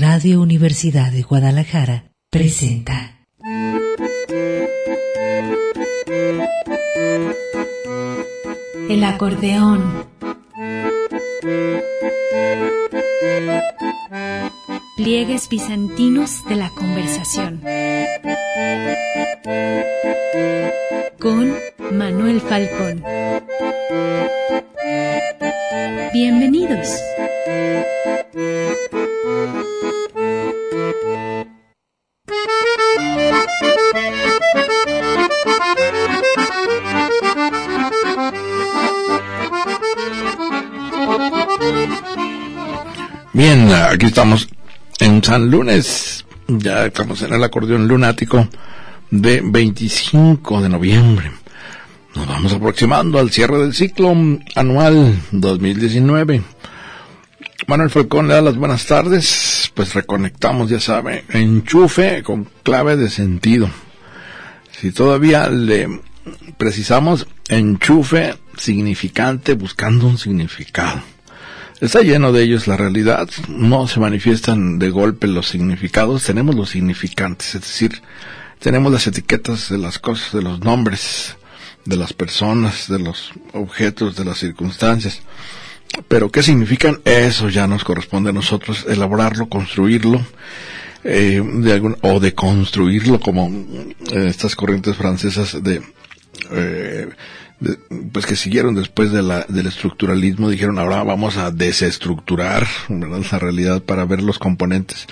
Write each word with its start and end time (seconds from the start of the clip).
Radio 0.00 0.40
Universidad 0.40 1.12
de 1.12 1.20
Guadalajara 1.20 2.14
presenta. 2.30 3.26
El 8.88 9.04
acordeón. 9.04 10.06
Pliegues 14.96 15.50
bizantinos 15.50 16.48
de 16.48 16.56
la 16.56 16.70
conversación. 16.70 17.60
Con 21.18 21.54
Manuel 21.92 22.40
Falcón. 22.40 23.04
Bienvenidos. 26.14 26.88
Aquí 43.74 44.06
estamos 44.06 44.48
en 44.98 45.22
San 45.22 45.50
Lunes. 45.50 46.24
Ya 46.48 46.86
estamos 46.86 47.22
en 47.22 47.32
el 47.32 47.44
acordeón 47.44 47.86
lunático 47.86 48.48
de 49.10 49.40
25 49.44 50.62
de 50.62 50.68
noviembre. 50.68 51.30
Nos 52.14 52.26
vamos 52.26 52.52
aproximando 52.52 53.18
al 53.18 53.30
cierre 53.30 53.58
del 53.58 53.74
ciclo 53.74 54.12
anual 54.56 55.16
2019. 55.30 56.42
Manuel 57.68 57.90
Falcón 57.90 58.26
le 58.26 58.34
da 58.34 58.40
las 58.40 58.56
buenas 58.56 58.86
tardes. 58.86 59.70
Pues 59.74 59.94
reconectamos, 59.94 60.68
ya 60.68 60.80
sabe, 60.80 61.24
enchufe 61.28 62.24
con 62.24 62.48
clave 62.64 62.96
de 62.96 63.08
sentido. 63.08 63.70
Si 64.72 64.90
todavía 64.90 65.48
le 65.48 66.00
precisamos 66.56 67.28
enchufe 67.48 68.34
significante 68.56 69.54
buscando 69.54 70.08
un 70.08 70.18
significado. 70.18 71.00
Está 71.80 72.02
lleno 72.02 72.30
de 72.30 72.42
ellos 72.42 72.66
la 72.66 72.76
realidad, 72.76 73.26
no 73.48 73.88
se 73.88 74.00
manifiestan 74.00 74.78
de 74.78 74.90
golpe 74.90 75.26
los 75.26 75.48
significados, 75.48 76.24
tenemos 76.24 76.54
los 76.54 76.68
significantes, 76.68 77.54
es 77.54 77.62
decir, 77.62 78.02
tenemos 78.58 78.92
las 78.92 79.06
etiquetas 79.06 79.70
de 79.70 79.78
las 79.78 79.98
cosas, 79.98 80.32
de 80.34 80.42
los 80.42 80.60
nombres, 80.60 81.36
de 81.86 81.96
las 81.96 82.12
personas, 82.12 82.86
de 82.88 82.98
los 82.98 83.32
objetos, 83.54 84.14
de 84.14 84.26
las 84.26 84.38
circunstancias. 84.38 85.22
Pero 86.06 86.30
qué 86.30 86.42
significan, 86.42 87.00
eso 87.06 87.48
ya 87.48 87.66
nos 87.66 87.82
corresponde 87.82 88.28
a 88.28 88.34
nosotros 88.34 88.84
elaborarlo, 88.86 89.48
construirlo, 89.48 90.22
eh, 91.02 91.42
de 91.42 91.72
algún, 91.72 91.96
o 92.02 92.20
de 92.20 92.34
construirlo 92.34 93.18
como 93.20 93.48
eh, 94.12 94.26
estas 94.28 94.54
corrientes 94.54 94.96
francesas 94.96 95.62
de, 95.62 95.82
eh, 96.50 97.08
pues 98.12 98.26
que 98.26 98.36
siguieron 98.36 98.74
después 98.74 99.12
de 99.12 99.22
la, 99.22 99.44
del 99.48 99.66
estructuralismo, 99.66 100.48
dijeron 100.48 100.78
ahora 100.78 101.02
vamos 101.02 101.36
a 101.36 101.50
desestructurar 101.50 102.66
la 102.88 103.38
realidad 103.38 103.82
para 103.82 104.04
ver 104.04 104.22
los 104.22 104.38
componentes. 104.38 105.06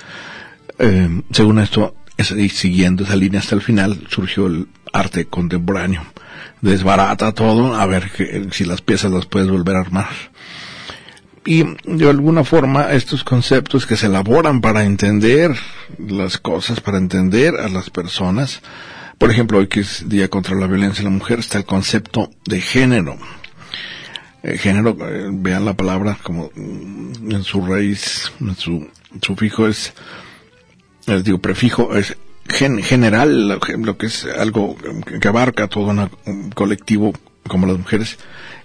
Eh, 0.78 1.22
según 1.32 1.58
esto, 1.58 1.94
y 2.36 2.48
siguiendo 2.48 3.04
esa 3.04 3.16
línea 3.16 3.40
hasta 3.40 3.54
el 3.54 3.60
final, 3.60 4.06
surgió 4.08 4.46
el 4.46 4.68
arte 4.92 5.26
contemporáneo. 5.26 6.04
Desbarata 6.60 7.32
todo, 7.32 7.74
a 7.74 7.86
ver 7.86 8.10
que, 8.10 8.48
si 8.52 8.64
las 8.64 8.80
piezas 8.80 9.12
las 9.12 9.26
puedes 9.26 9.48
volver 9.48 9.76
a 9.76 9.80
armar. 9.80 10.08
Y 11.44 11.64
de 11.84 12.10
alguna 12.10 12.44
forma 12.44 12.92
estos 12.92 13.24
conceptos 13.24 13.86
que 13.86 13.96
se 13.96 14.06
elaboran 14.06 14.60
para 14.60 14.84
entender 14.84 15.56
las 15.98 16.38
cosas, 16.38 16.80
para 16.80 16.98
entender 16.98 17.56
a 17.56 17.68
las 17.68 17.90
personas, 17.90 18.60
por 19.18 19.30
ejemplo, 19.30 19.58
hoy 19.58 19.66
que 19.66 19.80
es 19.80 20.08
Día 20.08 20.28
contra 20.28 20.54
la 20.54 20.66
Violencia 20.66 21.02
de 21.02 21.10
la 21.10 21.16
Mujer, 21.16 21.40
está 21.40 21.58
el 21.58 21.64
concepto 21.64 22.30
de 22.46 22.60
género. 22.60 23.18
Eh, 24.42 24.56
género, 24.56 24.96
eh, 25.00 25.28
vean 25.32 25.64
la 25.64 25.74
palabra 25.74 26.16
como 26.22 26.50
mm, 26.54 27.32
en 27.32 27.42
su 27.42 27.66
raíz, 27.66 28.32
en 28.40 28.54
su 28.54 28.88
sufijo 29.20 29.66
es, 29.66 29.92
les 31.06 31.24
digo, 31.24 31.38
prefijo 31.38 31.96
es 31.96 32.16
gen, 32.48 32.80
general, 32.82 33.48
lo, 33.48 33.98
que 33.98 34.06
es 34.06 34.24
algo 34.24 34.76
que, 35.20 35.26
abarca 35.28 35.66
todo 35.66 35.90
un 36.26 36.50
colectivo 36.50 37.12
como 37.48 37.66
las 37.66 37.78
mujeres. 37.78 38.18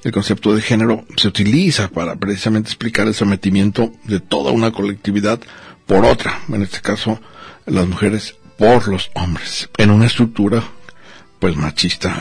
El 0.03 0.11
concepto 0.11 0.53
de 0.53 0.61
género 0.61 1.05
se 1.17 1.27
utiliza 1.27 1.87
para 1.87 2.15
precisamente 2.17 2.69
explicar 2.69 3.07
el 3.07 3.15
sometimiento 3.15 3.91
de 4.03 4.19
toda 4.19 4.51
una 4.51 4.71
colectividad 4.71 5.39
por 5.87 6.05
otra, 6.05 6.41
en 6.49 6.61
este 6.61 6.81
caso 6.81 7.19
las 7.65 7.87
mujeres 7.87 8.35
por 8.57 8.87
los 8.87 9.11
hombres 9.13 9.69
en 9.77 9.91
una 9.91 10.05
estructura 10.05 10.63
pues 11.39 11.55
machista 11.55 12.15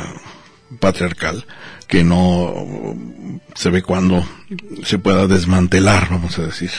patriarcal 0.81 1.45
que 1.87 2.03
no 2.03 2.55
se 3.55 3.71
ve 3.71 3.83
cuando 3.83 4.27
se 4.85 4.99
pueda 4.99 5.27
desmantelar 5.27 6.09
vamos 6.11 6.39
a 6.39 6.47
decir. 6.47 6.71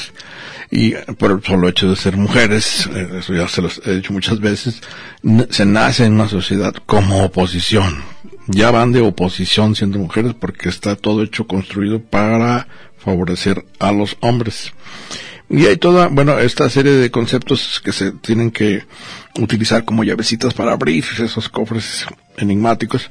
Y 0.72 0.94
por 1.20 1.32
el 1.32 1.44
solo 1.44 1.70
hecho 1.70 1.90
de 1.90 1.96
ser 1.96 2.18
mujeres 2.18 2.88
eso 2.88 3.34
ya 3.34 3.48
se 3.48 3.62
los 3.62 3.82
he 3.86 3.96
dicho 3.96 4.12
muchas 4.12 4.40
veces 4.40 4.82
se 5.50 5.66
nace 5.66 6.06
en 6.06 6.14
una 6.14 6.28
sociedad 6.28 6.74
como 6.86 7.24
oposición. 7.24 8.04
Ya 8.48 8.72
van 8.72 8.92
de 8.92 9.02
oposición 9.02 9.76
siendo 9.76 10.00
mujeres 10.00 10.34
porque 10.34 10.68
está 10.68 10.96
todo 10.96 11.24
hecho 11.24 11.48
construido 11.48 12.02
para 12.02 12.68
favorecer 12.98 13.66
a 13.80 13.92
los 13.92 14.18
hombres. 14.22 14.74
Y 15.50 15.66
hay 15.66 15.78
toda, 15.78 16.08
bueno, 16.08 16.40
esta 16.40 16.70
serie 16.70 16.94
de 16.94 17.12
conceptos 17.12 17.82
que 17.84 17.92
se 17.92 18.12
tienen 18.12 18.52
que 18.52 18.84
utilizar 19.40 19.86
como 19.86 20.04
llavecitas 20.04 20.54
para 20.54 20.74
abrir 20.74 21.04
esos 21.20 21.50
cofres 21.50 22.06
enigmáticos, 22.38 23.10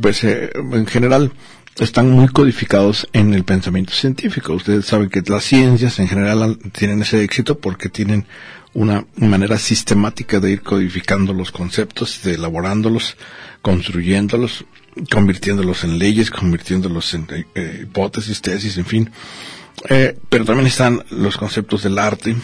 pues 0.00 0.24
eh, 0.24 0.50
en 0.54 0.86
general 0.86 1.32
están 1.78 2.10
muy 2.10 2.28
codificados 2.28 3.08
en 3.12 3.34
el 3.34 3.44
pensamiento 3.44 3.92
científico. 3.92 4.52
Ustedes 4.52 4.86
saben 4.86 5.08
que 5.08 5.22
las 5.26 5.44
ciencias 5.44 5.98
en 5.98 6.08
general 6.08 6.58
tienen 6.72 7.02
ese 7.02 7.22
éxito 7.22 7.58
porque 7.58 7.88
tienen 7.88 8.26
una 8.74 9.06
manera 9.16 9.58
sistemática 9.58 10.40
de 10.40 10.52
ir 10.52 10.62
codificando 10.62 11.32
los 11.32 11.52
conceptos, 11.52 12.22
de 12.22 12.34
elaborándolos, 12.34 13.16
construyéndolos, 13.62 14.64
convirtiéndolos 15.10 15.84
en 15.84 15.98
leyes, 15.98 16.30
convirtiéndolos 16.30 17.14
en 17.14 17.26
eh, 17.54 17.80
hipótesis, 17.82 18.40
tesis, 18.40 18.76
en 18.78 18.86
fin. 18.86 19.10
Eh, 19.88 20.16
pero 20.28 20.44
también 20.44 20.66
están 20.66 21.04
los 21.10 21.36
conceptos 21.36 21.82
del 21.82 21.98
arte 21.98 22.36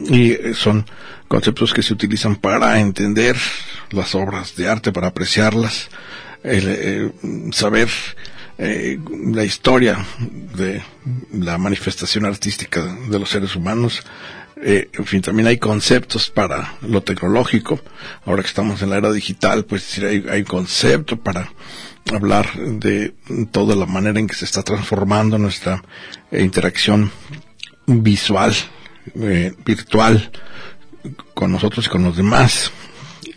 y 0.00 0.36
son 0.54 0.84
conceptos 1.28 1.72
que 1.72 1.82
se 1.82 1.92
utilizan 1.92 2.36
para 2.36 2.80
entender 2.80 3.36
las 3.90 4.14
obras 4.14 4.54
de 4.56 4.68
arte, 4.68 4.92
para 4.92 5.08
apreciarlas, 5.08 5.88
el, 6.42 6.64
eh, 6.68 7.12
saber 7.52 7.88
eh, 8.58 8.98
la 9.32 9.44
historia 9.44 10.04
de 10.56 10.82
la 11.32 11.58
manifestación 11.58 12.26
artística 12.26 12.84
de 13.08 13.18
los 13.18 13.30
seres 13.30 13.56
humanos. 13.56 14.02
Eh, 14.64 14.90
en 14.92 15.04
fin, 15.06 15.20
también 15.22 15.48
hay 15.48 15.58
conceptos 15.58 16.30
para 16.30 16.74
lo 16.82 17.02
tecnológico. 17.02 17.80
Ahora 18.24 18.42
que 18.42 18.48
estamos 18.48 18.80
en 18.82 18.90
la 18.90 18.98
era 18.98 19.10
digital, 19.10 19.64
pues 19.64 19.98
hay, 19.98 20.24
hay 20.30 20.44
concepto 20.44 21.16
para 21.16 21.50
hablar 22.12 22.52
de 22.56 23.14
toda 23.50 23.74
la 23.74 23.86
manera 23.86 24.18
en 24.20 24.26
que 24.26 24.34
se 24.34 24.44
está 24.44 24.62
transformando 24.62 25.38
nuestra 25.38 25.82
eh, 26.30 26.42
interacción 26.42 27.10
visual, 27.86 28.54
eh, 29.14 29.52
virtual, 29.64 30.30
con 31.34 31.52
nosotros 31.52 31.86
y 31.86 31.88
con 31.90 32.02
los 32.04 32.16
demás. 32.16 32.70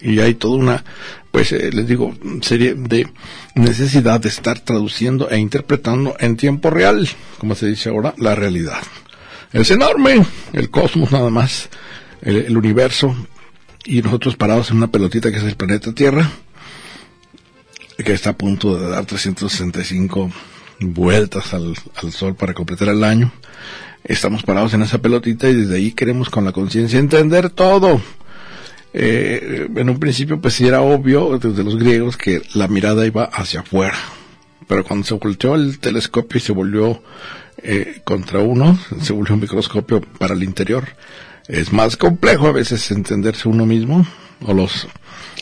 Y 0.02 0.20
hay 0.20 0.36
toda 0.36 0.58
una, 0.58 0.84
pues 1.32 1.52
eh, 1.52 1.72
les 1.72 1.88
digo, 1.88 2.16
serie 2.42 2.76
de 2.76 3.08
necesidad 3.56 4.20
de 4.20 4.30
estar 4.30 4.60
traduciendo 4.60 5.30
e 5.30 5.38
interpretando 5.38 6.16
en 6.20 6.38
tiempo 6.38 6.70
real, 6.70 7.08
como 7.38 7.56
se 7.56 7.68
dice 7.68 7.90
ahora, 7.90 8.14
la 8.18 8.36
realidad. 8.36 8.82
Es 9.52 9.72
enorme, 9.72 10.26
el 10.54 10.70
cosmos 10.70 11.12
nada 11.12 11.30
más, 11.30 11.70
el, 12.22 12.38
el 12.38 12.58
universo, 12.58 13.16
y 13.86 14.02
nosotros 14.02 14.36
parados 14.36 14.72
en 14.72 14.78
una 14.78 14.88
pelotita 14.88 15.32
que 15.32 15.38
es 15.38 15.44
el 15.44 15.56
planeta 15.56 15.94
Tierra, 15.94 16.30
que 18.04 18.14
está 18.14 18.32
a 18.32 18.38
punto 18.38 18.78
de 18.78 18.90
dar 18.90 19.06
365 19.06 20.32
vueltas 20.80 21.54
al, 21.54 21.76
al, 21.96 22.12
sol 22.12 22.36
para 22.36 22.54
completar 22.54 22.90
el 22.90 23.04
año. 23.04 23.32
Estamos 24.08 24.44
parados 24.44 24.72
en 24.76 24.84
esa 24.84 25.00
pelotita 25.00 25.50
y 25.50 25.56
desde 25.56 25.78
ahí 25.78 25.92
queremos 25.92 26.30
con 26.30 26.46
la 26.46 26.52
conciencia 26.52 27.00
entender 27.00 27.50
todo. 27.50 28.00
Eh, 28.94 29.68
en 29.76 29.90
un 29.90 30.00
principio 30.00 30.40
pues 30.40 30.54
sí 30.54 30.68
era 30.68 30.82
obvio 30.82 31.40
desde 31.40 31.64
los 31.64 31.76
griegos 31.76 32.16
que 32.16 32.44
la 32.54 32.68
mirada 32.68 33.08
iba 33.08 33.24
hacia 33.24 33.62
afuera. 33.62 33.98
Pero 34.68 34.84
cuando 34.84 35.08
se 35.08 35.16
volteó 35.16 35.56
el 35.56 35.80
telescopio 35.80 36.38
y 36.38 36.42
se 36.42 36.52
volvió 36.52 37.02
eh, 37.58 38.02
contra 38.04 38.40
uno, 38.40 38.78
se 39.02 39.12
volvió 39.12 39.34
un 39.34 39.42
microscopio 39.42 40.02
para 40.20 40.36
el 40.36 40.44
interior, 40.44 40.86
es 41.48 41.74
más 41.74 41.98
complejo 41.98 42.46
a 42.46 42.52
veces 42.52 42.92
entenderse 42.92 43.50
uno 43.50 43.66
mismo 43.66 44.06
o 44.42 44.54
los 44.54 44.88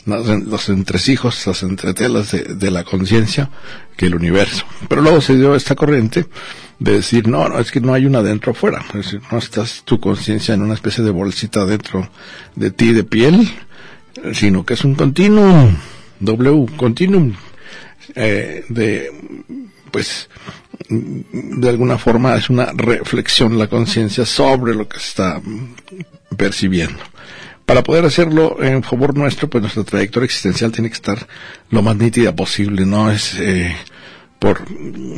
los 0.06 0.68
entresijos, 0.68 1.46
las 1.46 1.62
entretelas 1.62 2.32
de, 2.32 2.70
la 2.70 2.84
conciencia 2.84 3.50
que 3.96 4.06
el 4.06 4.14
universo. 4.14 4.64
Pero 4.88 5.00
luego 5.00 5.20
se 5.20 5.34
dio 5.36 5.54
esta 5.54 5.74
corriente 5.74 6.26
de 6.78 6.92
decir, 6.92 7.26
no, 7.26 7.48
no, 7.48 7.58
es 7.58 7.70
que 7.70 7.80
no 7.80 7.94
hay 7.94 8.04
una 8.04 8.22
dentro 8.22 8.52
afuera, 8.52 8.84
es 8.88 9.04
decir, 9.04 9.20
no 9.30 9.38
estás 9.38 9.82
tu 9.84 10.00
conciencia 10.00 10.54
en 10.54 10.62
una 10.62 10.74
especie 10.74 11.02
de 11.04 11.10
bolsita 11.10 11.64
dentro 11.64 12.08
de 12.54 12.70
ti 12.70 12.92
de 12.92 13.04
piel, 13.04 13.50
sino 14.32 14.64
que 14.64 14.74
es 14.74 14.84
un 14.84 14.94
continuum, 14.94 15.74
W, 16.20 16.66
continuum, 16.76 17.32
eh, 18.14 18.64
de, 18.68 19.10
pues, 19.90 20.28
de 20.88 21.68
alguna 21.68 21.96
forma 21.96 22.36
es 22.36 22.50
una 22.50 22.66
reflexión 22.74 23.58
la 23.58 23.68
conciencia 23.68 24.26
sobre 24.26 24.74
lo 24.74 24.86
que 24.88 24.98
se 24.98 25.08
está 25.08 25.40
percibiendo. 26.36 26.98
Para 27.66 27.82
poder 27.82 28.04
hacerlo 28.04 28.62
en 28.62 28.82
favor 28.82 29.16
nuestro, 29.16 29.48
pues 29.48 29.62
nuestra 29.62 29.84
trayectoria 29.84 30.26
existencial 30.26 30.70
tiene 30.70 30.90
que 30.90 30.96
estar 30.96 31.26
lo 31.70 31.82
más 31.82 31.96
nítida 31.96 32.34
posible, 32.36 32.84
no 32.84 33.10
es 33.10 33.34
eh, 33.38 33.74
por 34.38 34.64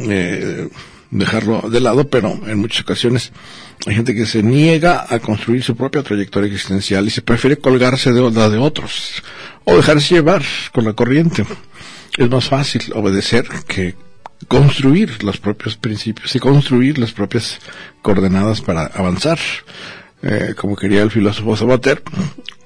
eh, 0.08 0.68
dejarlo 1.10 1.62
de 1.68 1.80
lado, 1.80 2.08
pero 2.08 2.38
en 2.46 2.58
muchas 2.58 2.82
ocasiones 2.82 3.32
hay 3.86 3.94
gente 3.94 4.14
que 4.14 4.26
se 4.26 4.42
niega 4.42 5.06
a 5.08 5.18
construir 5.18 5.62
su 5.62 5.76
propia 5.76 6.02
trayectoria 6.02 6.46
existencial 6.46 7.06
y 7.06 7.10
se 7.10 7.22
prefiere 7.22 7.58
colgarse 7.58 8.12
de 8.12 8.30
la 8.30 8.48
de 8.48 8.58
otros 8.58 9.22
o 9.64 9.76
dejarse 9.76 10.14
llevar 10.14 10.42
con 10.72 10.84
la 10.84 10.92
corriente. 10.92 11.44
Es 12.16 12.30
más 12.30 12.48
fácil 12.48 12.92
obedecer 12.94 13.46
que 13.66 13.94
construir 14.48 15.22
los 15.24 15.38
propios 15.38 15.76
principios 15.76 16.34
y 16.34 16.38
construir 16.38 16.98
las 16.98 17.12
propias 17.12 17.58
coordenadas 18.02 18.60
para 18.60 18.86
avanzar. 18.86 19.38
Eh, 20.22 20.54
como 20.56 20.76
quería 20.76 21.02
el 21.02 21.10
filósofo 21.10 21.56
Sabater, 21.56 22.02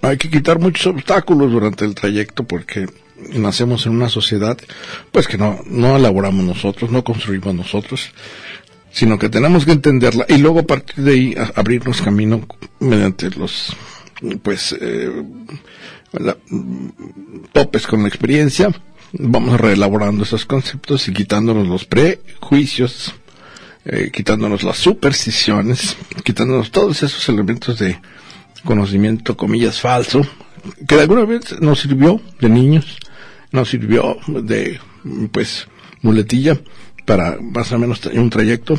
hay 0.02 0.16
que 0.16 0.30
quitar 0.30 0.58
muchos 0.58 0.86
obstáculos 0.86 1.50
durante 1.50 1.84
el 1.84 1.94
trayecto 1.94 2.44
porque 2.44 2.86
nacemos 3.32 3.86
en 3.86 3.92
una 3.92 4.08
sociedad 4.08 4.56
pues 5.12 5.28
que 5.28 5.36
no, 5.36 5.60
no 5.66 5.96
elaboramos 5.96 6.44
nosotros, 6.44 6.90
no 6.90 7.04
construimos 7.04 7.54
nosotros, 7.54 8.12
sino 8.92 9.18
que 9.18 9.28
tenemos 9.28 9.64
que 9.64 9.72
entenderla 9.72 10.26
y 10.28 10.38
luego 10.38 10.60
a 10.60 10.66
partir 10.66 11.04
de 11.04 11.12
ahí 11.12 11.34
abrirnos 11.54 12.02
camino 12.02 12.46
mediante 12.78 13.30
los 13.30 13.76
pues 14.42 14.76
eh, 14.80 15.22
topes 17.52 17.86
con 17.86 18.02
la 18.02 18.08
experiencia. 18.08 18.70
Vamos 19.12 19.60
reelaborando 19.60 20.22
esos 20.22 20.46
conceptos 20.46 21.08
y 21.08 21.12
quitándonos 21.12 21.66
los 21.66 21.84
prejuicios, 21.84 23.12
eh, 23.84 24.10
quitándonos 24.12 24.62
las 24.62 24.78
supersticiones, 24.78 25.96
quitándonos 26.24 26.70
todos 26.70 27.02
esos 27.02 27.28
elementos 27.28 27.78
de 27.78 27.98
conocimiento, 28.64 29.36
comillas, 29.36 29.80
falso, 29.80 30.26
que 30.86 30.96
de 30.96 31.02
alguna 31.02 31.24
vez 31.24 31.60
nos 31.60 31.80
sirvió 31.80 32.20
de 32.40 32.48
niños, 32.48 32.98
nos 33.52 33.70
sirvió 33.70 34.18
de, 34.26 34.78
pues, 35.32 35.66
muletilla 36.02 36.60
para 37.04 37.38
más 37.40 37.72
o 37.72 37.78
menos 37.78 38.00
un 38.06 38.30
trayecto, 38.30 38.78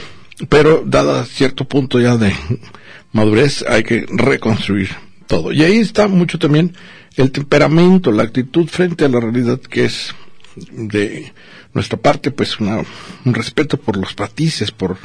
pero 0.49 0.83
dada 0.85 1.25
cierto 1.25 1.65
punto 1.65 1.99
ya 1.99 2.17
de 2.17 2.33
madurez 3.11 3.65
hay 3.67 3.83
que 3.83 4.05
reconstruir 4.09 4.89
todo. 5.27 5.51
Y 5.51 5.63
ahí 5.63 5.77
está 5.79 6.07
mucho 6.07 6.39
también 6.39 6.75
el 7.15 7.31
temperamento, 7.31 8.11
la 8.11 8.23
actitud 8.23 8.67
frente 8.67 9.05
a 9.05 9.09
la 9.09 9.19
realidad 9.19 9.59
que 9.59 9.85
es 9.85 10.13
de 10.55 11.33
nuestra 11.73 11.97
parte, 11.97 12.31
pues 12.31 12.59
una, 12.59 12.83
un 13.25 13.33
respeto 13.33 13.77
por 13.77 13.97
los 13.97 14.13
patices, 14.13 14.71
por 14.71 14.97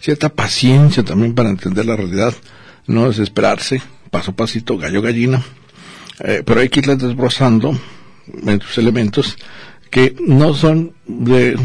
cierta 0.00 0.28
paciencia 0.28 1.02
también 1.02 1.34
para 1.34 1.50
entender 1.50 1.86
la 1.86 1.96
realidad, 1.96 2.34
no 2.86 3.08
desesperarse, 3.08 3.82
paso 4.10 4.32
a 4.32 4.36
pasito, 4.36 4.78
gallo 4.78 5.02
gallina, 5.02 5.42
eh, 6.20 6.42
pero 6.44 6.60
hay 6.60 6.68
que 6.68 6.80
irles 6.80 6.98
desbrozando 6.98 7.78
en 8.46 8.60
sus 8.60 8.78
elementos 8.78 9.36
que 9.90 10.16
no 10.26 10.54
son 10.54 10.92
de, 11.06 11.56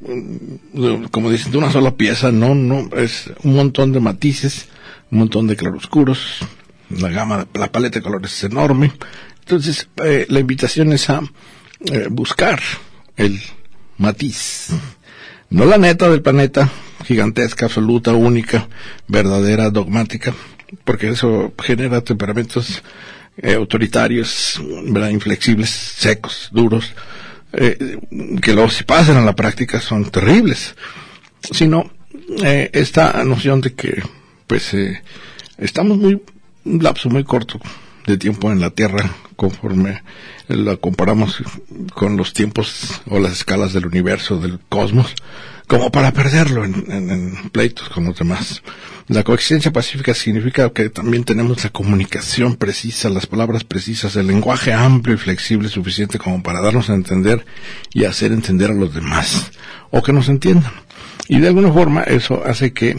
de, 0.00 1.08
como 1.10 1.30
dicen, 1.30 1.52
de 1.52 1.58
una 1.58 1.70
sola 1.70 1.96
pieza, 1.96 2.32
no, 2.32 2.54
no, 2.54 2.88
es 2.96 3.30
un 3.42 3.54
montón 3.54 3.92
de 3.92 4.00
matices, 4.00 4.68
un 5.10 5.20
montón 5.20 5.46
de 5.46 5.56
claroscuros, 5.56 6.38
la 6.90 7.10
gama, 7.10 7.46
la 7.54 7.70
paleta 7.70 7.98
de 7.98 8.02
colores 8.02 8.32
es 8.32 8.44
enorme, 8.44 8.92
entonces, 9.48 9.88
eh, 10.04 10.26
la 10.28 10.40
invitación 10.40 10.92
es 10.92 11.08
a 11.08 11.22
eh, 11.80 12.08
buscar 12.10 12.60
el 13.16 13.40
matiz. 13.96 14.68
No 15.50 15.64
la 15.64 15.78
neta 15.78 16.08
del 16.08 16.22
planeta, 16.22 16.70
gigantesca, 17.04 17.66
absoluta, 17.66 18.12
única, 18.12 18.68
verdadera, 19.06 19.70
dogmática, 19.70 20.34
porque 20.84 21.08
eso 21.08 21.54
genera 21.58 22.02
temperamentos 22.02 22.82
eh, 23.38 23.54
autoritarios, 23.54 24.60
inflexibles, 25.10 25.70
secos, 25.70 26.48
duros, 26.52 26.92
eh, 27.52 27.98
que 28.42 28.52
luego 28.52 28.68
si 28.68 28.84
pasan 28.84 29.16
a 29.16 29.24
la 29.24 29.34
práctica 29.34 29.80
son 29.80 30.10
terribles. 30.10 30.74
Sino 31.50 31.90
eh, 32.44 32.68
esta 32.72 33.24
noción 33.24 33.60
de 33.60 33.74
que, 33.74 34.02
pues, 34.46 34.74
eh, 34.74 35.02
estamos 35.56 35.96
muy, 35.96 36.20
un 36.64 36.82
lapso 36.82 37.08
muy 37.08 37.24
corto 37.24 37.60
de 38.08 38.18
tiempo 38.18 38.50
en 38.50 38.60
la 38.60 38.70
Tierra 38.70 39.10
conforme 39.36 40.02
la 40.48 40.76
comparamos 40.76 41.42
con 41.94 42.16
los 42.16 42.32
tiempos 42.32 43.02
o 43.06 43.20
las 43.20 43.32
escalas 43.32 43.72
del 43.72 43.86
universo, 43.86 44.40
del 44.40 44.58
cosmos, 44.68 45.14
como 45.66 45.92
para 45.92 46.12
perderlo 46.12 46.64
en, 46.64 46.86
en, 46.90 47.50
pleitos 47.50 47.88
con 47.90 48.04
los 48.06 48.18
demás. 48.18 48.62
La 49.08 49.22
coexistencia 49.22 49.72
pacífica 49.72 50.14
significa 50.14 50.70
que 50.70 50.88
también 50.88 51.24
tenemos 51.24 51.62
la 51.62 51.70
comunicación 51.70 52.56
precisa, 52.56 53.10
las 53.10 53.26
palabras 53.26 53.64
precisas, 53.64 54.16
el 54.16 54.26
lenguaje 54.26 54.72
amplio 54.72 55.14
y 55.14 55.18
flexible 55.18 55.68
suficiente 55.68 56.18
como 56.18 56.42
para 56.42 56.60
darnos 56.60 56.90
a 56.90 56.94
entender 56.94 57.44
y 57.92 58.04
hacer 58.04 58.32
entender 58.32 58.70
a 58.70 58.74
los 58.74 58.94
demás, 58.94 59.50
o 59.90 60.02
que 60.02 60.12
nos 60.12 60.28
entiendan. 60.28 60.72
Y 61.28 61.40
de 61.40 61.48
alguna 61.48 61.70
forma 61.70 62.02
eso 62.04 62.42
hace 62.44 62.72
que 62.72 62.96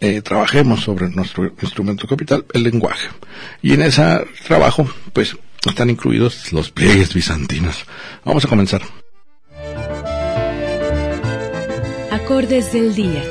eh, 0.00 0.22
trabajemos 0.22 0.80
sobre 0.80 1.08
nuestro 1.10 1.52
instrumento 1.60 2.06
capital, 2.06 2.44
el 2.52 2.62
lenguaje. 2.62 3.08
Y 3.62 3.74
en 3.74 3.82
ese 3.82 4.02
trabajo, 4.46 4.88
pues, 5.12 5.36
están 5.66 5.90
incluidos 5.90 6.52
los 6.52 6.70
pliegues 6.70 7.12
bizantinos. 7.12 7.84
Vamos 8.24 8.44
a 8.44 8.48
comenzar. 8.48 8.82
Acordes 12.10 12.72
del 12.72 12.94
día. 12.94 13.22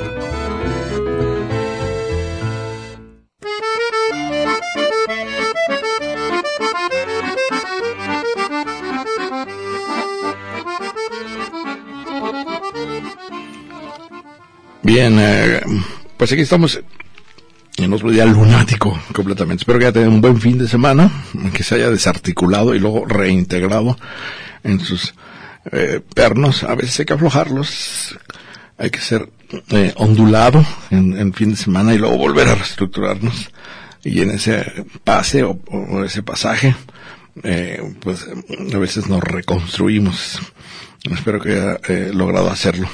Bien, 14.82 15.18
eh, 15.20 15.60
pues 16.20 16.32
aquí 16.32 16.42
estamos 16.42 16.78
en 17.78 17.92
otro 17.94 18.10
día 18.10 18.26
lunático 18.26 19.00
completamente. 19.14 19.62
Espero 19.62 19.78
que 19.78 19.86
haya 19.86 19.94
tenido 19.94 20.10
un 20.10 20.20
buen 20.20 20.38
fin 20.38 20.58
de 20.58 20.68
semana, 20.68 21.10
que 21.54 21.62
se 21.62 21.76
haya 21.76 21.88
desarticulado 21.88 22.74
y 22.74 22.78
luego 22.78 23.06
reintegrado 23.06 23.96
en 24.62 24.80
sus 24.80 25.14
eh, 25.72 26.02
pernos. 26.14 26.62
A 26.62 26.74
veces 26.74 27.00
hay 27.00 27.06
que 27.06 27.14
aflojarlos, 27.14 28.18
hay 28.76 28.90
que 28.90 29.00
ser 29.00 29.30
eh, 29.70 29.94
ondulado 29.96 30.62
en, 30.90 31.16
en, 31.16 31.32
fin 31.32 31.52
de 31.52 31.56
semana 31.56 31.94
y 31.94 31.96
luego 31.98 32.18
volver 32.18 32.48
a 32.48 32.54
reestructurarnos. 32.54 33.50
Y 34.04 34.20
en 34.20 34.32
ese 34.32 34.84
pase 35.02 35.42
o, 35.42 35.58
o 35.68 36.04
ese 36.04 36.22
pasaje, 36.22 36.76
eh, 37.44 37.82
pues 38.00 38.28
a 38.28 38.76
veces 38.78 39.08
nos 39.08 39.22
reconstruimos. 39.24 40.38
Espero 41.10 41.40
que 41.40 41.52
haya 41.52 41.80
eh, 41.88 42.10
logrado 42.12 42.50
hacerlo. 42.50 42.90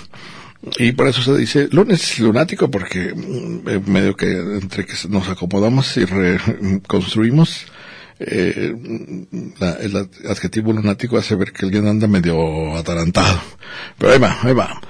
Y 0.78 0.92
por 0.92 1.08
eso 1.08 1.22
se 1.22 1.36
dice 1.36 1.68
lunes 1.70 2.18
lunático, 2.18 2.70
porque 2.70 3.14
eh, 3.14 3.80
medio 3.86 4.16
que 4.16 4.32
entre 4.32 4.84
que 4.84 4.94
nos 5.08 5.28
acomodamos 5.28 5.96
y 5.96 6.04
reconstruimos, 6.04 7.66
eh, 8.18 8.74
la, 9.60 9.74
el 9.74 10.08
adjetivo 10.28 10.72
lunático 10.72 11.18
hace 11.18 11.36
ver 11.36 11.52
que 11.52 11.66
alguien 11.66 11.86
anda 11.86 12.06
medio 12.06 12.76
atarantado. 12.76 13.40
Pero 13.98 14.12
ahí 14.12 14.18
va, 14.18 14.38
ahí 14.42 14.54
va, 14.54 14.80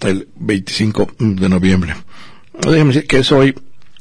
el 0.00 0.28
25 0.36 1.12
de 1.18 1.48
noviembre. 1.48 1.94
Déjame 2.60 2.92
decir 2.92 3.06
que 3.06 3.18
es 3.18 3.32
hoy 3.32 3.54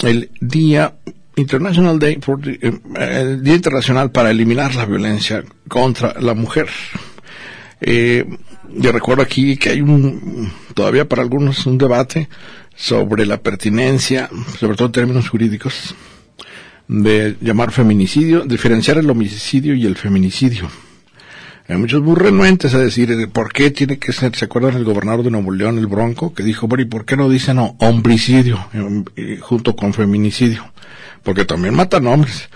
el 0.04 0.30
Día 0.40 0.96
International 1.36 2.00
Day 2.00 2.20
for 2.22 2.40
eh, 2.46 3.38
Día 3.42 3.56
Internacional 3.56 4.12
para 4.12 4.32
eliminar 4.32 4.76
la 4.76 4.86
violencia 4.86 5.44
contra 5.68 6.20
la 6.22 6.34
mujer. 6.34 6.68
Eh, 7.82 8.26
yo 8.74 8.92
recuerdo 8.92 9.24
aquí 9.24 9.58
que 9.58 9.70
hay 9.70 9.82
un, 9.82 10.52
todavía 10.74 11.08
para 11.08 11.22
algunos, 11.22 11.66
un 11.66 11.78
debate 11.78 12.30
sobre 12.76 13.26
la 13.26 13.38
pertinencia, 13.38 14.30
sobre 14.60 14.76
todo 14.76 14.88
en 14.88 14.92
términos 14.92 15.30
jurídicos, 15.30 15.96
de 16.88 17.36
llamar 17.42 17.72
feminicidio, 17.72 18.42
diferenciar 18.42 18.98
el 18.98 19.10
homicidio 19.10 19.74
y 19.76 19.86
el 19.86 19.96
feminicidio. 19.96 20.70
Hay 21.68 21.78
muchos 21.78 22.04
muy 22.04 22.16
renuentes 22.16 22.76
a 22.76 22.80
decir 22.80 23.30
por 23.32 23.52
qué 23.52 23.72
tiene 23.72 23.98
que 23.98 24.14
ser, 24.14 24.36
¿se 24.36 24.46
acuerdan 24.46 24.76
el 24.76 24.84
gobernador 24.84 25.24
de 25.24 25.32
Nuevo 25.32 25.52
León, 25.52 25.80
el 25.80 25.88
Bronco, 25.88 26.34
que 26.34 26.44
dijo, 26.44 26.68
bueno, 26.68 26.84
¿y 26.84 26.86
por 26.86 27.06
qué 27.06 27.18
no 27.18 27.28
dicen 27.28 27.56
no, 27.56 27.76
homicidio 27.80 28.68
eh, 29.16 29.40
junto 29.42 29.76
con 29.76 29.94
feminicidio? 29.94 30.64
porque 31.26 31.44
también 31.44 31.74
matan 31.74 32.08
hombres. 32.08 32.48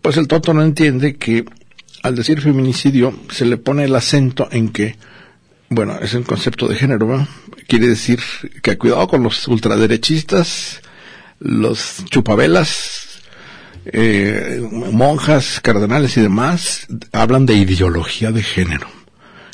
Pues 0.00 0.16
el 0.16 0.28
tonto 0.28 0.54
no 0.54 0.62
entiende 0.62 1.16
que 1.16 1.44
al 2.02 2.14
decir 2.14 2.40
feminicidio 2.40 3.12
se 3.30 3.44
le 3.44 3.58
pone 3.58 3.84
el 3.84 3.94
acento 3.94 4.48
en 4.50 4.70
que, 4.70 4.96
bueno, 5.70 5.98
es 6.02 6.12
un 6.14 6.24
concepto 6.24 6.68
de 6.68 6.76
género, 6.76 7.06
¿no? 7.06 7.26
quiere 7.70 7.86
decir 7.86 8.20
que 8.62 8.76
cuidado 8.76 9.06
con 9.06 9.22
los 9.22 9.46
ultraderechistas, 9.46 10.82
los 11.38 12.04
chupavelas, 12.10 13.22
eh, 13.86 14.60
monjas, 14.90 15.60
cardenales 15.62 16.16
y 16.16 16.20
demás, 16.20 16.88
hablan 17.12 17.46
de 17.46 17.54
ideología 17.54 18.32
de 18.32 18.42
género. 18.42 18.88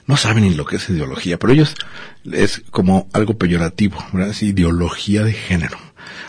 No 0.06 0.16
saben 0.16 0.44
ni 0.44 0.54
lo 0.54 0.64
que 0.64 0.76
es 0.76 0.88
ideología, 0.88 1.38
pero 1.38 1.52
ellos 1.52 1.74
es 2.32 2.62
como 2.70 3.06
algo 3.12 3.36
peyorativo, 3.36 3.98
¿verdad? 4.12 4.30
Es 4.30 4.42
ideología 4.42 5.22
de 5.22 5.34
género. 5.34 5.78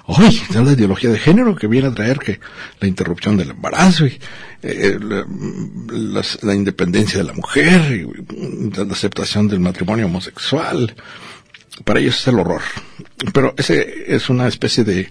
Hoy, 0.06 0.42
es 0.50 0.56
la 0.56 0.72
ideología 0.72 1.10
de 1.10 1.20
género 1.20 1.56
que 1.56 1.68
viene 1.68 1.88
a 1.88 1.94
traer 1.94 2.20
que 2.20 2.40
la 2.80 2.88
interrupción 2.88 3.38
del 3.38 3.52
embarazo 3.52 4.06
y 4.06 4.20
eh, 4.64 4.98
la, 5.00 6.22
la, 6.42 6.56
independencia 6.56 7.20
de 7.20 7.26
la 7.26 7.34
mujer 7.34 7.92
y 7.92 8.76
la 8.76 8.94
aceptación 8.94 9.48
del 9.48 9.60
matrimonio 9.60 10.06
homosexual. 10.06 10.96
Para 11.84 12.00
ellos 12.00 12.20
es 12.20 12.28
el 12.28 12.40
horror. 12.40 12.62
Pero 13.34 13.54
ese 13.58 14.16
es 14.16 14.30
una 14.30 14.48
especie 14.48 14.84
de 14.84 15.10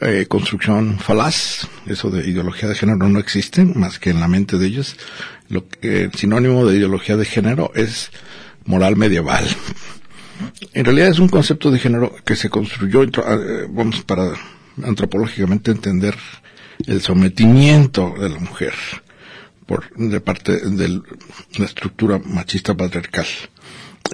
eh, 0.00 0.26
construcción 0.28 0.98
falaz. 0.98 1.66
Eso 1.86 2.10
de 2.10 2.28
ideología 2.28 2.68
de 2.68 2.74
género 2.74 3.08
no 3.08 3.18
existe 3.18 3.64
más 3.64 3.98
que 3.98 4.10
en 4.10 4.20
la 4.20 4.28
mente 4.28 4.56
de 4.56 4.66
ellos. 4.66 4.96
Lo 5.48 5.68
que, 5.68 6.04
el 6.04 6.14
sinónimo 6.14 6.64
de 6.66 6.76
ideología 6.76 7.16
de 7.16 7.24
género 7.24 7.72
es 7.74 8.10
moral 8.64 8.96
medieval. 8.96 9.44
En 10.72 10.84
realidad 10.84 11.08
es 11.08 11.18
un 11.18 11.28
concepto 11.28 11.70
de 11.70 11.78
género 11.78 12.14
que 12.24 12.36
se 12.36 12.48
construyó, 12.50 13.02
eh, 13.02 13.66
vamos, 13.68 14.02
para 14.02 14.32
antropológicamente 14.82 15.70
entender 15.70 16.16
el 16.86 17.00
sometimiento 17.02 18.14
de 18.18 18.28
la 18.28 18.38
mujer 18.38 18.74
por 19.66 19.94
de 19.94 20.20
parte 20.20 20.58
de 20.58 21.00
la 21.58 21.64
estructura 21.64 22.20
machista 22.24 22.74
patriarcal. 22.74 23.26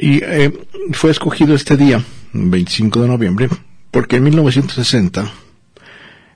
Y 0.00 0.22
eh, 0.22 0.52
fue 0.92 1.10
escogido 1.10 1.54
este 1.54 1.76
día, 1.76 2.04
25 2.32 3.02
de 3.02 3.08
noviembre, 3.08 3.48
porque 3.90 4.16
en 4.16 4.24
1960, 4.24 5.32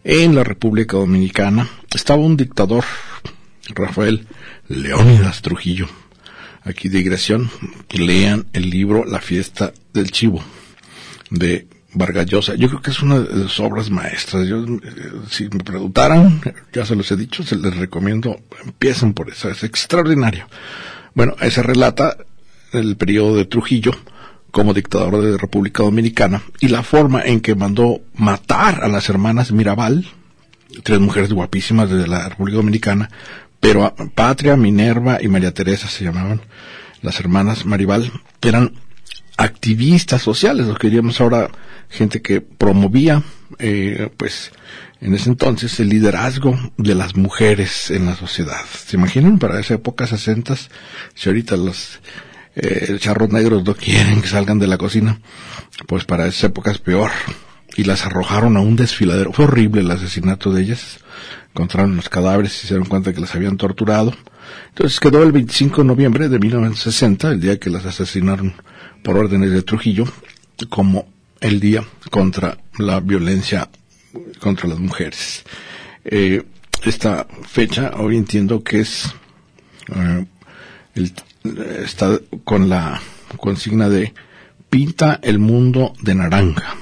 en 0.04 0.34
la 0.34 0.44
República 0.44 0.96
Dominicana, 0.96 1.68
estaba 1.94 2.22
un 2.22 2.36
dictador, 2.36 2.84
Rafael 3.74 4.26
Leónidas 4.68 5.42
Trujillo, 5.42 5.86
aquí 6.62 6.88
digresión, 6.88 7.50
lean 7.90 8.46
el 8.54 8.70
libro 8.70 9.04
La 9.04 9.20
fiesta 9.20 9.74
del 9.92 10.10
chivo 10.10 10.42
de 11.30 11.66
Vargallosa. 11.92 12.54
Yo 12.54 12.68
creo 12.68 12.82
que 12.82 12.90
es 12.90 13.02
una 13.02 13.18
de 13.18 13.42
sus 13.42 13.60
obras 13.60 13.90
maestras. 13.90 14.46
Yo, 14.46 14.62
eh, 14.62 14.78
si 15.28 15.44
me 15.48 15.64
preguntaran, 15.64 16.40
ya 16.72 16.84
se 16.84 16.94
los 16.94 17.10
he 17.10 17.16
dicho, 17.16 17.42
se 17.42 17.56
les 17.56 17.76
recomiendo, 17.76 18.40
empiecen 18.64 19.12
por 19.12 19.30
eso, 19.30 19.48
es 19.48 19.64
extraordinario. 19.64 20.46
Bueno, 21.14 21.34
ese 21.40 21.62
relata 21.62 22.16
el 22.72 22.96
periodo 22.96 23.36
de 23.36 23.44
Trujillo 23.44 23.92
como 24.50 24.74
dictador 24.74 25.20
de 25.20 25.32
la 25.32 25.36
República 25.36 25.82
Dominicana 25.82 26.42
y 26.60 26.68
la 26.68 26.82
forma 26.82 27.22
en 27.22 27.40
que 27.40 27.54
mandó 27.54 28.00
matar 28.14 28.82
a 28.82 28.88
las 28.88 29.08
hermanas 29.08 29.52
Mirabal, 29.52 30.06
tres 30.82 31.00
mujeres 31.00 31.32
guapísimas 31.32 31.90
de 31.90 32.06
la 32.06 32.28
República 32.28 32.56
Dominicana, 32.56 33.10
pero 33.60 33.94
Patria, 34.14 34.56
Minerva 34.56 35.18
y 35.20 35.28
María 35.28 35.52
Teresa 35.52 35.88
se 35.88 36.04
llamaban 36.04 36.40
las 37.02 37.20
hermanas 37.20 37.64
Maribal, 37.66 38.10
eran 38.42 38.72
activistas 39.40 40.20
sociales, 40.22 40.66
lo 40.66 40.74
que 40.74 40.88
diríamos 40.88 41.20
ahora 41.20 41.50
gente 41.88 42.20
que 42.20 42.40
promovía, 42.40 43.22
eh, 43.58 44.10
pues, 44.16 44.52
en 45.00 45.14
ese 45.14 45.30
entonces 45.30 45.80
el 45.80 45.88
liderazgo 45.88 46.58
de 46.76 46.94
las 46.94 47.16
mujeres 47.16 47.90
en 47.90 48.04
la 48.04 48.16
sociedad. 48.16 48.60
¿Se 48.86 48.96
imaginan 48.96 49.38
para 49.38 49.58
esa 49.58 49.74
época, 49.74 50.06
60, 50.06 50.54
si 51.14 51.28
ahorita 51.28 51.56
los 51.56 52.00
eh, 52.54 52.98
charros 53.00 53.30
negros 53.30 53.64
no 53.64 53.74
quieren 53.74 54.20
que 54.20 54.28
salgan 54.28 54.58
de 54.58 54.66
la 54.66 54.76
cocina, 54.76 55.18
pues 55.86 56.04
para 56.04 56.26
esa 56.26 56.48
época 56.48 56.70
es 56.70 56.78
peor. 56.78 57.10
Y 57.76 57.84
las 57.84 58.04
arrojaron 58.04 58.56
a 58.56 58.60
un 58.60 58.76
desfiladero. 58.76 59.32
Fue 59.32 59.46
horrible 59.46 59.80
el 59.80 59.90
asesinato 59.90 60.52
de 60.52 60.62
ellas 60.62 60.98
encontraron 61.54 61.96
los 61.96 62.08
cadáveres 62.08 62.52
y 62.56 62.66
se 62.66 62.74
dieron 62.74 62.88
cuenta 62.88 63.12
que 63.12 63.20
las 63.20 63.34
habían 63.34 63.56
torturado. 63.56 64.14
Entonces 64.68 65.00
quedó 65.00 65.22
el 65.22 65.32
25 65.32 65.82
de 65.82 65.88
noviembre 65.88 66.28
de 66.28 66.38
1960, 66.38 67.32
el 67.32 67.40
día 67.40 67.58
que 67.58 67.70
las 67.70 67.86
asesinaron 67.86 68.54
por 69.02 69.16
órdenes 69.16 69.50
de 69.50 69.62
Trujillo, 69.62 70.04
como 70.68 71.08
el 71.40 71.60
día 71.60 71.84
contra 72.10 72.58
la 72.78 73.00
violencia 73.00 73.68
contra 74.40 74.68
las 74.68 74.78
mujeres. 74.78 75.44
Eh, 76.04 76.42
esta 76.84 77.26
fecha 77.46 77.92
hoy 77.96 78.16
entiendo 78.16 78.62
que 78.62 78.80
es 78.80 79.14
eh, 79.94 80.26
está 81.82 82.18
con 82.44 82.68
la 82.68 83.00
consigna 83.36 83.88
de 83.88 84.12
pinta 84.68 85.18
el 85.22 85.38
mundo 85.38 85.94
de 86.02 86.14
naranja. 86.14 86.76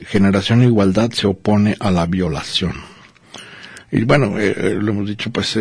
Generación 0.00 0.62
Igualdad 0.62 1.10
se 1.10 1.26
opone 1.26 1.76
a 1.80 1.90
la 1.90 2.06
violación. 2.06 2.74
Y 3.90 4.04
bueno, 4.04 4.38
eh, 4.38 4.54
eh, 4.56 4.78
lo 4.80 4.92
hemos 4.92 5.08
dicho, 5.08 5.30
pues, 5.30 5.58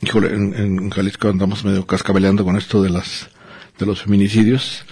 híjole, 0.00 0.34
en, 0.34 0.54
en, 0.54 0.90
Jalisco 0.90 1.28
andamos 1.28 1.64
medio 1.64 1.86
cascabeleando 1.86 2.44
con 2.44 2.56
esto 2.56 2.82
de 2.82 2.90
las, 2.90 3.28
de 3.82 3.86
los 3.86 4.02
feminicidios 4.02 4.84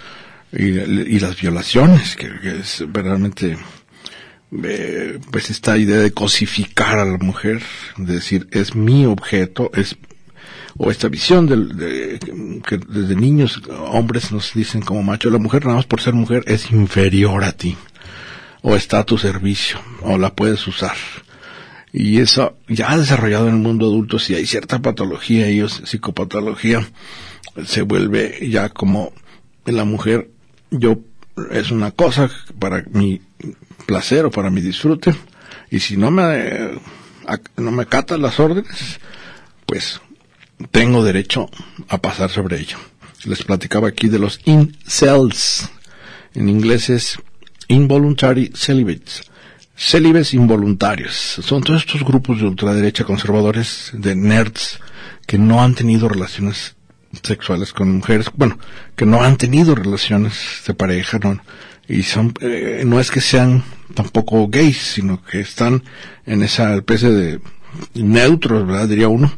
y, 0.51 1.19
las 1.19 1.39
violaciones, 1.39 2.15
que, 2.15 2.27
es 2.59 2.83
verdaderamente, 2.87 3.57
eh, 4.63 5.19
pues 5.31 5.49
esta 5.49 5.77
idea 5.77 5.99
de 5.99 6.11
cosificar 6.11 6.99
a 6.99 7.05
la 7.05 7.17
mujer, 7.17 7.61
de 7.97 8.15
decir, 8.15 8.47
es 8.51 8.75
mi 8.75 9.05
objeto, 9.05 9.71
es, 9.73 9.97
o 10.77 10.91
esta 10.91 11.07
visión 11.07 11.47
de, 11.47 12.19
que 12.67 12.77
desde 12.77 13.15
niños, 13.15 13.61
hombres 13.69 14.31
nos 14.31 14.53
dicen 14.53 14.81
como 14.81 15.03
macho, 15.03 15.29
la 15.29 15.39
mujer 15.39 15.65
nada 15.65 15.77
más 15.77 15.85
por 15.85 16.01
ser 16.01 16.13
mujer 16.13 16.43
es 16.47 16.71
inferior 16.71 17.43
a 17.45 17.53
ti, 17.53 17.77
o 18.61 18.75
está 18.75 18.99
a 18.99 19.05
tu 19.05 19.17
servicio, 19.17 19.79
o 20.01 20.17
la 20.17 20.35
puedes 20.35 20.67
usar. 20.67 20.95
Y 21.93 22.19
eso 22.19 22.57
ya 22.67 22.91
ha 22.91 22.97
desarrollado 22.97 23.47
en 23.47 23.55
el 23.55 23.61
mundo 23.61 23.85
adulto, 23.85 24.19
si 24.19 24.35
hay 24.35 24.45
cierta 24.45 24.79
patología, 24.79 25.47
ellos, 25.47 25.81
psicopatología, 25.85 26.87
se 27.65 27.81
vuelve 27.81 28.49
ya 28.49 28.69
como 28.69 29.13
la 29.65 29.85
mujer, 29.85 30.29
yo 30.69 30.99
es 31.51 31.71
una 31.71 31.91
cosa 31.91 32.29
para 32.59 32.83
mi 32.91 33.21
placer 33.85 34.25
o 34.25 34.31
para 34.31 34.49
mi 34.49 34.61
disfrute, 34.61 35.13
y 35.69 35.79
si 35.79 35.97
no 35.97 36.11
me, 36.11 36.71
no 37.57 37.71
me 37.71 37.85
cata 37.85 38.17
las 38.17 38.39
órdenes, 38.39 38.99
pues 39.65 40.01
tengo 40.71 41.03
derecho 41.03 41.49
a 41.87 41.97
pasar 41.97 42.29
sobre 42.29 42.59
ello. 42.59 42.77
Les 43.25 43.43
platicaba 43.43 43.87
aquí 43.87 44.09
de 44.09 44.19
los 44.19 44.39
incels. 44.45 45.69
En 46.33 46.49
inglés 46.49 46.89
es 46.89 47.19
involuntary 47.67 48.51
celibates 48.55 49.23
célibes 49.81 50.33
involuntarios. 50.33 51.39
Son 51.41 51.63
todos 51.63 51.81
estos 51.81 52.03
grupos 52.03 52.39
de 52.39 52.45
ultraderecha 52.45 53.03
conservadores, 53.03 53.89
de 53.93 54.15
nerds, 54.15 54.79
que 55.25 55.39
no 55.39 55.63
han 55.63 55.73
tenido 55.73 56.07
relaciones 56.07 56.75
sexuales 57.23 57.73
con 57.73 57.97
mujeres, 57.97 58.27
bueno, 58.35 58.57
que 58.95 59.05
no 59.05 59.23
han 59.23 59.37
tenido 59.37 59.75
relaciones 59.75 60.33
de 60.65 60.73
pareja, 60.73 61.19
no, 61.19 61.39
y 61.87 62.03
son, 62.03 62.33
eh, 62.41 62.83
no 62.85 62.99
es 62.99 63.11
que 63.11 63.21
sean 63.21 63.63
tampoco 63.93 64.47
gays, 64.47 64.77
sino 64.77 65.23
que 65.23 65.41
están 65.41 65.83
en 66.25 66.43
esa 66.43 66.75
especie 66.75 67.09
de 67.09 67.39
neutros, 67.95 68.65
¿verdad? 68.65 68.87
Diría 68.87 69.07
uno, 69.07 69.31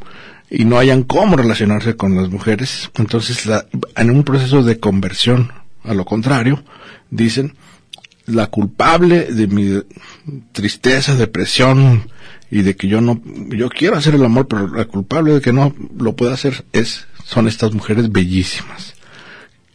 y 0.50 0.64
no 0.64 0.78
hayan 0.78 1.02
cómo 1.02 1.36
relacionarse 1.36 1.96
con 1.96 2.14
las 2.16 2.30
mujeres. 2.30 2.90
Entonces, 2.96 3.46
la, 3.46 3.66
en 3.96 4.10
un 4.10 4.22
proceso 4.22 4.62
de 4.62 4.78
conversión, 4.78 5.52
a 5.82 5.94
lo 5.94 6.04
contrario, 6.04 6.62
dicen, 7.10 7.56
la 8.26 8.46
culpable 8.46 9.26
de 9.26 9.46
mi 9.46 9.82
tristeza, 10.52 11.14
depresión 11.14 12.08
y 12.50 12.62
de 12.62 12.76
que 12.76 12.88
yo 12.88 13.00
no, 13.00 13.20
yo 13.48 13.68
quiero 13.68 13.96
hacer 13.96 14.14
el 14.14 14.24
amor, 14.24 14.46
pero 14.48 14.68
la 14.68 14.84
culpable 14.84 15.34
de 15.34 15.40
que 15.40 15.52
no 15.52 15.74
lo 15.98 16.14
pueda 16.14 16.34
hacer 16.34 16.64
es, 16.72 17.06
son 17.24 17.48
estas 17.48 17.72
mujeres 17.72 18.10
bellísimas. 18.10 18.94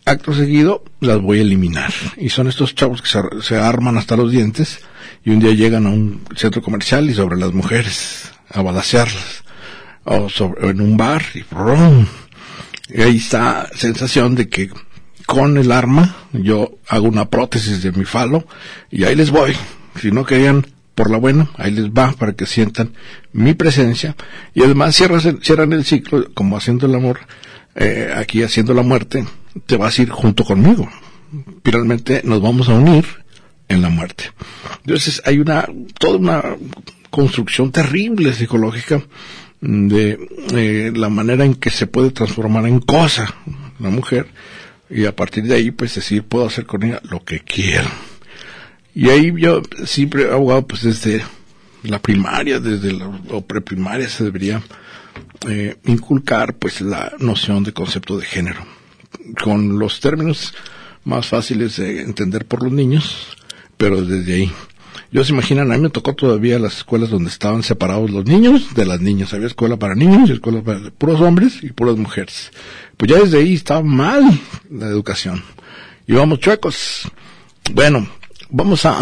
Acto 0.05 0.33
seguido 0.33 0.83
las 1.01 1.21
voy 1.21 1.39
a 1.39 1.41
eliminar. 1.41 1.93
Y 2.17 2.29
son 2.29 2.47
estos 2.47 2.73
chavos 2.75 3.01
que 3.01 3.09
se, 3.09 3.21
se 3.41 3.57
arman 3.57 3.97
hasta 3.97 4.15
los 4.15 4.31
dientes 4.31 4.79
y 5.23 5.31
un 5.31 5.39
día 5.39 5.53
llegan 5.53 5.85
a 5.85 5.89
un 5.89 6.21
centro 6.35 6.61
comercial 6.61 7.09
y 7.09 7.13
sobre 7.13 7.37
las 7.37 7.53
mujeres 7.53 8.31
a 8.49 8.61
balasearlas. 8.61 9.43
O 10.05 10.29
sobre, 10.29 10.69
en 10.69 10.81
un 10.81 10.97
bar 10.97 11.23
y, 11.35 11.43
¡brum! 11.43 12.05
y 12.89 13.01
ahí 13.01 13.17
está 13.17 13.69
sensación 13.75 14.35
de 14.35 14.49
que 14.49 14.69
con 15.25 15.57
el 15.57 15.71
arma, 15.71 16.15
yo 16.33 16.79
hago 16.87 17.07
una 17.07 17.29
prótesis 17.29 17.83
de 17.83 17.91
mi 17.91 18.05
falo 18.05 18.47
y 18.89 19.03
ahí 19.03 19.15
les 19.15 19.29
voy. 19.29 19.55
Si 20.01 20.11
no 20.11 20.25
querían 20.25 20.65
por 20.99 21.09
la 21.09 21.17
buena, 21.17 21.49
ahí 21.55 21.71
les 21.71 21.85
va 21.91 22.11
para 22.11 22.33
que 22.33 22.45
sientan 22.45 22.91
mi 23.31 23.53
presencia 23.53 24.17
y 24.53 24.63
además 24.63 24.97
cierran, 24.97 25.39
cierran 25.41 25.71
el 25.71 25.85
ciclo 25.85 26.29
como 26.33 26.57
haciendo 26.57 26.87
el 26.87 26.95
amor, 26.95 27.21
eh, 27.75 28.11
aquí 28.13 28.43
haciendo 28.43 28.73
la 28.73 28.81
muerte, 28.81 29.25
te 29.65 29.77
vas 29.77 29.97
a 29.97 30.01
ir 30.01 30.09
junto 30.09 30.43
conmigo. 30.43 30.89
Finalmente 31.63 32.19
nos 32.25 32.41
vamos 32.41 32.67
a 32.67 32.73
unir 32.73 33.05
en 33.69 33.81
la 33.81 33.87
muerte. 33.87 34.25
Entonces 34.83 35.21
hay 35.23 35.39
una, 35.39 35.69
toda 35.97 36.17
una 36.17 36.43
construcción 37.09 37.71
terrible 37.71 38.33
psicológica 38.33 39.01
de 39.61 40.19
eh, 40.51 40.91
la 40.93 41.07
manera 41.07 41.45
en 41.45 41.55
que 41.55 41.69
se 41.69 41.87
puede 41.87 42.11
transformar 42.11 42.67
en 42.67 42.81
cosa 42.81 43.33
la 43.79 43.89
mujer 43.89 44.27
y 44.89 45.05
a 45.05 45.15
partir 45.15 45.45
de 45.45 45.55
ahí 45.55 45.71
pues 45.71 45.95
decir 45.95 46.23
puedo 46.23 46.45
hacer 46.45 46.65
con 46.65 46.83
ella 46.83 46.99
lo 47.09 47.23
que 47.23 47.39
quiera 47.39 47.89
y 48.95 49.09
ahí 49.09 49.33
yo 49.37 49.61
siempre 49.85 50.23
he 50.23 50.31
abogado 50.31 50.67
pues 50.67 50.83
desde 50.83 51.23
la 51.83 51.99
primaria 51.99 52.59
desde 52.59 52.93
la 52.93 53.09
preprimaria 53.47 54.09
se 54.09 54.25
debería 54.25 54.61
eh, 55.47 55.77
inculcar 55.85 56.55
pues 56.55 56.81
la 56.81 57.13
noción 57.19 57.63
de 57.63 57.73
concepto 57.73 58.17
de 58.17 58.25
género 58.25 58.65
con 59.41 59.79
los 59.79 59.99
términos 59.99 60.53
más 61.05 61.27
fáciles 61.27 61.77
de 61.77 62.01
entender 62.01 62.45
por 62.45 62.63
los 62.63 62.71
niños 62.71 63.37
pero 63.77 64.01
desde 64.01 64.33
ahí 64.33 64.51
yo 65.11 65.23
se 65.23 65.33
imaginan, 65.33 65.71
a 65.71 65.75
mí 65.75 65.81
me 65.81 65.89
tocó 65.89 66.13
todavía 66.13 66.59
las 66.59 66.77
escuelas 66.77 67.09
donde 67.09 67.31
estaban 67.31 67.63
separados 67.63 68.11
los 68.11 68.25
niños 68.25 68.75
de 68.75 68.85
las 68.85 69.01
niñas. 69.01 69.33
Había 69.33 69.47
escuela 69.47 69.75
para 69.77 69.95
niños 69.95 70.29
y 70.29 70.33
escuela 70.33 70.61
para 70.61 70.91
puros 70.91 71.19
hombres 71.21 71.63
y 71.63 71.71
puras 71.71 71.97
mujeres. 71.97 72.51
Pues 72.95 73.11
ya 73.11 73.17
desde 73.17 73.39
ahí 73.39 73.55
estaba 73.55 73.81
mal 73.81 74.39
la 74.69 74.85
educación. 74.85 75.43
Y 76.05 76.13
vamos 76.13 76.39
chuecos. 76.39 77.09
Bueno, 77.73 78.07
vamos 78.49 78.85
a, 78.85 78.99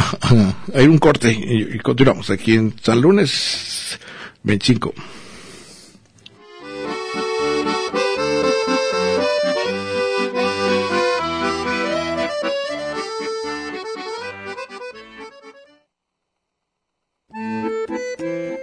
ir 0.75 0.89
un 0.89 0.97
corte 0.99 1.31
y, 1.31 1.75
y 1.75 1.79
continuamos 1.79 2.29
aquí 2.29 2.55
en 2.55 2.73
San 2.81 3.01
Lunes 3.01 3.99
25. 4.43 4.93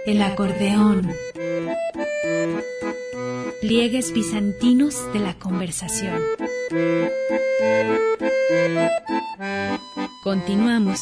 El 0.05 0.21
acordeón. 0.21 1.11
Pliegues 3.67 4.13
bizantinos 4.13 5.11
de 5.11 5.19
la 5.19 5.33
conversación. 5.39 6.21
Continuamos. 10.23 10.99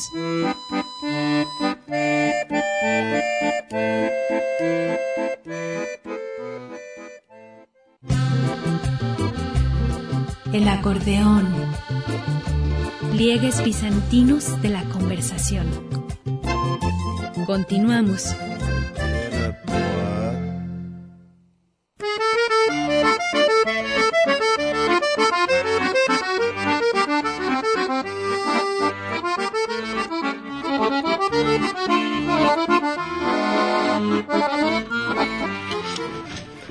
El 10.53 10.67
acordeón. 10.69 11.53
Pliegues 13.11 13.61
bizantinos 13.65 14.61
de 14.61 14.69
la 14.69 14.85
conversación. 14.85 15.67
Continuamos. 17.45 18.33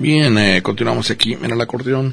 Bien, 0.03 0.37
eh, 0.37 0.63
continuamos 0.63 1.13
aquí 1.13 1.35
en 1.35 1.45
el 1.45 1.61
acordeón. 1.61 2.13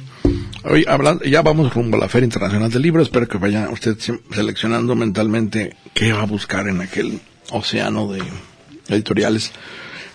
Hoy 0.63 0.86
hablando, 0.88 1.25
ya 1.25 1.41
vamos 1.41 1.74
rumbo 1.74 1.98
a 1.98 2.01
la 2.01 2.08
Feria 2.08 2.25
Internacional 2.25 2.69
del 2.69 2.84
Libro. 2.84 3.01
Espero 3.01 3.27
que 3.27 3.39
vaya 3.39 3.67
usted 3.72 3.98
seleccionando 4.31 4.96
mentalmente 4.96 5.75
qué 5.96 6.13
va 6.13 6.22
a 6.22 6.27
buscar 6.27 6.67
en 6.67 6.81
aquel 6.81 7.19
océano 7.50 8.12
de 8.12 8.22
editoriales. 8.89 9.51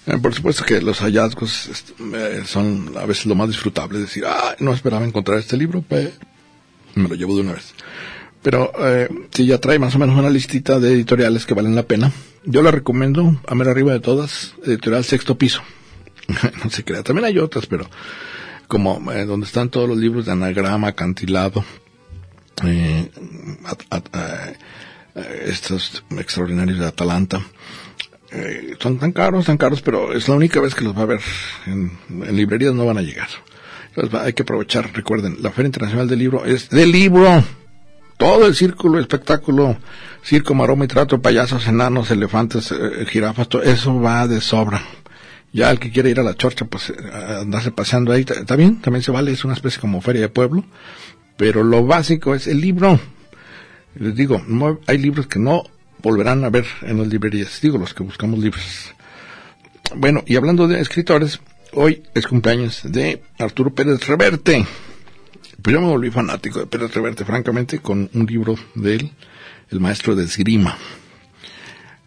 Eh, 0.07 0.19
por 0.19 0.33
supuesto 0.33 0.65
que 0.65 0.81
los 0.83 1.01
hallazgos 1.01 1.69
eh, 2.15 2.43
son 2.47 2.93
a 2.97 3.07
veces 3.07 3.27
lo 3.27 3.35
más 3.35 3.49
disfrutable. 3.49 3.99
Decir, 3.99 4.23
ah, 4.25 4.55
no 4.61 4.73
esperaba 4.73 5.05
encontrar 5.05 5.41
este 5.41 5.57
libro, 5.57 5.83
pero 5.89 6.11
me 6.95 7.09
lo 7.09 7.17
llevo 7.17 7.35
de 7.35 7.41
una 7.41 7.55
vez. 7.55 7.75
Pero 8.41 8.71
eh, 8.79 9.09
si 9.33 9.47
ya 9.47 9.59
trae 9.59 9.81
más 9.81 9.97
o 9.97 9.99
menos 9.99 10.17
una 10.17 10.31
listita 10.31 10.79
de 10.79 10.93
editoriales 10.93 11.45
que 11.45 11.55
valen 11.55 11.75
la 11.75 11.83
pena, 11.83 12.13
yo 12.45 12.63
la 12.63 12.71
recomiendo, 12.71 13.41
a 13.49 13.55
ver 13.57 13.69
arriba 13.69 13.93
de 13.93 13.99
todas, 13.99 14.55
editorial 14.65 15.03
Sexto 15.03 15.37
Piso. 15.37 15.61
no 16.65 16.71
se 16.71 16.85
crea, 16.85 17.03
también 17.03 17.27
hay 17.27 17.39
otras, 17.39 17.67
pero 17.67 17.89
como 18.69 19.13
eh, 19.13 19.25
donde 19.25 19.47
están 19.47 19.69
todos 19.69 19.89
los 19.89 19.99
libros 19.99 20.27
de 20.27 20.33
anagrama, 20.33 20.89
acantilado, 20.89 21.65
eh, 22.65 23.11
eh, 25.15 25.45
estos 25.47 26.03
extraordinarios 26.11 26.79
de 26.79 26.87
Atalanta. 26.87 27.41
Son 28.81 28.99
tan 28.99 29.13
caros, 29.13 29.47
tan 29.47 29.57
caros, 29.57 29.81
pero 29.81 30.13
es 30.13 30.29
la 30.29 30.35
única 30.35 30.61
vez 30.61 30.75
que 30.75 30.83
los 30.83 30.97
va 30.97 31.03
a 31.03 31.07
ver. 31.07 31.21
En, 31.67 31.93
librerías 32.33 32.75
no 32.75 32.85
van 32.85 32.99
a 32.99 33.03
llegar. 33.03 33.29
Entonces 33.91 34.21
hay 34.21 34.33
que 34.33 34.43
aprovechar, 34.43 34.91
recuerden, 34.93 35.37
la 35.41 35.53
Feria 35.53 35.69
Internacional 35.69 36.09
del 36.09 36.19
Libro 36.19 36.45
es 36.45 36.69
de 36.69 36.85
libro. 36.85 37.45
Todo 38.17 38.47
el 38.47 38.57
círculo, 38.57 38.99
espectáculo, 38.99 39.77
circo, 40.25 40.53
maroma 40.53 40.85
y 40.85 40.89
trato, 40.89 41.23
payasos, 41.23 41.69
enanos, 41.69 42.11
elefantes, 42.11 42.75
jirafas, 43.07 43.49
todo 43.49 43.63
eso 43.63 44.01
va 44.01 44.27
de 44.27 44.41
sobra 44.41 44.83
ya 45.55 45.71
el 45.71 45.79
que 45.79 45.91
quiere 45.91 46.11
ir 46.11 46.19
a 46.19 46.25
la 46.25 46.35
chorcha, 46.35 46.65
pues 46.65 46.93
andarse 47.41 47.71
paseando 47.71 48.13
ahí, 48.13 48.27
está 48.29 48.57
bien, 48.57 48.81
también 48.81 49.05
se 49.05 49.13
vale, 49.13 49.31
es 49.31 49.45
una 49.45 49.55
especie 49.55 49.81
como 49.81 50.01
feria 50.01 50.23
de 50.23 50.29
pueblo, 50.29 50.65
pero 51.37 51.63
lo 51.63 51.87
básico 51.87 52.35
es 52.35 52.49
el 52.49 52.61
libro. 52.61 52.99
Les 53.95 54.17
digo, 54.17 54.43
no, 54.49 54.81
hay 54.89 54.99
libros 54.99 55.29
que 55.29 55.39
no 55.39 55.63
volverán 56.03 56.45
a 56.45 56.51
ver 56.51 56.67
en 56.83 56.99
las 56.99 57.07
librerías, 57.07 57.61
digo, 57.63 57.79
los 57.79 57.95
que 57.95 58.03
buscamos 58.03 58.41
libros. 58.41 58.93
Bueno, 59.95 60.25
y 60.27 60.35
hablando 60.35 60.67
de 60.67 60.81
escritores, 60.81 61.39
hoy 61.73 62.03
es 62.15 62.27
cumpleaños 62.27 62.81
de 62.83 63.23
Arturo 63.39 63.73
Pérez 63.73 64.05
Reverte. 64.09 64.67
Pues 65.63 65.73
yo 65.73 65.81
me 65.81 65.87
volví 65.87 66.11
fanático 66.11 66.59
de 66.59 66.67
Pérez 66.67 66.93
Reverte, 66.93 67.25
francamente, 67.25 67.79
con 67.79 68.11
un 68.13 68.27
libro 68.27 68.57
de 68.75 68.97
él, 68.97 69.13
El 69.71 69.79
Maestro 69.79 70.17
de 70.17 70.25
Esgrima. 70.25 70.77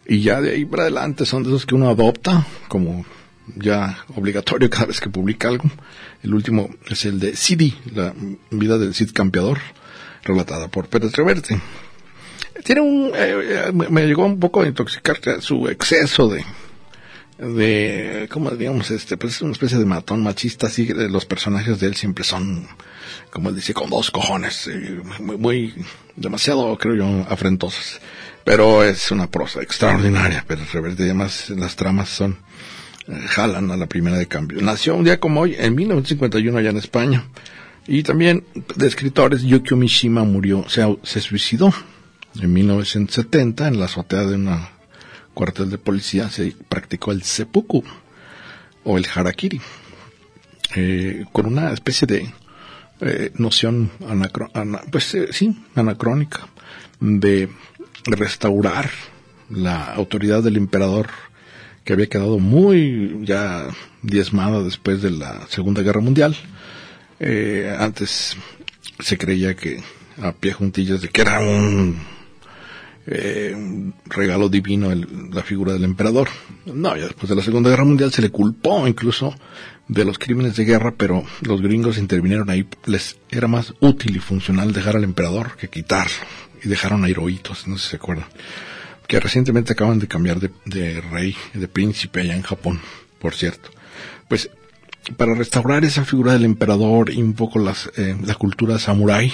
Y 0.06 0.20
ya 0.20 0.42
de 0.42 0.52
ahí 0.52 0.66
para 0.66 0.84
adelante 0.84 1.26
son 1.26 1.44
de 1.44 1.50
esos 1.50 1.66
que 1.66 1.76
uno 1.76 1.90
adopta, 1.90 2.46
como 2.68 3.06
ya 3.56 4.06
obligatorio 4.16 4.70
cada 4.70 4.86
vez 4.86 5.00
que 5.00 5.10
publica 5.10 5.48
algo. 5.48 5.70
El 6.24 6.34
último 6.34 6.70
es 6.90 7.06
el 7.06 7.20
de 7.20 7.36
Cidi, 7.36 7.76
la 7.94 8.14
vida 8.52 8.78
del 8.78 8.94
Cid 8.94 9.12
Campeador, 9.14 9.60
relatada 10.24 10.68
por 10.68 10.88
Pérez 10.88 11.14
Reverte. 11.14 11.60
Tiene 12.64 12.82
un, 12.82 13.12
eh, 13.16 13.72
me 13.72 14.06
llegó 14.06 14.26
un 14.26 14.40
poco 14.40 14.62
a 14.62 14.68
intoxicar 14.68 15.20
su 15.42 15.68
exceso 15.68 16.28
de, 16.28 16.44
de, 17.38 18.28
¿cómo 18.32 18.50
digamos? 18.52 18.92
Este, 18.92 19.16
pues 19.18 19.36
es 19.36 19.42
una 19.42 19.52
especie 19.52 19.78
de 19.78 19.86
matón 19.86 20.24
machista, 20.24 20.68
así 20.68 20.88
los 20.88 21.26
personajes 21.26 21.80
de 21.80 21.88
él 21.88 21.96
siempre 21.96 22.24
son, 22.24 22.68
como 23.30 23.50
él 23.50 23.56
dice, 23.56 23.74
con 23.74 23.90
dos 23.90 24.12
cojones, 24.12 24.68
eh, 24.68 25.02
muy, 25.20 25.74
demasiado, 26.16 26.76
creo 26.78 26.96
yo, 26.96 27.26
afrentosos. 27.30 28.02
Pero 28.44 28.84
es 28.84 29.12
una 29.12 29.30
prosa 29.30 29.62
extraordinaria, 29.62 30.44
Pérez 30.48 30.72
Reverte, 30.72 31.04
además 31.04 31.50
las 31.50 31.76
tramas 31.76 32.10
son, 32.10 32.38
jalan 33.28 33.72
a 33.72 33.78
la 33.78 33.88
primera 33.88 34.18
de 34.18 34.28
cambio. 34.28 34.62
Nació 34.62 34.96
un 34.96 35.04
día 35.04 35.20
como 35.20 35.42
hoy, 35.42 35.56
en 35.58 35.76
1951 35.76 36.58
allá 36.58 36.70
en 36.70 36.78
España. 36.78 37.26
Y 37.88 38.04
también 38.04 38.44
de 38.76 38.88
escritores, 38.88 39.44
Yukio 39.44 39.78
Mishima 39.78 40.24
murió, 40.24 40.66
se, 40.68 41.22
suicidó 41.22 41.74
en 42.40 42.52
1970 42.52 43.68
en 43.68 43.80
la 43.80 43.86
azotea 43.86 44.26
de 44.26 44.36
una 44.36 44.70
cuartel 45.34 45.70
de 45.70 45.78
policía. 45.78 46.30
Se 46.30 46.54
practicó 46.68 47.14
el 47.14 47.24
seppuku 47.24 47.84
o 48.84 48.98
el 48.98 49.06
harakiri, 49.14 49.62
eh, 50.76 51.26
con 51.32 51.46
una 51.46 51.72
especie 51.72 52.06
de 52.08 52.34
eh, 53.00 53.32
noción 53.36 53.92
anacro, 54.08 54.50
ana, 54.54 54.82
pues 54.92 55.14
eh, 55.16 55.28
sí, 55.32 55.58
anacrónica 55.76 56.48
de 57.00 57.50
restaurar 58.06 58.90
la 59.50 59.94
autoridad 59.94 60.44
del 60.44 60.58
emperador 60.58 61.08
que 61.88 61.94
había 61.94 62.08
quedado 62.08 62.38
muy 62.38 63.22
ya 63.24 63.66
diezmada 64.02 64.62
después 64.62 65.02
de 65.02 65.10
la 65.10 65.48
Segunda 65.48 65.82
Guerra 65.82 66.02
Mundial. 66.02 66.36
Eh, 67.18 67.74
antes 67.80 68.36
se 69.00 69.18
creía 69.18 69.56
que 69.56 69.82
a 70.22 70.34
pie 70.34 70.52
juntillas 70.52 71.02
de 71.02 71.08
que 71.08 71.22
era 71.22 71.40
un, 71.40 71.98
eh, 73.06 73.54
un 73.56 73.94
regalo 74.06 74.50
divino 74.50 74.92
el, 74.92 75.30
la 75.32 75.44
figura 75.44 75.72
del 75.72 75.86
emperador. 75.86 76.28
No, 76.66 76.98
ya 76.98 77.06
después 77.06 77.30
de 77.30 77.38
la 77.38 77.42
Segunda 77.42 77.70
Guerra 77.70 77.86
Mundial 77.86 78.12
se 78.12 78.22
le 78.22 78.32
culpó 78.32 78.86
incluso 78.86 79.34
de 79.88 80.04
los 80.04 80.20
crímenes 80.20 80.58
de 80.58 80.66
guerra, 80.66 80.94
pero 80.98 81.24
los 81.40 81.62
gringos 81.62 81.98
intervinieron 81.98 82.50
ahí. 82.50 82.68
Les 82.86 83.18
era 83.32 83.48
más 83.48 83.74
útil 83.80 84.18
y 84.18 84.20
funcional 84.20 84.74
dejar 84.74 84.98
al 84.98 85.06
emperador 85.06 85.56
que 85.56 85.70
quitarlo. 85.70 86.12
Y 86.62 86.68
dejaron 86.68 87.06
a 87.06 87.10
Hirohitos, 87.10 87.66
no 87.66 87.78
sé 87.78 87.84
si 87.86 87.90
se 87.92 87.96
acuerdan 87.96 88.28
que 89.08 89.20
recientemente 89.20 89.74
acaban 89.74 90.00
de 90.00 90.08
cambiar 90.08 90.40
de, 90.40 90.52
de, 90.66 91.02
rey, 91.02 91.36
de 91.54 91.68
príncipe 91.68 92.22
allá 92.22 92.36
en 92.36 92.42
Japón, 92.42 92.80
por 93.20 93.34
cierto. 93.34 93.70
Pues 94.28 94.50
para 95.16 95.34
restaurar 95.34 95.86
esa 95.86 96.04
figura 96.04 96.34
del 96.34 96.44
emperador 96.44 97.10
y 97.12 97.22
un 97.22 97.34
poco 97.34 97.60
las, 97.60 97.90
eh, 97.96 98.16
la 98.22 98.36
cultura 98.36 98.78
samurái, 98.78 99.32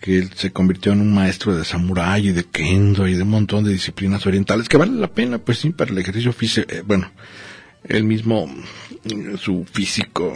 que 0.00 0.18
él 0.18 0.30
se 0.34 0.50
convirtió 0.50 0.92
en 0.92 1.02
un 1.02 1.12
maestro 1.12 1.54
de 1.54 1.64
samurái 1.64 2.28
y 2.28 2.32
de 2.32 2.44
kendo 2.44 3.06
y 3.06 3.14
de 3.14 3.22
un 3.22 3.28
montón 3.28 3.64
de 3.64 3.72
disciplinas 3.72 4.24
orientales 4.26 4.68
que 4.68 4.78
vale 4.78 4.92
la 4.92 5.12
pena, 5.12 5.38
pues 5.38 5.58
sí, 5.58 5.70
para 5.70 5.90
el 5.90 5.98
ejercicio 5.98 6.32
físico, 6.32 6.66
eh, 6.72 6.82
bueno, 6.86 7.10
él 7.84 8.04
mismo, 8.04 8.50
su 9.38 9.66
físico, 9.70 10.34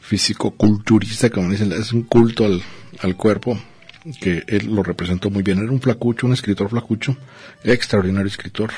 físico 0.00 0.50
culturista, 0.52 1.30
como 1.30 1.50
dicen, 1.50 1.70
es 1.72 1.92
un 1.92 2.02
culto 2.02 2.44
al, 2.44 2.62
al 3.00 3.16
cuerpo 3.16 3.58
que 4.20 4.44
él 4.46 4.74
lo 4.74 4.82
representó 4.82 5.30
muy 5.30 5.42
bien. 5.42 5.58
Era 5.58 5.70
un 5.70 5.80
flacucho, 5.80 6.26
un 6.26 6.32
escritor 6.32 6.68
flacucho, 6.68 7.16
extraordinario 7.64 8.28
escritor. 8.28 8.70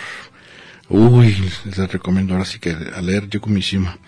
Uy, 0.89 1.37
les 1.65 1.93
recomiendo 1.93 2.35
ahora 2.35 2.47
sí 2.47 2.59
que 2.59 2.71
a 2.71 3.01
leer 3.03 3.29
Yoko 3.29 3.51
Mishima. 3.51 3.99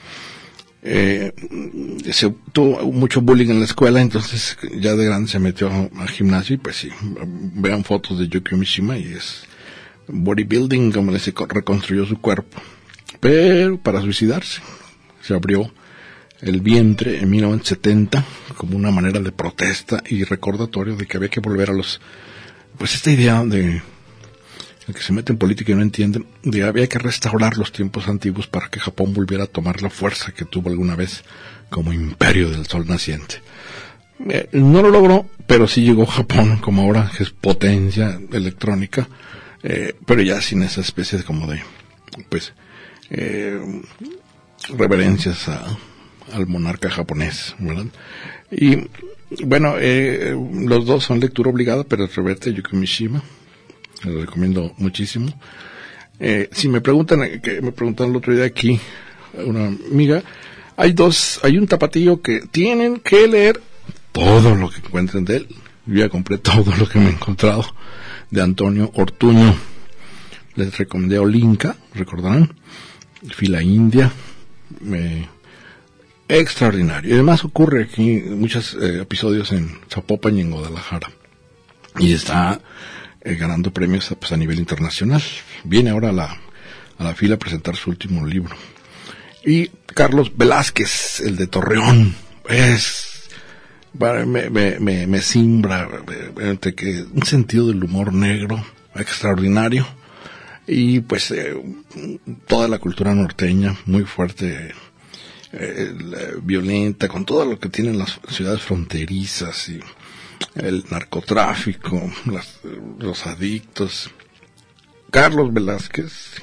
Eh, 0.83 1.33
se 2.11 2.35
tuvo 2.53 2.91
mucho 2.91 3.21
bullying 3.21 3.51
en 3.51 3.59
la 3.59 3.67
escuela, 3.67 4.01
entonces 4.01 4.57
ya 4.79 4.95
de 4.95 5.05
grande 5.05 5.31
se 5.31 5.39
metió 5.39 5.69
al 5.69 6.09
gimnasio 6.09 6.55
y 6.55 6.59
pues 6.59 6.77
sí, 6.77 6.89
vean 7.27 7.85
fotos 7.85 8.19
de 8.19 8.29
Yoko 8.29 8.57
Mishima 8.57 8.97
y 8.97 9.13
es 9.13 9.45
bodybuilding, 10.09 10.93
como 10.93 11.13
le 11.13 11.19
se 11.19 11.35
reconstruyó 11.49 12.07
su 12.07 12.19
cuerpo. 12.19 12.61
Pero 13.21 13.79
para 13.79 14.01
suicidarse, 14.01 14.63
se 15.21 15.35
abrió 15.35 15.71
el 16.43 16.61
vientre 16.61 17.19
en 17.19 17.31
1970 17.31 18.25
como 18.57 18.77
una 18.77 18.91
manera 18.91 19.21
de 19.21 19.33
protesta 19.33 20.03
y 20.09 20.25
recordatorio 20.25 20.97
de 20.97 21.07
que 21.07 21.17
había 21.17 21.29
que 21.29 21.41
volver 21.41 21.71
a 21.71 21.75
los 21.75 22.01
pues 22.79 22.95
esta 22.95 23.11
idea 23.11 23.45
de 23.45 23.83
el 24.89 24.95
que 24.95 25.03
se 25.03 25.13
mete 25.13 25.33
en 25.33 25.39
política 25.39 25.73
y 25.73 25.75
no 25.75 25.83
entienden 25.83 26.27
de 26.43 26.65
había 26.65 26.89
que 26.89 26.99
restaurar 26.99 27.57
los 27.57 27.73
tiempos 27.73 28.09
antiguos 28.09 28.47
para 28.47 28.69
que 28.69 28.81
Japón 28.81 29.13
volviera 29.13 29.45
a 29.45 29.47
tomar 29.47 29.83
la 29.83 29.91
fuerza 29.91 30.33
que 30.33 30.45
tuvo 30.45 30.71
alguna 30.71 30.97
vez 30.97 31.23
como 31.69 31.93
imperio 31.93 32.51
del 32.51 32.67
sol 32.67 32.87
naciente. 32.89 33.37
Eh, 34.29 34.49
no 34.53 34.83
lo 34.83 34.91
logró, 34.91 35.27
pero 35.47 35.69
sí 35.69 35.83
llegó 35.83 36.07
Japón 36.07 36.59
como 36.59 36.83
ahora 36.83 37.11
que 37.17 37.23
es 37.23 37.31
potencia 37.31 38.21
electrónica, 38.33 39.09
eh, 39.63 39.95
pero 40.05 40.23
ya 40.23 40.41
sin 40.41 40.63
esa 40.63 40.81
especie 40.81 41.19
de 41.19 41.25
como 41.25 41.47
de 41.47 41.63
pues 42.29 42.53
eh, 43.11 43.61
reverencias 44.77 45.49
a, 45.49 45.79
al 46.33 46.47
monarca 46.47 46.91
japonés. 46.91 47.55
Y 48.51 48.77
bueno, 49.45 49.75
eh, 49.79 50.37
los 50.67 50.87
dos 50.87 51.05
son 51.05 51.21
lectura 51.21 51.51
obligada, 51.51 51.85
pero 51.85 52.05
el 52.05 52.13
reverte 52.13 52.53
Yuki 52.53 52.77
Mishima, 52.77 53.23
lo 54.05 54.21
recomiendo 54.21 54.75
muchísimo. 54.79 55.33
Eh, 56.19 56.49
si 56.53 56.69
me 56.69 56.81
preguntan, 56.81 57.23
eh, 57.23 57.41
que 57.41 57.63
me 57.63 57.73
preguntaron 57.73 58.13
el 58.13 58.19
otro 58.19 58.35
día 58.35 58.45
aquí, 58.45 58.79
una 59.35 59.67
amiga, 59.67 60.23
hay 60.77 60.93
dos, 60.93 61.41
hay 61.43 61.57
un 61.59 61.67
tapatillo 61.67 62.21
que 62.21 62.41
tienen 62.51 63.01
que 63.01 63.27
leer 63.29 63.61
todo 64.13 64.55
lo 64.55 64.69
que 64.71 64.79
encuentren 64.79 65.25
de 65.25 65.37
él. 65.39 65.49
Yo 65.87 66.01
ya 66.01 66.09
compré 66.09 66.39
todo 66.39 66.75
lo 66.77 66.89
que 66.89 66.99
me 66.99 67.07
he 67.07 67.13
encontrado 67.13 67.65
de 68.31 68.43
Antonio 68.43 68.91
Ortuño. 68.95 69.55
Les 70.57 70.77
recomendé 70.77 71.19
Olinka, 71.19 71.77
recordarán, 71.95 72.53
Fila 73.31 73.63
India, 73.63 74.11
me 74.81 75.29
extraordinario. 76.39 77.11
Y 77.11 77.15
además 77.15 77.45
ocurre 77.45 77.85
aquí 77.85 78.23
muchos 78.27 78.75
eh, 78.75 79.01
episodios 79.03 79.53
en 79.53 79.79
Zapopan 79.89 80.37
y 80.37 80.41
en 80.41 80.51
Guadalajara. 80.51 81.11
Y 81.99 82.13
está 82.13 82.61
eh, 83.23 83.35
ganando 83.35 83.73
premios 83.73 84.15
pues, 84.19 84.33
a 84.33 84.37
nivel 84.37 84.59
internacional. 84.59 85.23
Viene 85.65 85.91
ahora 85.91 86.11
a 86.11 86.13
la, 86.13 86.37
a 86.99 87.05
la 87.05 87.15
fila 87.15 87.35
a 87.35 87.39
presentar 87.39 87.77
su 87.77 87.91
último 87.91 88.25
libro. 88.27 88.55
Y 89.45 89.69
Carlos 89.87 90.33
Velázquez, 90.37 91.21
el 91.21 91.37
de 91.37 91.47
Torreón, 91.47 92.15
es 92.49 93.11
me, 93.93 94.51
me, 94.51 94.79
me, 94.79 95.07
me 95.07 95.23
simbra 95.23 95.89
entre 96.39 96.75
que 96.75 97.05
un 97.13 97.25
sentido 97.25 97.69
del 97.69 97.83
humor 97.83 98.13
negro 98.13 98.65
extraordinario 98.95 99.87
y 100.67 101.01
pues 101.01 101.31
eh, 101.31 101.61
toda 102.47 102.69
la 102.69 102.79
cultura 102.79 103.15
norteña 103.15 103.77
muy 103.87 104.05
fuerte 104.05 104.73
eh, 105.53 105.93
violenta, 106.43 107.09
con 107.09 107.25
todo 107.25 107.45
lo 107.45 107.59
que 107.59 107.69
tienen 107.69 107.99
las 107.99 108.21
ciudades 108.29 108.63
fronterizas 108.63 109.69
y 109.69 109.81
el 110.55 110.85
narcotráfico, 110.91 112.11
los 112.99 113.27
adictos. 113.27 114.11
Carlos 115.11 115.53
Velázquez, 115.53 116.35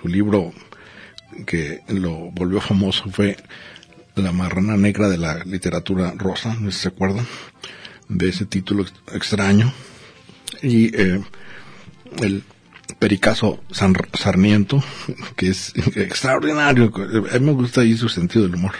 su 0.00 0.08
libro 0.08 0.52
que 1.46 1.82
lo 1.88 2.30
volvió 2.30 2.60
famoso 2.60 3.10
fue 3.10 3.36
La 4.14 4.32
marrana 4.32 4.76
negra 4.76 5.08
de 5.08 5.18
la 5.18 5.44
literatura 5.44 6.12
rosa, 6.16 6.56
no 6.58 6.70
se 6.70 6.88
acuerdan 6.88 7.26
de 8.08 8.28
ese 8.28 8.46
título 8.46 8.84
extraño. 9.12 9.72
Y 10.62 10.94
eh, 10.96 11.20
el 12.20 12.42
Pericazo 12.98 13.60
Sarmiento, 13.70 14.82
que 15.36 15.48
es 15.48 15.72
extraordinario. 15.94 16.92
A 17.32 17.38
mí 17.38 17.46
me 17.46 17.52
gusta 17.52 17.82
ahí 17.82 17.96
su 17.96 18.08
sentido 18.08 18.44
del 18.44 18.56
humor. 18.56 18.72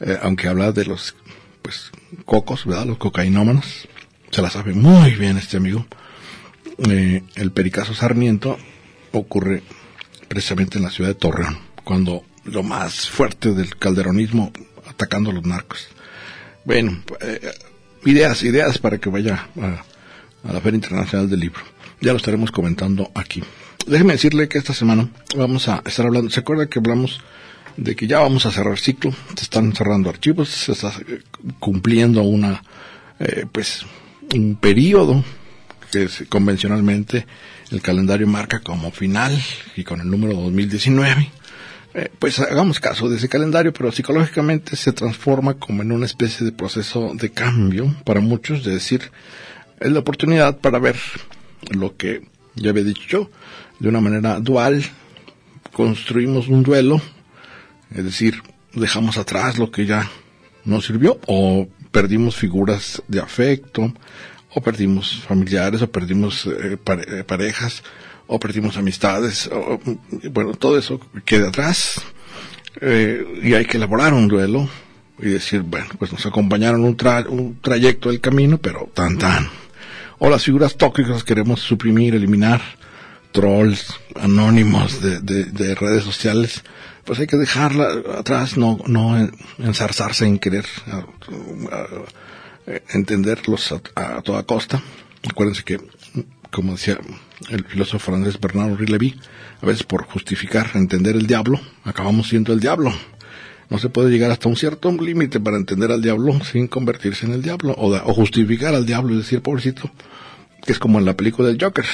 Eh, 0.00 0.18
aunque 0.22 0.48
habla 0.48 0.72
de 0.72 0.84
los 0.84 1.14
pues 1.62 1.92
cocos, 2.24 2.66
¿verdad? 2.66 2.86
Los 2.86 2.98
cocainómanos. 2.98 3.88
Se 4.30 4.42
la 4.42 4.50
sabe 4.50 4.74
muy 4.74 5.12
bien 5.12 5.38
este 5.38 5.56
amigo. 5.56 5.86
Eh, 6.88 7.22
el 7.36 7.52
Pericazo 7.52 7.94
Sarmiento 7.94 8.58
ocurre 9.12 9.62
precisamente 10.28 10.78
en 10.78 10.84
la 10.84 10.90
ciudad 10.90 11.10
de 11.10 11.14
Torreón, 11.14 11.58
cuando 11.84 12.24
lo 12.44 12.62
más 12.62 13.08
fuerte 13.08 13.52
del 13.52 13.76
calderonismo 13.76 14.52
atacando 14.88 15.30
a 15.30 15.34
los 15.34 15.44
narcos. 15.44 15.88
Bueno, 16.64 17.02
eh, 17.20 17.52
ideas, 18.04 18.42
ideas 18.42 18.78
para 18.78 18.98
que 18.98 19.10
vaya 19.10 19.48
a 20.44 20.52
la 20.52 20.60
Feria 20.60 20.76
Internacional 20.76 21.28
del 21.28 21.40
Libro 21.40 21.62
ya 22.02 22.12
lo 22.12 22.18
estaremos 22.18 22.50
comentando 22.50 23.10
aquí. 23.14 23.42
Déjeme 23.86 24.12
decirle 24.12 24.48
que 24.48 24.58
esta 24.58 24.74
semana 24.74 25.08
vamos 25.36 25.68
a 25.68 25.82
estar 25.86 26.04
hablando, 26.04 26.30
¿se 26.30 26.40
acuerda 26.40 26.66
que 26.66 26.78
hablamos 26.78 27.20
de 27.76 27.96
que 27.96 28.06
ya 28.06 28.20
vamos 28.20 28.44
a 28.44 28.50
cerrar 28.50 28.78
ciclo? 28.78 29.12
Se 29.36 29.44
están 29.44 29.74
cerrando 29.74 30.10
archivos, 30.10 30.48
se 30.50 30.72
está 30.72 30.92
eh, 31.08 31.22
cumpliendo 31.58 32.22
una, 32.22 32.62
eh, 33.18 33.46
pues, 33.50 33.86
un 34.34 34.56
periodo 34.56 35.24
que 35.90 36.08
convencionalmente 36.28 37.26
el 37.70 37.80
calendario 37.80 38.26
marca 38.26 38.60
como 38.60 38.90
final 38.90 39.36
y 39.76 39.84
con 39.84 40.00
el 40.00 40.10
número 40.10 40.34
2019. 40.34 41.30
Eh, 41.94 42.08
pues 42.18 42.38
hagamos 42.38 42.80
caso 42.80 43.08
de 43.08 43.16
ese 43.16 43.28
calendario, 43.28 43.72
pero 43.72 43.92
psicológicamente 43.92 44.76
se 44.76 44.92
transforma 44.92 45.54
como 45.54 45.82
en 45.82 45.92
una 45.92 46.06
especie 46.06 46.44
de 46.44 46.52
proceso 46.52 47.12
de 47.14 47.30
cambio 47.30 47.94
para 48.04 48.20
muchos, 48.20 48.64
de 48.64 48.72
decir, 48.72 49.10
es 49.78 49.92
la 49.92 49.98
oportunidad 49.98 50.58
para 50.58 50.78
ver 50.78 50.96
lo 51.70 51.96
que 51.96 52.22
ya 52.54 52.70
había 52.70 52.84
dicho 52.84 53.02
yo, 53.08 53.30
de 53.78 53.88
una 53.88 54.00
manera 54.00 54.40
dual, 54.40 54.84
construimos 55.72 56.48
un 56.48 56.62
duelo, 56.62 57.00
es 57.94 58.04
decir, 58.04 58.42
dejamos 58.74 59.16
atrás 59.16 59.58
lo 59.58 59.70
que 59.70 59.86
ya 59.86 60.10
no 60.64 60.80
sirvió, 60.80 61.18
o 61.26 61.68
perdimos 61.90 62.36
figuras 62.36 63.02
de 63.08 63.20
afecto, 63.20 63.92
o 64.54 64.60
perdimos 64.60 65.22
familiares, 65.26 65.82
o 65.82 65.90
perdimos 65.90 66.46
eh, 66.46 66.78
eh, 67.08 67.24
parejas, 67.24 67.82
o 68.26 68.38
perdimos 68.38 68.76
amistades, 68.76 69.48
o, 69.52 69.80
bueno, 70.30 70.54
todo 70.54 70.78
eso 70.78 71.00
queda 71.24 71.48
atrás, 71.48 72.02
eh, 72.80 73.40
y 73.42 73.54
hay 73.54 73.64
que 73.64 73.78
elaborar 73.78 74.14
un 74.14 74.28
duelo, 74.28 74.68
y 75.18 75.26
decir, 75.26 75.62
bueno, 75.62 75.86
pues 75.98 76.12
nos 76.12 76.24
acompañaron 76.26 76.84
un, 76.84 76.96
un 77.28 77.58
trayecto 77.60 78.10
del 78.10 78.20
camino, 78.20 78.58
pero 78.58 78.90
tan 78.92 79.18
tan 79.18 79.61
o 80.24 80.30
las 80.30 80.44
figuras 80.44 80.76
tóxicas 80.76 81.24
queremos 81.24 81.60
suprimir, 81.60 82.14
eliminar, 82.14 82.60
trolls 83.32 83.92
anónimos 84.14 85.02
de, 85.02 85.18
de, 85.20 85.74
redes 85.74 86.04
sociales, 86.04 86.62
pues 87.04 87.18
hay 87.18 87.26
que 87.26 87.36
dejarla 87.36 87.88
atrás, 88.16 88.56
no, 88.56 88.78
no 88.86 89.18
ensarzarse 89.58 90.24
en 90.24 90.38
querer 90.38 90.64
entenderlos 92.90 93.74
a, 93.96 94.22
toda 94.22 94.44
costa. 94.44 94.80
Acuérdense 95.28 95.64
que, 95.64 95.80
como 96.52 96.74
decía 96.74 97.00
el 97.48 97.64
filósofo 97.64 98.12
francés 98.12 98.38
Bernard 98.38 98.70
Henri 98.70 98.86
Lévy, 98.86 99.20
a 99.60 99.66
veces 99.66 99.82
por 99.82 100.04
justificar, 100.04 100.70
entender 100.74 101.16
el 101.16 101.26
diablo, 101.26 101.60
acabamos 101.82 102.28
siendo 102.28 102.52
el 102.52 102.60
diablo. 102.60 102.94
No 103.72 103.78
se 103.78 103.88
puede 103.88 104.10
llegar 104.10 104.30
hasta 104.30 104.50
un 104.50 104.56
cierto 104.56 104.92
límite 104.92 105.40
para 105.40 105.56
entender 105.56 105.90
al 105.90 106.02
diablo 106.02 106.38
sin 106.44 106.68
convertirse 106.68 107.24
en 107.24 107.32
el 107.32 107.40
diablo 107.40 107.72
o, 107.72 107.90
o 107.90 108.12
justificar 108.12 108.74
al 108.74 108.84
diablo 108.84 109.14
y 109.14 109.16
decir, 109.16 109.40
pobrecito, 109.40 109.90
que 110.62 110.72
es 110.72 110.78
como 110.78 110.98
en 110.98 111.06
la 111.06 111.16
película 111.16 111.48
del 111.48 111.56
Joker. 111.58 111.86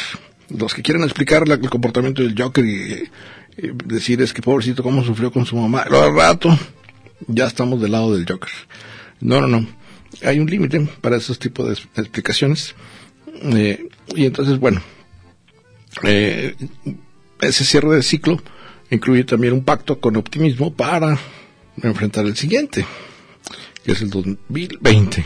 Los 0.49 0.75
que 0.75 0.83
quieren 0.83 1.05
explicar 1.05 1.45
el 1.49 1.71
comportamiento 1.71 2.21
del 2.21 2.35
Joker 2.37 2.65
y, 2.65 3.09
decir 3.85 4.21
es 4.21 4.33
que 4.33 4.43
pobrecito 4.43 4.83
cómo 4.83 5.05
sufrió 5.05 5.31
con 5.31 5.47
su 5.47 5.55
mamá, 5.55 5.87
lo 5.89 6.03
al 6.03 6.17
rato 6.17 6.59
ya 7.29 7.47
estamos 7.47 7.81
del 7.81 7.93
lado 7.93 8.13
del 8.13 8.27
Joker. 8.29 8.51
No, 9.21 9.41
no, 9.41 9.47
no. 9.47 9.65
Hay 10.25 10.41
un 10.41 10.51
límite 10.51 10.81
para 11.01 11.17
esos 11.17 11.39
tipos 11.39 11.65
de 11.65 11.75
explicaciones. 12.03 12.75
Eh, 13.41 13.89
y 14.17 14.27
entonces, 14.27 14.59
bueno, 14.59 14.83
eh, 16.03 16.57
ese 17.41 17.65
cierre 17.65 17.95
de 17.95 18.03
ciclo 18.03 18.43
incluye 18.91 19.23
también 19.23 19.53
un 19.53 19.63
pacto 19.63 20.01
con 20.01 20.17
optimismo 20.17 20.75
para 20.75 21.21
enfrentar 21.83 22.27
el 22.27 22.37
siguiente, 22.37 22.85
que 23.85 23.93
es 23.93 24.03
el 24.03 24.11
2020. 24.11 25.25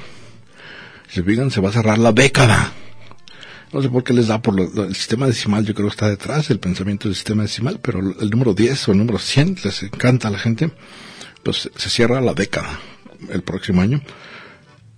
Si 1.09 1.15
se 1.17 1.23
fijan, 1.23 1.51
se 1.51 1.61
va 1.61 1.69
a 1.69 1.73
cerrar 1.73 1.99
la 1.99 2.13
década. 2.13 2.73
No 3.73 3.81
sé 3.83 3.89
por 3.89 4.05
qué 4.05 4.13
les 4.13 4.27
da 4.27 4.41
por 4.43 4.55
lo- 4.55 4.85
el 4.85 4.95
sistema 4.95 5.27
decimal, 5.27 5.65
yo 5.65 5.75
creo 5.75 5.87
que 5.89 5.93
está 5.93 6.09
detrás 6.09 6.49
del 6.49 6.59
pensamiento 6.59 7.09
del 7.09 7.15
sistema 7.15 7.43
decimal, 7.43 7.81
pero 7.83 8.01
el 8.01 8.31
número 8.31 8.53
10 8.55 8.89
o 8.89 8.93
el 8.93 8.99
número 8.99 9.19
100 9.19 9.57
les 9.65 9.83
encanta 9.83 10.29
a 10.29 10.31
la 10.31 10.39
gente. 10.39 10.71
Pues 11.43 11.71
se 11.75 11.91
cierra 11.91 12.21
la 12.21 12.35
década 12.35 12.79
el 13.31 13.43
próximo 13.43 13.81
año. 13.83 14.01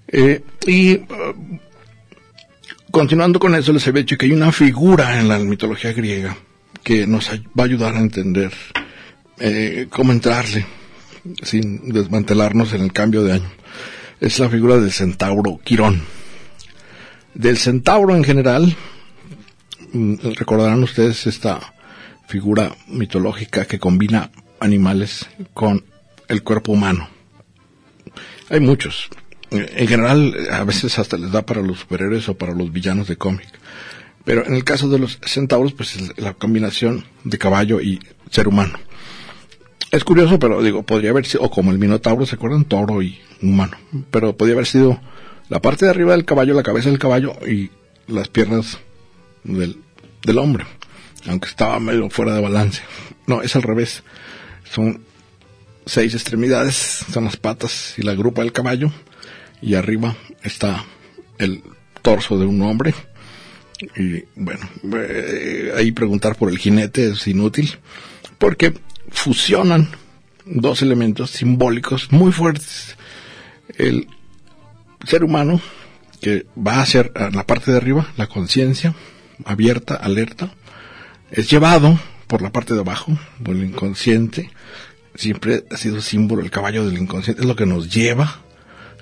Eh, 0.09 0.43
y 0.67 0.97
uh, 0.97 1.59
continuando 2.90 3.38
con 3.38 3.55
eso, 3.55 3.73
les 3.73 3.87
había 3.88 4.03
dicho 4.03 4.17
que 4.19 4.27
hay 4.27 4.33
una 4.33 4.53
figura 4.53 5.19
en 5.21 5.29
la 5.29 5.38
mitología 5.38 5.93
griega 5.93 6.37
que 6.83 7.07
nos 7.07 7.31
va 7.31 7.62
a 7.62 7.67
ayudar 7.67 7.95
a 7.97 8.01
entender 8.01 8.53
eh, 9.38 9.87
cómo 9.90 10.12
entrarle 10.12 10.67
sin 11.43 11.93
desmantelarnos 11.93 12.73
en 12.73 12.83
el 12.83 12.93
cambio 12.93 13.23
de 13.23 13.35
año. 13.35 13.51
Es 14.21 14.39
la 14.39 14.49
figura 14.49 14.79
del 14.79 14.93
centauro 14.93 15.59
Quirón. 15.63 16.03
Del 17.35 17.59
centauro 17.59 18.15
en 18.15 18.25
general, 18.25 18.77
mm, 19.93 20.15
recordarán 20.37 20.83
ustedes 20.83 21.27
esta 21.27 21.75
figura 22.29 22.77
mitológica 22.87 23.67
que 23.67 23.79
combina 23.79 24.31
animales 24.61 25.27
con 25.53 25.85
el 26.29 26.43
cuerpo 26.43 26.73
humano. 26.73 27.09
Hay 28.49 28.61
muchos. 28.61 29.09
En 29.51 29.87
general, 29.87 30.35
a 30.51 30.65
veces 30.65 30.99
hasta 30.99 31.17
les 31.17 31.31
da 31.31 31.47
para 31.47 31.63
los 31.63 31.81
superhéroes 31.81 32.29
o 32.29 32.37
para 32.37 32.55
los 32.55 32.73
villanos 32.73 33.09
de 33.09 33.17
cómic. 33.17 33.49
Pero 34.25 34.47
en 34.47 34.55
el 34.55 34.65
caso 34.65 34.89
de 34.89 34.99
los 34.99 35.19
centauros, 35.25 35.75
pues 35.75 35.97
es 35.97 36.19
la 36.19 36.33
combinación 36.35 37.05
de 37.25 37.39
caballo 37.39 37.81
y 37.81 38.01
ser 38.31 38.49
humano. 38.49 38.79
Es 39.95 40.03
curioso, 40.03 40.41
pero 40.41 40.61
digo, 40.61 40.83
podría 40.83 41.11
haber 41.11 41.25
sido, 41.25 41.45
o 41.45 41.51
como 41.53 41.71
el 41.71 41.79
minotauro, 41.79 42.27
¿se 42.27 42.35
acuerdan? 42.35 42.65
Toro 42.65 43.01
y 43.01 43.17
humano. 43.41 43.77
Pero 44.11 44.37
podría 44.37 44.55
haber 44.55 44.67
sido 44.67 45.01
la 45.49 45.63
parte 45.63 45.85
de 45.85 45.93
arriba 45.93 46.17
del 46.17 46.25
caballo, 46.25 46.53
la 46.53 46.65
cabeza 46.65 46.91
del 46.91 46.99
caballo 46.99 47.37
y 47.47 47.71
las 48.09 48.27
piernas 48.27 48.79
del, 49.45 49.79
del 50.25 50.39
hombre. 50.39 50.65
Aunque 51.29 51.47
estaba 51.47 51.79
medio 51.79 52.11
fuera 52.11 52.35
de 52.35 52.43
balance. 52.43 52.83
No, 53.29 53.41
es 53.41 53.55
al 53.55 53.63
revés. 53.63 54.03
Son 54.69 55.01
seis 55.87 56.13
extremidades, 56.15 56.75
son 57.13 57.27
las 57.27 57.37
patas 57.37 57.95
y 57.97 58.03
la 58.03 58.15
grupa 58.15 58.43
del 58.43 58.51
caballo. 58.51 58.91
Y 59.63 59.77
arriba 59.77 60.17
está 60.43 60.85
el 61.39 61.63
torso 62.03 62.37
de 62.37 62.47
un 62.47 62.61
hombre. 62.63 62.95
Y 63.97 64.25
bueno, 64.35 64.69
eh, 64.93 65.73
ahí 65.77 65.93
preguntar 65.93 66.35
por 66.35 66.51
el 66.51 66.59
jinete 66.59 67.11
es 67.11 67.29
inútil. 67.29 67.77
Porque 68.39 68.75
fusionan 69.14 69.88
dos 70.44 70.83
elementos 70.83 71.31
simbólicos 71.31 72.12
muy 72.12 72.33
fuertes. 72.33 72.96
El 73.77 74.09
ser 75.07 75.24
humano, 75.24 75.61
que 76.20 76.46
va 76.57 76.83
a 76.83 76.87
ser 76.87 77.12
la 77.33 77.46
parte 77.46 77.70
de 77.70 77.79
arriba, 77.79 78.09
la 78.16 78.27
conciencia, 78.27 78.94
abierta, 79.44 79.94
alerta, 79.94 80.53
es 81.31 81.50
llevado 81.50 81.98
por 82.27 82.42
la 82.42 82.50
parte 82.50 82.74
de 82.74 82.81
abajo, 82.81 83.16
por 83.42 83.57
el 83.57 83.64
inconsciente, 83.64 84.50
siempre 85.14 85.64
ha 85.70 85.77
sido 85.77 86.00
símbolo, 86.00 86.42
el 86.42 86.50
caballo 86.50 86.85
del 86.87 86.98
inconsciente, 86.98 87.42
es 87.42 87.48
lo 87.48 87.57
que 87.57 87.66
nos 87.66 87.92
lleva, 87.92 88.40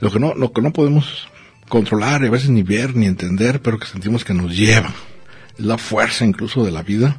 lo 0.01 0.11
que 0.11 0.18
no, 0.18 0.35
lo 0.35 0.53
que 0.53 0.62
no 0.62 0.72
podemos 0.72 1.29
controlar, 1.68 2.22
y 2.22 2.27
a 2.27 2.31
veces 2.31 2.51
ni 2.51 2.62
ver, 2.62 2.94
ni 2.94 3.07
entender, 3.07 3.61
pero 3.62 3.79
que 3.79 3.87
sentimos 3.87 4.25
que 4.25 4.35
nos 4.35 4.57
lleva. 4.57 4.92
Es 5.59 5.64
la 5.64 5.79
fuerza 5.79 6.25
incluso 6.25 6.64
de 6.64 6.70
la 6.70 6.83
vida, 6.83 7.18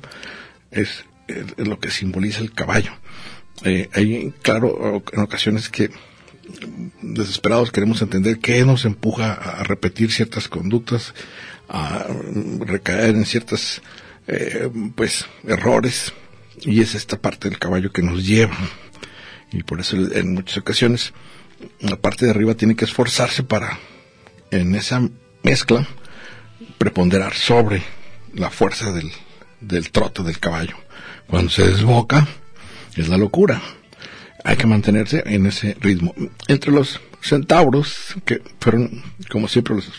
es, 0.72 1.06
es- 1.28 1.68
lo 1.68 1.80
que 1.80 1.92
simboliza 1.92 2.42
el 2.42 2.54
caballo. 2.54 2.92
Eh, 3.64 3.90
hay, 3.94 4.34
claro, 4.42 5.04
en 5.12 5.20
ocasiones 5.22 5.70
que 5.70 5.90
desesperados 7.02 7.72
queremos 7.72 8.02
entender 8.02 8.40
qué 8.40 8.64
nos 8.66 8.86
empuja 8.86 9.34
a 9.34 9.64
repetir 9.64 10.12
ciertas 10.12 10.48
conductas, 10.48 11.14
a 11.70 12.06
recaer 12.60 13.16
en 13.16 13.26
ciertas, 13.26 13.82
eh, 14.28 14.70
pues, 14.96 15.26
errores, 15.48 16.14
y 16.62 16.82
es 16.82 16.96
esta 16.96 17.18
parte 17.20 17.50
del 17.50 17.60
caballo 17.60 17.92
que 17.92 18.02
nos 18.02 18.26
lleva. 18.26 18.58
Y 19.52 19.64
por 19.64 19.80
eso 19.80 19.96
en 19.98 20.34
muchas 20.34 20.58
ocasiones 20.58 21.14
la 21.80 21.96
parte 21.96 22.26
de 22.26 22.32
arriba 22.32 22.56
tiene 22.56 22.76
que 22.76 22.86
esforzarse 22.86 23.44
para, 23.44 23.80
en 24.52 24.76
esa 24.76 25.08
mezcla, 25.44 25.88
preponderar 26.78 27.34
sobre 27.34 27.84
la 28.34 28.50
fuerza 28.50 28.92
del, 28.92 29.12
del 29.62 29.92
trote 29.92 30.24
del 30.24 30.40
caballo. 30.40 30.76
Cuando 31.28 31.50
se 31.50 31.68
desboca, 31.68 32.28
es 32.96 33.10
la 33.10 33.18
locura. 33.18 33.62
Hay 34.44 34.58
que 34.58 34.68
mantenerse 34.68 35.24
en 35.26 35.46
ese 35.46 35.76
ritmo. 35.80 36.14
Entre 36.48 36.72
los 36.72 37.00
centauros, 37.22 38.16
que 38.26 38.42
fueron, 38.60 39.02
como 39.30 39.48
siempre, 39.48 39.76
los 39.76 39.90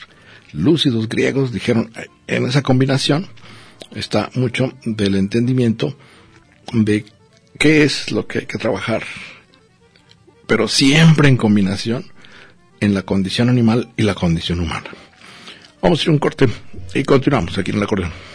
lúcidos 0.52 1.08
griegos, 1.08 1.52
dijeron, 1.52 1.90
en 2.26 2.46
esa 2.46 2.62
combinación 2.62 3.26
está 3.94 4.30
mucho 4.34 4.72
del 4.84 5.16
entendimiento 5.16 5.96
de 6.72 7.04
qué 7.58 7.84
es 7.84 8.10
lo 8.10 8.26
que 8.26 8.40
hay 8.40 8.46
que 8.46 8.58
trabajar, 8.58 9.02
pero 10.46 10.68
siempre 10.68 11.28
en 11.28 11.36
combinación 11.36 12.06
en 12.80 12.94
la 12.94 13.02
condición 13.02 13.48
animal 13.48 13.88
y 13.96 14.02
la 14.02 14.14
condición 14.14 14.60
humana. 14.60 14.90
Vamos 15.80 16.00
a 16.00 16.02
ir 16.04 16.10
un 16.10 16.18
corte 16.18 16.46
y 16.94 17.02
continuamos 17.04 17.56
aquí 17.58 17.70
en 17.70 17.78
el 17.78 17.82
acordeón. 17.82 18.33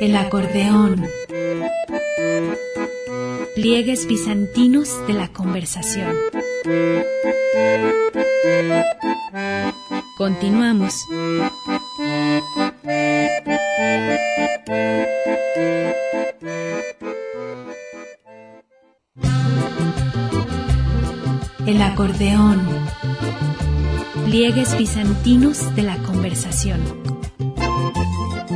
El 0.00 0.16
acordeón. 0.16 1.06
Pliegues 3.54 4.06
bizantinos 4.06 4.88
de 5.06 5.12
la 5.12 5.28
conversación. 5.28 6.16
Continuamos. 10.16 10.94
El 21.66 21.82
acordeón. 21.82 22.66
Pliegues 24.24 24.78
bizantinos 24.78 25.76
de 25.76 25.82
la 25.82 25.98
conversación. 25.98 26.80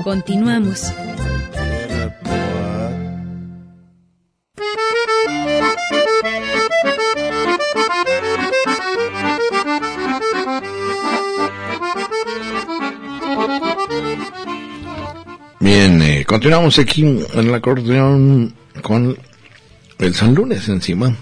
Continuamos. 0.03 0.91
Continuamos 16.35 16.81
aquí 16.81 17.03
en 17.03 17.25
el 17.33 17.55
acordeón 17.55 18.53
con 18.83 19.17
el 20.01 20.15
San 20.17 20.35
Lunes 20.35 20.69
encima. 20.69 21.15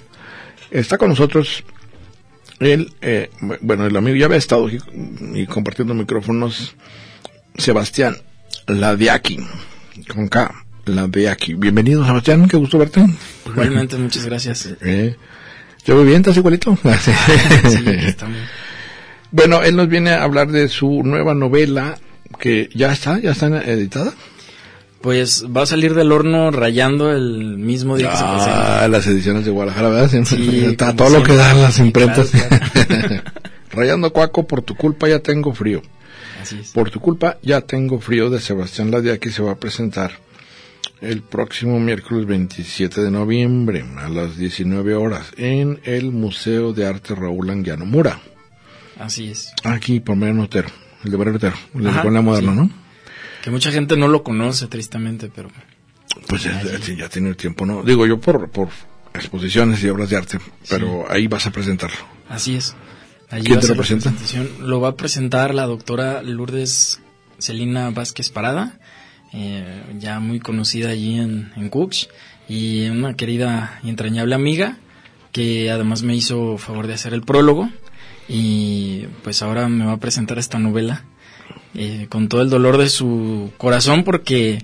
Está 0.70 0.96
con 0.96 1.10
nosotros 1.10 1.64
el, 2.60 2.94
eh, 3.02 3.28
bu- 3.42 3.58
bueno, 3.60 3.84
el 3.86 3.94
amigo 3.94 4.16
ya 4.16 4.24
había 4.24 4.38
estado 4.38 4.66
aquí 4.68 4.78
y 5.34 5.44
compartiendo 5.44 5.92
micrófonos, 5.92 6.74
Sebastián 7.58 8.16
Ladiaki, 8.66 9.38
con 10.08 10.28
K, 10.28 10.64
Ladiaki. 10.86 11.54
Bienvenido, 11.56 12.06
Sebastián, 12.06 12.48
qué 12.48 12.56
gusto 12.56 12.78
verte. 12.78 13.04
Igualmente, 13.46 13.98
muchas 13.98 14.24
gracias. 14.24 14.66
Eh, 14.80 15.14
¿Te 15.84 15.92
veo 15.92 16.04
bien? 16.04 16.22
¿Estás 16.22 16.38
igualito? 16.38 16.78
Sí, 17.68 17.84
está 17.86 18.28
Bueno, 19.30 19.62
él 19.62 19.76
nos 19.76 19.88
viene 19.90 20.12
a 20.12 20.22
hablar 20.22 20.50
de 20.50 20.68
su 20.68 21.02
nueva 21.04 21.34
novela 21.34 21.98
que 22.38 22.70
ya 22.74 22.92
está, 22.92 23.20
ya 23.20 23.32
está 23.32 23.48
editada. 23.70 24.14
Pues 25.02 25.44
va 25.54 25.62
a 25.62 25.66
salir 25.66 25.94
del 25.94 26.12
horno 26.12 26.50
rayando 26.50 27.10
el 27.12 27.58
mismo 27.58 27.96
día 27.96 28.10
que 28.10 28.16
se 28.16 28.22
presenta. 28.22 28.84
Ah, 28.84 28.88
las 28.88 29.06
ediciones 29.06 29.44
de 29.44 29.50
Guadalajara, 29.50 29.88
¿verdad? 29.88 30.08
Siempre 30.10 30.36
Sí, 30.36 30.64
está 30.64 30.94
todo 30.94 31.08
lo 31.10 31.22
que 31.22 31.32
siempre. 31.32 31.36
dan 31.36 31.62
las 31.62 31.78
imprentas. 31.78 32.30
claro, 32.30 33.22
Rayando 33.72 34.12
Cuaco, 34.12 34.46
por 34.46 34.62
tu 34.62 34.74
culpa 34.76 35.08
ya 35.08 35.18
tengo 35.18 35.52
frío. 35.54 35.82
Así 36.40 36.58
es. 36.60 36.70
Por 36.70 36.90
tu 36.90 37.00
culpa 37.00 37.38
ya 37.42 37.62
tengo 37.62 37.98
frío 38.00 38.30
de 38.30 38.40
Sebastián 38.40 38.90
Ladiaki 38.90 39.30
se 39.30 39.42
va 39.42 39.52
a 39.52 39.56
presentar 39.56 40.12
el 41.00 41.22
próximo 41.22 41.80
miércoles 41.80 42.26
27 42.26 43.00
de 43.00 43.10
noviembre 43.10 43.84
a 43.98 44.08
las 44.08 44.36
19 44.36 44.94
horas 44.94 45.32
en 45.36 45.80
el 45.84 46.12
Museo 46.12 46.72
de 46.72 46.86
Arte 46.86 47.14
Raúl 47.14 47.50
Anguiano 47.50 47.86
Mura. 47.86 48.20
Así 49.00 49.28
es. 49.30 49.52
Aquí 49.64 49.98
por 50.00 50.14
Mariano 50.16 50.44
Otero, 50.44 50.68
el 51.04 51.10
de 51.10 51.16
Barrio 51.16 51.34
Otero, 51.36 51.54
el 51.74 51.82
de 51.84 51.90
Escuela 51.90 52.20
Moderna, 52.20 52.52
sí. 52.52 52.58
¿no? 52.58 52.81
Que 53.42 53.50
mucha 53.50 53.70
gente 53.72 53.96
no 53.96 54.08
lo 54.08 54.22
conoce, 54.22 54.68
tristemente, 54.68 55.30
pero 55.34 55.50
Pues 56.28 56.44
ya, 56.44 57.08
tiene 57.08 57.34
tiempo, 57.34 57.66
¿no? 57.66 57.82
Digo 57.82 58.06
yo 58.06 58.18
por, 58.20 58.50
por 58.50 58.68
exposiciones 59.14 59.82
y 59.82 59.88
obras 59.88 60.10
de 60.10 60.16
arte, 60.16 60.38
pero 60.68 61.10
ahí 61.10 61.26
vas 61.26 61.46
a 61.46 61.50
presentarlo. 61.50 61.96
así 62.28 62.54
es. 62.56 62.74
Allí 63.30 63.44
¿Quién 63.46 63.60
te 63.60 63.68
lo 63.68 63.74
presenta? 63.76 64.10
presentación. 64.10 64.68
Lo 64.68 64.80
va 64.80 64.90
a 64.90 64.96
presentar 64.96 65.54
la 65.54 65.66
doctora 65.66 66.22
Lourdes 66.22 67.00
Celina 67.38 67.90
Vázquez 67.90 68.30
Parada. 68.30 68.78
eh, 69.32 69.82
ya 69.98 70.20
muy 70.20 70.38
conocida 70.40 70.90
allí 70.90 71.18
en, 71.18 71.50
en 71.56 71.70
Cooks, 71.70 72.08
y 72.48 72.88
una 72.90 73.14
querida 73.16 73.80
y 73.82 73.88
entrañable 73.88 74.34
amiga 74.34 74.76
que 75.32 75.70
además 75.70 76.02
me 76.02 76.14
hizo 76.14 76.58
favor 76.58 76.86
de 76.86 76.92
hacer 76.94 77.14
el 77.14 77.22
prólogo 77.22 77.70
y 78.28 79.06
pues 79.24 79.40
ahora 79.42 79.68
me 79.68 79.86
va 79.86 79.92
a 79.92 79.96
presentar 79.96 80.38
esta 80.38 80.58
novela 80.58 81.04
eh, 81.74 82.06
con 82.08 82.28
todo 82.28 82.42
el 82.42 82.50
dolor 82.50 82.78
de 82.78 82.88
su 82.88 83.50
corazón 83.56 84.04
porque 84.04 84.62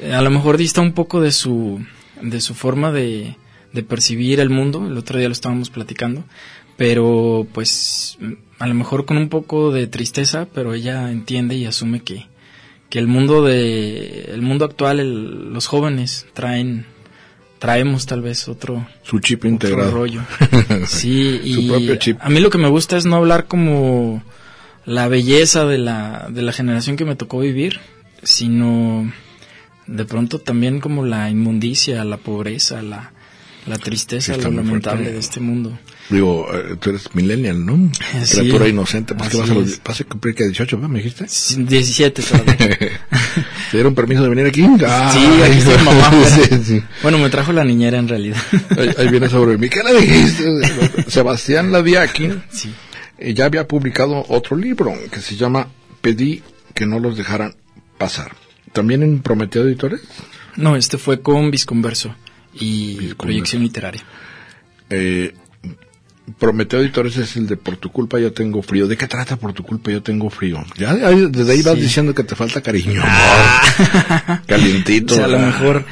eh, 0.00 0.12
a 0.12 0.22
lo 0.22 0.30
mejor 0.30 0.56
dista 0.56 0.80
un 0.80 0.92
poco 0.92 1.20
de 1.20 1.32
su 1.32 1.80
de 2.22 2.40
su 2.40 2.54
forma 2.54 2.90
de, 2.92 3.36
de 3.72 3.82
percibir 3.82 4.40
el 4.40 4.50
mundo 4.50 4.86
el 4.86 4.96
otro 4.98 5.18
día 5.18 5.28
lo 5.28 5.32
estábamos 5.32 5.70
platicando 5.70 6.24
pero 6.76 7.46
pues 7.52 8.18
a 8.58 8.66
lo 8.66 8.74
mejor 8.74 9.04
con 9.04 9.16
un 9.16 9.28
poco 9.28 9.70
de 9.72 9.86
tristeza 9.86 10.46
pero 10.52 10.74
ella 10.74 11.10
entiende 11.10 11.54
y 11.54 11.64
asume 11.66 12.00
que 12.00 12.26
que 12.90 12.98
el 12.98 13.06
mundo 13.06 13.44
de 13.44 14.30
el 14.32 14.42
mundo 14.42 14.64
actual 14.64 14.98
el- 15.00 15.52
los 15.52 15.66
jóvenes 15.66 16.26
traen 16.34 16.86
traemos 17.58 18.06
tal 18.06 18.22
vez 18.22 18.48
otro 18.48 18.86
Su 19.02 19.18
chip 19.18 19.40
otro 19.40 19.50
integrado. 19.50 19.90
rollo. 19.90 20.22
Sí, 20.86 21.40
Su 21.54 21.66
propio 21.68 21.96
chip. 21.96 22.16
a 22.20 22.28
mí 22.30 22.38
lo 22.40 22.50
que 22.50 22.58
me 22.58 22.68
gusta 22.68 22.96
es 22.96 23.04
no 23.04 23.16
hablar 23.16 23.46
como 23.46 24.22
la 24.88 25.06
belleza 25.06 25.66
de 25.66 25.76
la, 25.78 26.28
de 26.30 26.40
la 26.42 26.52
generación 26.52 26.96
que 26.96 27.04
me 27.04 27.14
tocó 27.14 27.40
vivir, 27.40 27.78
sino 28.22 29.12
de 29.86 30.04
pronto 30.06 30.38
también 30.40 30.80
como 30.80 31.04
la 31.04 31.28
inmundicia, 31.30 32.04
la 32.04 32.16
pobreza, 32.16 32.80
la, 32.82 33.12
la 33.66 33.76
tristeza, 33.78 34.32
lo 34.32 34.38
muy 34.38 34.44
fuerte. 34.44 34.64
lamentable 34.66 35.12
de 35.12 35.18
este 35.18 35.40
mundo. 35.40 35.78
Digo, 36.08 36.48
eh, 36.54 36.76
tú 36.80 36.88
eres 36.88 37.14
millennial, 37.14 37.66
¿no? 37.66 37.90
Sí. 38.24 38.38
Criatura 38.38 38.66
inocente. 38.66 39.14
Pues 39.14 39.28
que 39.28 39.36
Así 39.36 39.40
vas 39.42 39.50
a, 39.50 39.60
los, 39.60 39.82
vas 39.84 40.00
a 40.00 40.04
cumplir 40.04 40.34
que 40.34 40.44
18, 40.44 40.76
¿verdad? 40.78 40.88
¿Me 40.88 40.98
dijiste? 41.02 41.26
17 41.58 42.22
todavía. 42.22 42.56
¿Te 43.70 43.76
dieron 43.76 43.94
permiso 43.94 44.22
de 44.22 44.30
venir 44.30 44.46
aquí? 44.46 44.66
Ah, 44.86 45.10
Sí, 45.12 45.20
aquí 45.44 45.58
está 45.58 45.82
mamá. 45.84 46.10
sí, 46.28 46.42
sí. 46.64 46.82
Bueno, 47.02 47.18
me 47.18 47.28
trajo 47.28 47.52
la 47.52 47.62
niñera 47.62 47.98
en 47.98 48.08
realidad. 48.08 48.38
Ahí, 48.78 48.90
ahí 48.96 49.08
viene 49.08 49.28
sobre 49.28 49.58
mí. 49.58 49.68
¿Qué 49.68 49.82
le 49.82 50.00
dijiste? 50.00 51.10
Sebastián 51.10 51.70
Ladiaki 51.72 52.30
Sí. 52.50 52.72
Eh, 53.18 53.34
ya 53.34 53.44
había 53.46 53.66
publicado 53.66 54.24
otro 54.28 54.56
libro 54.56 54.92
que 55.10 55.20
se 55.20 55.36
llama 55.36 55.68
Pedí 56.00 56.42
que 56.74 56.86
no 56.86 57.00
los 57.00 57.16
dejaran 57.16 57.54
pasar. 57.98 58.36
¿También 58.72 59.02
en 59.02 59.20
Prometeo 59.20 59.64
Editores? 59.64 60.00
No, 60.56 60.76
este 60.76 60.98
fue 60.98 61.20
con 61.20 61.50
Visconverso 61.50 62.14
y 62.54 62.90
Visconverso. 62.90 63.16
proyección 63.16 63.62
literaria. 63.62 64.02
Eh, 64.90 65.34
Prometeo 66.38 66.80
Editores 66.80 67.16
es 67.16 67.36
el 67.36 67.46
de 67.46 67.56
Por 67.56 67.76
tu 67.76 67.90
culpa 67.90 68.18
yo 68.18 68.32
tengo 68.32 68.62
frío. 68.62 68.86
¿De 68.86 68.96
qué 68.96 69.06
trata 69.06 69.36
Por 69.36 69.52
tu 69.52 69.62
culpa 69.62 69.90
yo 69.90 70.02
tengo 70.02 70.28
frío? 70.30 70.64
Ya 70.76 70.94
desde 70.94 71.52
ahí 71.52 71.62
vas 71.62 71.76
diciendo 71.76 72.14
que 72.14 72.24
te 72.24 72.34
falta 72.34 72.60
cariño, 72.60 73.02
amor. 73.02 74.40
Calientito. 74.46 75.14
O 75.14 75.16
sea, 75.16 75.24
a 75.24 75.28
lo 75.28 75.38
ah. 75.38 75.46
mejor. 75.46 75.84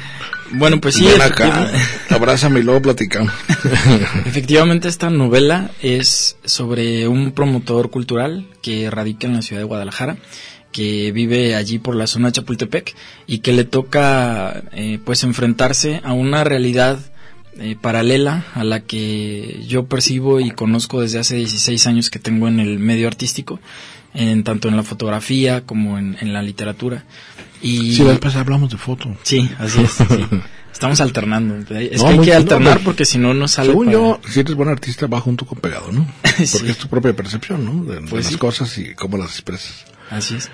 Bueno, 0.51 0.79
pues 0.79 0.95
sí, 0.95 1.05
Ven 1.05 1.21
acá, 1.21 1.71
abrázame 2.09 2.61
y 2.61 2.63
luego 2.63 2.81
platicamos. 2.81 3.33
efectivamente 4.25 4.87
esta 4.87 5.09
novela 5.09 5.71
es 5.81 6.37
sobre 6.45 7.07
un 7.07 7.31
promotor 7.31 7.89
cultural 7.89 8.47
que 8.61 8.89
radica 8.89 9.27
en 9.27 9.33
la 9.33 9.41
ciudad 9.41 9.61
de 9.61 9.65
Guadalajara, 9.65 10.17
que 10.71 11.11
vive 11.11 11.55
allí 11.55 11.79
por 11.79 11.95
la 11.95 12.07
zona 12.07 12.27
de 12.29 12.33
Chapultepec 12.33 12.95
y 13.25 13.39
que 13.39 13.53
le 13.53 13.63
toca 13.65 14.63
eh, 14.73 14.99
pues 15.03 15.23
enfrentarse 15.23 16.01
a 16.03 16.13
una 16.13 16.43
realidad 16.43 16.99
eh, 17.59 17.75
paralela 17.79 18.45
a 18.53 18.63
la 18.63 18.81
que 18.81 19.63
yo 19.67 19.87
percibo 19.87 20.39
y 20.39 20.51
conozco 20.51 21.01
desde 21.01 21.17
hace 21.17 21.35
16 21.37 21.87
años 21.87 22.09
que 22.11 22.19
tengo 22.19 22.47
en 22.47 22.59
el 22.59 22.77
medio 22.77 23.07
artístico, 23.07 23.59
en 24.17 24.43
tanto 24.43 24.67
en 24.67 24.75
la 24.75 24.83
fotografía 24.83 25.61
como 25.65 25.97
en, 25.97 26.17
en 26.19 26.33
la 26.33 26.41
literatura. 26.41 27.03
Y 27.61 27.95
Sí, 27.95 28.03
después 28.03 28.35
hablamos 28.35 28.69
de 28.69 28.77
foto. 28.77 29.15
Sí, 29.23 29.49
así 29.59 29.81
es. 29.81 29.91
sí. 29.91 30.05
Estamos 30.73 31.01
alternando. 31.01 31.55
Es 31.75 32.01
No, 32.03 32.09
que 32.09 32.13
hay 32.13 32.19
que 32.19 32.33
alternar 32.35 32.81
porque 32.83 33.03
si 33.05 33.17
no, 33.17 33.33
no 33.33 33.47
sale. 33.47 33.69
Según 33.69 33.87
para- 33.87 33.97
yo, 33.97 34.19
si 34.29 34.41
eres 34.41 34.53
buen 34.53 34.69
artista, 34.69 35.07
va 35.07 35.19
junto 35.19 35.45
con 35.45 35.57
pegado, 35.59 35.91
¿no? 35.91 36.05
Porque 36.21 36.45
Sí. 36.45 36.67
es 36.69 36.77
tu 36.77 36.87
propia 36.87 37.15
percepción, 37.15 37.65
¿no? 37.65 37.83
De, 37.83 38.01
de 38.01 38.07
Pues 38.07 38.25
las 38.25 38.33
sí. 38.33 38.37
cosas 38.37 38.77
y 38.77 38.93
cómo 38.93 39.17
las 39.17 39.29
expresas. 39.31 39.85
Así 40.11 40.35
es. 40.35 40.51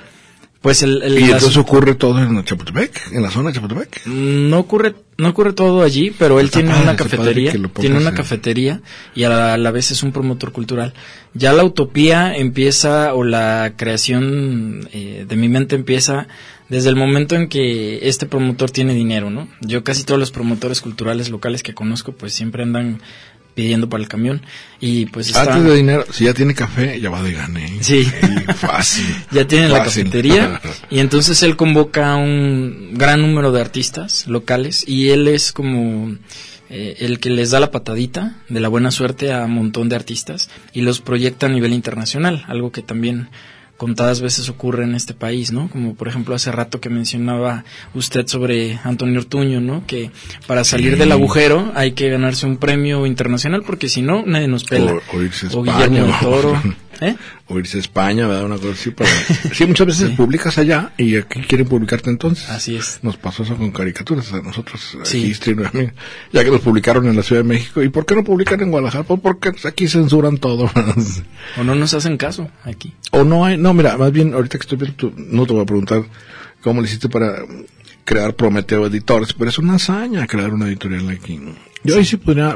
Pues 0.63 0.82
el. 0.82 1.04
el 1.04 1.19
Y 1.19 1.23
entonces 1.26 1.58
ocurre 1.58 1.93
todo 1.93 2.23
en 2.23 2.41
Chapultepec, 2.45 3.12
en 3.12 3.21
la 3.21 3.30
zona 3.30 3.49
de 3.49 3.56
Chapultepec. 3.56 4.08
No 4.08 4.60
ocurre, 4.60 4.95
no 5.17 5.28
ocurre 5.28 5.52
todo 5.52 5.84
allí, 5.84 6.15
pero 6.17 6.39
él 6.39 6.45
Está 6.45 6.60
tiene 6.60 6.71
padre, 6.71 6.84
una 6.84 6.95
cafetería, 6.95 7.54
tiene 7.82 7.97
una 7.97 8.13
cafetería 8.13 8.82
y 9.13 9.26
a 9.26 9.30
la, 9.30 9.54
a 9.56 9.58
la 9.58 9.71
vez 9.71 9.91
es 9.91 10.04
un 10.04 10.13
promotor 10.13 10.54
cultural. 10.54 10.93
Ya 11.34 11.52
la 11.52 11.65
utopía 11.65 12.34
empieza 12.34 13.13
o 13.13 13.26
la 13.26 13.73
creación 13.76 14.88
eh, 14.93 15.26
de 15.28 15.36
mi 15.36 15.49
mente 15.49 15.76
empieza 15.76 16.30
desde 16.69 16.88
el 16.89 16.95
momento 16.95 17.36
en 17.36 17.49
que 17.49 18.08
este 18.08 18.26
promotor 18.26 18.71
tiene 18.71 18.93
dinero, 18.93 19.30
¿no? 19.30 19.49
Yo 19.60 19.84
casi 19.84 20.06
todos 20.06 20.19
los 20.19 20.32
promotores 20.32 20.80
culturales 20.80 21.30
locales 21.30 21.62
que 21.62 21.73
conozco 21.73 22.13
pues 22.13 22.34
siempre 22.34 22.63
andan 22.63 23.02
pidiendo 23.54 23.89
para 23.89 24.02
el 24.02 24.10
camión 24.10 24.42
y 24.80 25.06
pues 25.08 25.28
está 25.28 25.42
Antes 25.42 25.63
de 25.63 25.76
dinero, 25.76 26.06
si 26.12 26.26
ya 26.26 26.34
tiene 26.34 26.54
café, 26.54 27.00
ya 27.00 27.10
va 27.10 27.22
de 27.22 27.34
gane. 27.34 27.78
Sí. 27.82 28.04
fácil. 28.56 29.06
ya 29.32 29.48
tiene 29.48 29.70
la 29.70 29.84
cafetería 29.84 30.62
y 30.89 31.00
entonces 31.00 31.42
él 31.44 31.56
convoca 31.56 32.13
a 32.13 32.16
un 32.16 32.89
gran 32.94 33.22
número 33.22 33.52
de 33.52 33.62
artistas 33.62 34.28
locales 34.28 34.84
y 34.88 35.10
él 35.10 35.28
es 35.28 35.52
como 35.52 36.16
eh, 36.70 36.98
el 37.00 37.20
que 37.20 37.30
les 37.30 37.52
da 37.52 37.60
la 37.60 37.72
patadita 37.72 38.38
de 38.50 38.60
la 38.60 38.68
buena 38.68 38.89
suerte 38.89 39.32
a 39.32 39.46
un 39.46 39.54
montón 39.54 39.89
de 39.89 39.96
artistas 39.96 40.50
y 40.74 40.82
los 40.82 41.02
proyecta 41.02 41.46
a 41.46 41.50
nivel 41.50 41.74
internacional, 41.74 42.46
algo 42.48 42.72
que 42.72 42.82
también 42.82 43.30
contadas 43.78 44.22
veces 44.22 44.48
ocurre 44.50 44.84
en 44.86 44.96
este 44.96 45.14
país, 45.14 45.52
¿no? 45.52 45.70
Como 45.70 45.96
por 45.96 46.08
ejemplo 46.08 46.36
hace 46.36 46.52
rato 46.52 46.80
que 46.80 46.90
mencionaba 46.90 47.66
usted 47.94 48.28
sobre 48.28 48.80
Antonio 48.84 49.20
Ortuño, 49.20 49.60
¿no? 49.62 49.86
Que 49.88 50.12
para 50.48 50.64
salir 50.64 50.94
Sí. 50.94 51.00
del 51.00 51.12
agujero 51.12 51.72
hay 51.76 51.92
que 51.94 52.10
ganarse 52.10 52.46
un 52.46 52.58
premio 52.58 53.06
internacional 53.06 53.64
porque 53.66 53.90
si 53.90 54.02
no 54.02 54.24
nadie 54.26 54.48
nos 54.48 54.64
pela. 54.64 54.94
O- 54.94 55.18
o 55.18 55.22
irse 55.22 55.48
a 55.48 55.50
o 55.58 55.66
España, 55.66 55.88
Guillermo 55.88 56.06
del 56.08 56.20
Toro. 56.20 56.62
¿Eh? 57.04 57.16
O 57.48 57.60
irse 57.60 57.78
a 57.78 57.82
España, 57.82 58.28
¿verdad? 58.28 58.46
Una 58.46 58.58
cosa 58.58 58.72
así. 58.72 58.92
Para... 58.92 59.10
Sí, 59.54 59.66
muchas 59.66 59.88
veces 59.88 60.10
Sí. 60.10 60.16
publicas 60.16 60.58
allá 60.58 60.94
y 60.98 61.18
aquí 61.18 61.42
quieren 61.42 61.68
publicarte 61.68 62.10
entonces. 62.10 62.50
Así 62.50 62.76
es. 62.76 63.00
Nos 63.04 63.18
pasó 63.18 63.44
eso 63.44 63.56
con 63.56 63.72
caricaturas 63.72 64.32
a 64.34 64.42
nosotros, 64.42 64.98
Sí. 65.04 65.34
aquí, 65.38 65.54
mí, 65.78 65.88
ya 66.32 66.44
que 66.44 66.52
nos 66.52 66.62
publicaron 66.62 67.08
en 67.08 67.16
la 67.16 67.24
Ciudad 67.24 67.42
de 67.44 67.48
México. 67.50 67.84
¿Y 67.84 67.89
por 67.89 68.06
qué 68.06 68.16
no 68.16 68.24
publican 68.24 68.62
en 68.62 68.72
Guadalajara? 68.72 69.04
Pues 69.04 69.20
porque 69.22 69.52
aquí 69.66 69.88
censuran 69.88 70.38
todo. 70.38 70.72
O 71.58 71.63
no 71.63 71.76
nos 71.76 71.94
hacen 71.94 72.18
caso 72.18 72.50
aquí. 72.63 72.94
o 73.12 73.24
no 73.24 73.46
hay, 73.46 73.58
no, 73.58 73.74
mira, 73.74 73.98
más 73.98 74.12
bien 74.12 74.34
ahorita 74.34 74.58
que 74.58 74.62
estoy 74.63 74.78
viendo, 74.78 74.96
tu- 74.96 75.13
no 75.18 75.46
te 75.46 75.54
voy 75.54 75.62
a 75.63 75.66
preguntar 75.66 76.04
cómo 76.62 76.82
le 76.82 76.88
hiciste 76.88 77.10
para 77.10 77.44
crear 78.06 78.34
Prometeo 78.36 78.86
Editores, 78.88 79.34
pero 79.34 79.50
es 79.50 79.58
una 79.60 79.76
hazaña 79.76 80.26
crear 80.28 80.54
una 80.54 80.68
editorial 80.68 81.10
aquí. 81.10 81.39
Yo 81.84 81.98
ahí 81.98 82.06
sí 82.06 82.18
podría, 82.18 82.56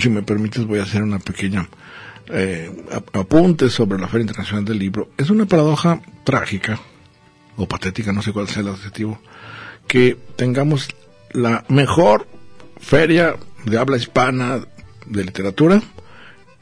si 0.00 0.08
me 0.10 0.22
permites, 0.22 0.64
voy 0.64 0.78
a 0.78 0.82
hacer 0.84 1.02
una 1.02 1.18
pequeña 1.18 1.68
eh, 2.28 2.70
ap- 2.92 3.16
apunte 3.16 3.70
sobre 3.70 3.98
la 3.98 4.08
Feria 4.08 4.22
Internacional 4.22 4.64
del 4.64 4.78
Libro. 4.78 5.10
Es 5.16 5.30
una 5.30 5.46
paradoja 5.46 6.00
trágica, 6.24 6.78
o 7.56 7.66
patética, 7.66 8.12
no 8.12 8.22
sé 8.22 8.32
cuál 8.32 8.48
sea 8.48 8.62
el 8.62 8.68
adjetivo, 8.68 9.20
que 9.86 10.16
tengamos 10.36 10.88
la 11.32 11.64
mejor 11.68 12.26
feria 12.80 13.36
de 13.64 13.78
habla 13.78 13.96
hispana 13.96 14.60
de 15.06 15.24
literatura 15.24 15.82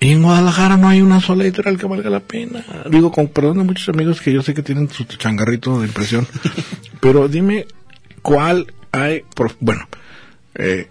y 0.00 0.12
en 0.12 0.22
Guadalajara 0.22 0.77
no 0.77 0.88
hay 0.88 1.00
una 1.00 1.20
sola 1.20 1.44
editorial 1.44 1.79
que 1.79 1.87
valga 1.87 2.11
la 2.11 2.20
pena. 2.20 2.64
Digo, 2.90 3.11
con 3.11 3.29
perdón 3.29 3.59
de 3.59 3.64
muchos 3.64 3.88
amigos 3.88 4.20
que 4.20 4.33
yo 4.33 4.42
sé 4.42 4.53
que 4.53 4.62
tienen 4.62 4.90
su 4.90 5.05
changarrito 5.05 5.81
de 5.81 5.87
impresión, 5.87 6.27
pero 7.00 7.27
dime 7.29 7.66
cuál 8.22 8.72
hay, 8.92 9.24
bueno, 9.61 9.88
eh, 10.57 10.88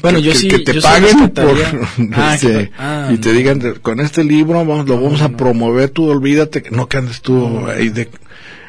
Bueno, 0.00 0.18
que, 0.18 0.24
yo 0.24 0.32
que- 0.32 0.38
sí- 0.38 0.48
que 0.48 0.58
te 0.60 0.74
yo 0.74 0.80
sí 0.80 0.86
paguen 0.86 1.30
por, 1.30 1.56
Ah, 2.14 2.34
este, 2.34 2.46
que- 2.46 2.70
ah, 2.78 3.10
y 3.12 3.18
te 3.18 3.30
no. 3.30 3.34
digan 3.38 3.58
de- 3.58 3.74
con 3.74 4.00
este 4.00 4.22
libro 4.24 4.64
vamos, 4.64 4.86
lo 4.88 5.00
vamos 5.00 5.20
a 5.22 5.28
no. 5.28 5.36
promover, 5.36 5.90
tú 5.90 6.08
olvídate 6.08 6.62
que 6.62 6.70
no 6.70 6.88
que 6.88 6.96
andes 6.98 7.20
tú 7.20 7.66
ahí 7.66 7.88
de 7.88 8.08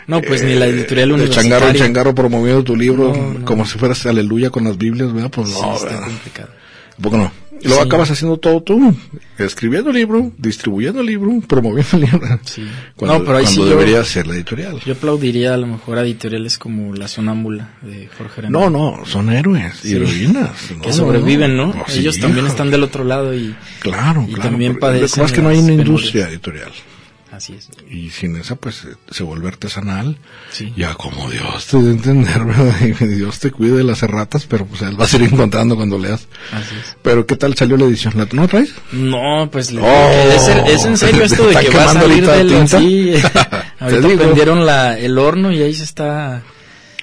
No, 0.07 0.21
pues 0.21 0.43
ni 0.43 0.55
la 0.55 0.65
editorial 0.65 1.09
de 1.09 1.13
universitaria. 1.15 1.49
changarro 1.51 1.71
en 1.71 1.77
changarro 1.77 2.15
promoviendo 2.15 2.63
tu 2.63 2.75
libro 2.75 3.13
como 3.45 3.65
si 3.65 3.77
fueras 3.77 4.03
aleluya 4.07 4.49
con 4.49 4.63
las 4.63 4.77
Biblias, 4.77 5.13
¿verdad? 5.13 5.29
Pues 5.29 5.49
Sí, 5.49 5.59
no, 5.61 5.75
está 5.75 5.85
¿verdad? 5.85 6.03
complicado. 6.05 6.49
¿A 6.97 7.01
poco 7.01 7.17
no? 7.17 7.31
Y 7.61 7.67
luego 7.67 7.81
Sí. 7.83 7.87
acabas 7.87 8.11
haciendo 8.11 8.37
todo 8.37 8.61
tú, 8.63 8.95
escribiendo 9.37 9.89
el 9.89 9.95
libro, 9.97 10.31
distribuyendo 10.37 11.01
el 11.01 11.07
libro, 11.07 11.41
promoviendo 11.47 11.89
el 11.97 12.01
libro. 12.11 12.39
Sí. 12.45 12.65
Cuando, 12.95 13.19
no, 13.19 13.25
pero 13.25 13.37
ahí 13.37 13.43
cuando 13.45 13.63
sí 13.63 13.69
yo, 13.69 13.75
debería 13.77 14.03
ser 14.03 14.27
la 14.27 14.35
editorial. 14.35 14.79
yo 14.85 14.93
aplaudiría 14.93 15.53
a 15.53 15.57
lo 15.57 15.67
mejor 15.67 15.97
a 15.97 16.01
editoriales 16.03 16.57
como 16.57 16.93
La 16.93 17.07
Sonámbula 17.07 17.73
de 17.81 18.07
Jorge 18.17 18.41
Arenal. 18.41 18.51
No, 18.51 18.69
no, 18.69 19.05
son 19.05 19.29
héroes, 19.31 19.75
Sí. 19.81 19.93
heroínas. 19.95 20.51
Que 20.81 20.87
No, 20.89 20.93
sobreviven, 20.93 21.57
¿no? 21.57 21.67
no, 21.73 21.85
Ellos 21.93 22.19
también 22.19 22.47
están 22.47 22.71
del 22.71 22.83
otro 22.83 23.03
lado 23.03 23.33
y 23.35 23.55
Claro, 23.79 24.23
y 24.27 24.33
claro. 24.33 24.49
también 24.49 24.73
pero 24.79 24.87
Lo 24.87 24.93
que 24.93 24.99
padecen 24.99 25.21
pasa 25.21 25.25
es 25.25 25.31
que 25.33 25.41
no 25.41 25.49
hay 25.49 25.59
una 25.59 25.73
industria 25.73 26.29
editorial. 26.29 26.71
Así 27.31 27.53
es. 27.53 27.69
Y 27.89 28.09
sin 28.09 28.35
esa, 28.35 28.55
pues, 28.55 28.83
eh, 28.85 28.95
se 29.11 29.23
vuelve 29.23 29.47
artesanal. 29.47 30.17
Sí. 30.51 30.73
Ya 30.75 30.93
como 30.95 31.29
Dios 31.29 31.65
te 31.67 31.77
a 31.77 31.79
entender, 31.79 32.41
Dios 33.15 33.39
te 33.39 33.51
cuide 33.51 33.77
de 33.77 33.83
las 33.83 34.03
erratas, 34.03 34.45
pero 34.45 34.65
pues 34.65 34.81
él 34.81 34.99
va 34.99 35.05
a 35.05 35.15
ir 35.15 35.23
encontrando 35.23 35.75
cuando 35.75 35.97
leas. 35.97 36.27
Así 36.51 36.75
es. 36.75 36.97
Pero 37.01 37.25
¿qué 37.25 37.35
tal 37.35 37.55
salió 37.55 37.77
la 37.77 37.85
edición? 37.85 38.13
¿La 38.17 38.27
no 38.31 38.47
traes? 38.47 38.73
No, 38.91 39.49
pues 39.51 39.71
le 39.71 39.81
Oh. 39.81 40.09
es, 40.09 40.47
es 40.47 40.85
en 40.85 40.97
serio 40.97 41.23
esto 41.23 41.43
de 41.47 41.49
¿Están 41.55 41.65
que 41.65 41.77
va 41.77 41.83
a 41.91 41.93
salir 41.93 42.25
del 42.27 42.47
tinta? 42.47 42.79
sí. 42.79 43.13
Te 43.79 43.85
Ahorita 43.85 44.07
prendieron 44.23 44.65
la, 44.65 44.97
el 44.99 45.17
horno 45.17 45.51
y 45.53 45.61
ahí 45.61 45.73
se 45.73 45.83
está 45.85 46.43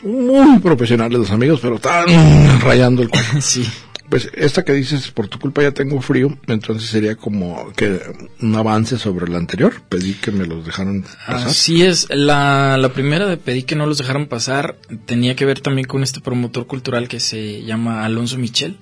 muy 0.03 0.59
profesionales 0.59 1.18
los 1.18 1.31
amigos, 1.31 1.59
pero 1.62 1.77
están 1.77 2.61
rayando 2.61 3.03
el 3.03 3.09
cuerpo. 3.09 3.41
Sí. 3.41 3.66
Pues 4.09 4.31
esta 4.35 4.65
que 4.65 4.73
dices, 4.73 5.11
por 5.11 5.29
tu 5.29 5.39
culpa 5.39 5.63
ya 5.63 5.73
tengo 5.73 6.01
frío, 6.01 6.37
entonces 6.47 6.89
sería 6.89 7.17
como 7.17 7.73
que 7.73 8.01
un 8.41 8.55
avance 8.55 8.99
sobre 8.99 9.31
la 9.31 9.39
anterior. 9.39 9.83
Pedí 9.89 10.15
que 10.15 10.31
me 10.31 10.47
los 10.47 10.65
dejaran 10.65 11.03
pasar. 11.03 11.49
Así 11.49 11.83
es, 11.83 12.07
la, 12.11 12.77
la 12.79 12.93
primera 12.93 13.27
de 13.27 13.37
pedí 13.37 13.63
que 13.63 13.77
no 13.77 13.87
los 13.87 13.99
dejaran 13.99 14.27
pasar 14.27 14.77
tenía 15.07 15.35
que 15.35 15.45
ver 15.45 15.61
también 15.61 15.87
con 15.87 16.03
este 16.03 16.21
promotor 16.21 16.67
cultural 16.67 17.09
que 17.09 17.21
se 17.21 17.63
llama 17.63 18.05
Alonso 18.05 18.39
Michel. 18.39 18.79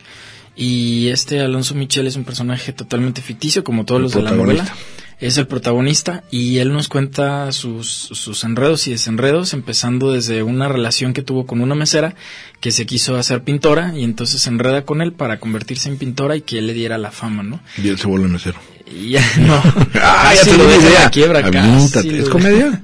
Y 0.56 1.08
este 1.08 1.40
Alonso 1.40 1.74
Michel 1.74 2.06
es 2.06 2.16
un 2.16 2.24
personaje 2.24 2.72
totalmente 2.72 3.22
ficticio, 3.22 3.64
como 3.64 3.84
todos 3.84 3.98
El 3.98 4.02
los 4.04 4.12
de 4.12 4.22
la 4.22 4.30
novela. 4.32 4.64
Es 5.20 5.38
el 5.38 5.46
protagonista 5.46 6.24
y 6.30 6.58
él 6.58 6.72
nos 6.72 6.88
cuenta 6.88 7.50
sus, 7.52 7.86
sus 7.88 8.44
enredos 8.44 8.86
y 8.88 8.90
desenredos, 8.90 9.52
empezando 9.54 10.12
desde 10.12 10.42
una 10.42 10.68
relación 10.68 11.12
que 11.14 11.22
tuvo 11.22 11.46
con 11.46 11.60
una 11.60 11.74
mesera 11.74 12.14
que 12.60 12.72
se 12.72 12.84
quiso 12.84 13.16
hacer 13.16 13.42
pintora 13.44 13.92
y 13.96 14.02
entonces 14.04 14.42
se 14.42 14.50
enreda 14.50 14.84
con 14.84 15.00
él 15.00 15.12
para 15.12 15.38
convertirse 15.38 15.88
en 15.88 15.98
pintora 15.98 16.36
y 16.36 16.40
que 16.42 16.58
él 16.58 16.66
le 16.66 16.74
diera 16.74 16.98
la 16.98 17.10
fama, 17.12 17.42
¿no? 17.42 17.60
Y 17.82 17.88
él 17.88 17.98
se 17.98 18.06
vuelve 18.06 18.28
mesero. 18.28 18.58
Y 18.86 19.10
ya, 19.10 19.22
no. 19.40 19.62
Ah, 20.02 20.32
ya 20.34 20.56
lo 20.56 20.64
una 20.64 20.74
en 20.74 20.80
idea. 20.82 21.10
quiebra 21.10 21.40
lo 21.40 21.48
¿Es 22.22 22.28
comedia? 22.28 22.82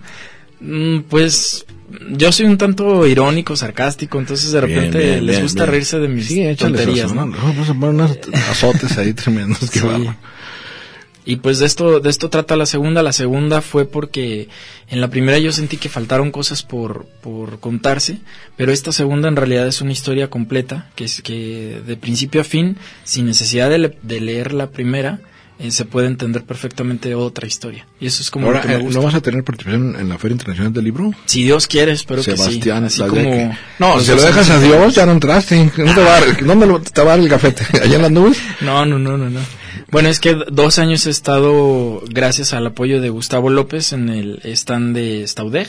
Mm, 0.61 1.01
Pues 1.09 1.67
yo 2.11 2.31
soy 2.31 2.47
un 2.47 2.57
tanto 2.59 3.07
irónico, 3.07 3.57
sarcástico, 3.57 4.19
entonces 4.21 4.53
de 4.53 4.61
repente 4.61 4.99
Bien, 4.99 5.11
bien, 5.15 5.27
les 5.27 5.43
gusta 5.43 5.65
bien. 5.65 5.71
reírse 5.73 5.99
de 5.99 6.09
mis 6.09 6.27
Sí, 6.29 6.43
tonterías, 6.57 7.07
eso, 7.07 7.15
¿no? 7.15 7.27
¿no? 7.27 7.37
Vamos 7.43 7.69
a 7.69 7.75
poner 7.75 7.89
unos 7.91 8.19
azotes 8.51 8.97
ahí 8.99 9.13
tremendos. 9.13 9.59
Que 9.71 9.81
Sí. 9.81 9.87
Y 11.31 11.37
pues 11.37 11.61
de 11.61 11.67
esto, 11.67 12.01
de 12.01 12.11
esto 12.11 12.29
trata 12.29 12.57
la 12.57 12.67
segunda. 12.67 13.05
La 13.05 13.13
segunda 13.13 13.61
fue 13.63 13.85
porque 13.85 14.49
en 14.89 15.01
la 15.01 15.09
primera 15.09 15.39
yo 15.39 15.53
sentí 15.53 15.77
que 15.77 15.89
faltaron 15.89 16.33
cosas 16.33 16.65
por, 16.65 17.07
por 17.23 17.61
contarse, 17.61 18.19
pero 18.57 18.73
esta 18.73 18.91
segunda 18.91 19.29
en 19.29 19.37
realidad 19.37 19.67
es 19.69 19.81
una 19.81 19.93
historia 19.93 20.29
completa, 20.29 20.91
que 20.97 21.05
es 21.05 21.23
que 21.23 21.81
de 21.87 21.97
principio 21.97 22.41
a 22.41 22.45
fin, 22.45 22.77
sin 23.05 23.27
necesidad 23.27 23.71
de, 23.71 23.79
le- 23.79 23.99
de 24.03 24.21
leer 24.21 24.53
la 24.53 24.71
primera, 24.71 25.21
eh, 25.61 25.71
se 25.71 25.85
puede 25.85 26.09
entender 26.09 26.43
perfectamente 26.43 27.15
otra 27.15 27.47
historia. 27.47 27.87
Y 28.01 28.07
eso 28.07 28.23
es 28.23 28.31
como 28.33 28.47
Ahora, 28.47 28.61
lo 28.61 28.63
que 28.63 28.69
me 28.69 28.75
eh, 28.75 28.79
gusta. 28.83 28.99
¿no 28.99 29.05
vas 29.05 29.15
a 29.15 29.21
tener 29.21 29.45
participación 29.45 29.95
en 30.01 30.09
la 30.09 30.19
Feria 30.19 30.33
Internacional 30.33 30.73
del 30.73 30.85
Libro? 30.85 31.13
Si 31.27 31.45
Dios 31.45 31.67
quiere, 31.69 31.93
espero 31.93 32.23
Sebastián, 32.25 32.85
que 32.85 32.91
sí. 32.91 33.03
Así 33.03 33.09
como 33.11 33.23
que- 33.31 33.51
No, 33.79 33.95
los 33.97 34.05
si 34.05 34.15
lo 34.17 34.23
dejas 34.23 34.51
a 34.51 34.59
Dios, 34.59 34.95
ya 34.97 35.07
no 35.07 35.13
entraste. 35.13 35.71
No 35.77 35.95
te 35.95 36.03
va 36.03 36.17
a 36.17 36.21
¿Dónde 36.45 36.67
lo- 36.67 36.81
te 36.81 37.01
va 37.03 37.13
a 37.13 37.17
dar 37.17 37.21
el 37.21 37.29
gafete? 37.29 37.65
¿Allá 37.85 37.95
en 37.97 38.03
las 38.03 38.11
nubes? 38.11 38.39
No, 38.63 38.85
no, 38.85 38.99
no, 38.99 39.17
no, 39.17 39.31
no. 39.31 39.41
Bueno, 39.91 40.09
es 40.09 40.21
que 40.21 40.37
dos 40.51 40.79
años 40.79 41.07
he 41.07 41.11
estado, 41.11 42.03
gracias 42.09 42.53
al 42.53 42.67
apoyo 42.67 43.01
de 43.01 43.09
Gustavo 43.11 43.51
López, 43.51 43.93
en 43.93 44.09
el 44.09 44.41
stand 44.45 44.95
de 44.97 45.27
Staudeg. 45.27 45.69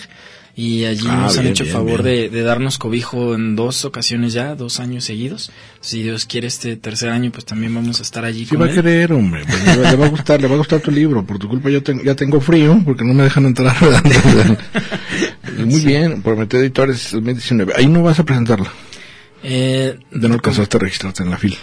Y 0.53 0.83
allí 0.83 1.07
Ah, 1.09 1.21
nos 1.21 1.37
han 1.37 1.47
hecho 1.47 1.63
bien, 1.63 1.73
favor 1.73 2.03
bien. 2.03 2.15
De, 2.23 2.29
de 2.29 2.41
darnos 2.43 2.77
cobijo 2.77 3.35
en 3.35 3.55
dos 3.55 3.85
ocasiones 3.85 4.33
ya, 4.33 4.53
dos 4.53 4.81
años 4.81 5.05
seguidos. 5.05 5.49
Si 5.79 6.03
Dios 6.03 6.25
quiere 6.25 6.47
este 6.47 6.75
tercer 6.75 7.09
año, 7.09 7.31
pues 7.31 7.45
también 7.45 7.73
vamos 7.73 7.99
a 7.99 8.03
estar 8.03 8.25
allí 8.25 8.43
Sí 8.45 8.55
con 8.57 8.61
va 8.61 8.65
a 8.65 8.73
querer, 8.75 9.13
hombre. 9.13 9.45
Pues, 9.45 9.77
le, 9.77 9.95
va- 9.95 10.05
a 10.07 10.09
gustar, 10.09 10.41
le 10.41 10.47
va 10.49 10.55
a 10.55 10.57
gustar 10.57 10.81
tu 10.81 10.91
libro. 10.91 11.25
Por 11.25 11.39
tu 11.39 11.47
culpa 11.47 11.69
yo 11.69 11.81
ten- 11.81 12.03
ya 12.03 12.15
tengo 12.15 12.41
frío 12.41 12.81
porque 12.83 13.05
no 13.05 13.13
me 13.13 13.23
dejan 13.23 13.45
entrar. 13.45 13.73
Muy 15.65 15.79
bien, 15.81 16.21
Promete 16.21 16.57
Editores 16.57 17.11
2019. 17.13 17.73
Ahí 17.77 17.87
no 17.87 18.03
vas 18.03 18.19
a 18.19 18.25
presentarla. 18.25 18.71
Eh, 19.43 19.97
no 20.11 20.33
alcanzaste 20.33 20.77
a 20.77 20.79
registrarte 20.81 21.23
en 21.23 21.29
la 21.29 21.37
fila. 21.37 21.55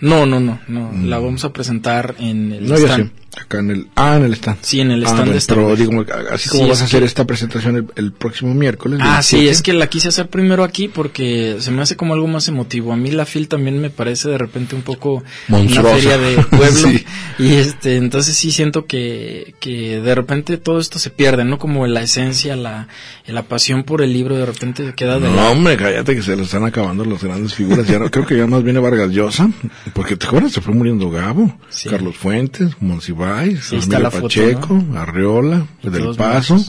No, 0.00 0.26
no, 0.26 0.40
no, 0.40 0.60
no. 0.68 0.92
La 1.04 1.18
vamos 1.18 1.44
a 1.44 1.52
presentar 1.52 2.14
en 2.18 2.52
el 2.52 2.64
Mm. 2.64 2.68
No, 2.68 2.76
stand. 2.76 3.10
Acá 3.36 3.58
en 3.60 3.70
el... 3.70 3.86
Ah, 3.94 4.16
en 4.16 4.24
el 4.24 4.32
stand. 4.34 4.58
Sí, 4.62 4.80
en 4.80 4.90
el 4.90 5.04
Ah, 5.04 5.10
stand 5.10 5.30
de 5.32 5.38
esta 5.38 5.54
Pero 5.54 5.76
digo, 5.76 6.04
así 6.32 6.48
como 6.48 6.64
Sí, 6.64 6.70
vas 6.70 6.80
a 6.80 6.84
hacer 6.86 7.00
que- 7.00 7.06
esta 7.06 7.24
presentación 7.26 7.76
el, 7.76 7.86
el 7.96 8.12
próximo 8.12 8.54
miércoles. 8.54 8.98
Ah, 9.02 9.22
sí, 9.22 9.36
27, 9.36 9.50
es 9.52 9.62
que 9.62 9.72
la 9.74 9.86
quise 9.88 10.08
hacer 10.08 10.28
primero 10.28 10.64
aquí 10.64 10.88
porque 10.88 11.56
se 11.60 11.70
me 11.70 11.82
hace 11.82 11.94
como 11.94 12.14
algo 12.14 12.26
más 12.26 12.48
emotivo. 12.48 12.92
A 12.92 12.96
mí 12.96 13.10
la 13.10 13.26
FIL 13.26 13.46
también 13.48 13.80
me 13.80 13.90
parece 13.90 14.28
de 14.30 14.38
repente 14.38 14.74
un 14.74 14.82
poco 14.82 15.22
Monstruosa. 15.48 15.88
una 15.90 15.98
feria 15.98 16.18
de 16.18 16.36
pueblo. 16.44 16.68
Sí. 16.88 17.04
Y 17.38 17.52
este, 17.54 17.96
entonces 17.96 18.34
sí 18.36 18.50
siento 18.50 18.86
que, 18.86 19.54
que 19.60 20.00
de 20.00 20.14
repente 20.14 20.56
todo 20.56 20.78
esto 20.80 20.98
se 20.98 21.10
pierde, 21.10 21.44
¿no? 21.44 21.58
Como 21.58 21.86
la 21.86 22.02
esencia, 22.02 22.56
la, 22.56 22.88
la 23.26 23.42
pasión 23.42 23.84
por 23.84 24.02
el 24.02 24.12
libro 24.12 24.36
de 24.36 24.46
repente 24.46 24.94
queda 24.96 25.20
de 25.20 25.28
No, 25.30 25.50
hombre, 25.52 25.76
cállate 25.76 26.14
que 26.16 26.22
se 26.22 26.34
le 26.34 26.42
están 26.42 26.64
acabando 26.64 27.04
las 27.04 27.22
grandes 27.22 27.54
figuras. 27.54 27.86
Ya 27.86 27.98
no, 27.98 28.10
creo 28.10 28.26
que 28.26 28.36
ya 28.36 28.46
más 28.46 28.64
viene 28.64 28.80
Vargas 28.80 29.10
Llosa, 29.10 29.50
porque 29.92 30.16
te 30.16 30.26
acuerdas, 30.26 30.52
se 30.52 30.60
fue 30.60 30.74
muriendo 30.74 31.10
Gabo, 31.10 31.56
Sí. 31.68 31.88
Carlos 31.88 32.16
Fuentes, 32.16 32.70
Monsiváis, 32.80 33.17
Sí, 33.56 33.76
está 33.76 33.96
Emilio 33.96 33.98
la 34.00 34.10
foto, 34.10 34.22
Pacheco, 34.24 34.84
Arriola, 34.96 35.66
Y 35.82 35.90
Del 35.90 36.14
Paso. 36.16 36.62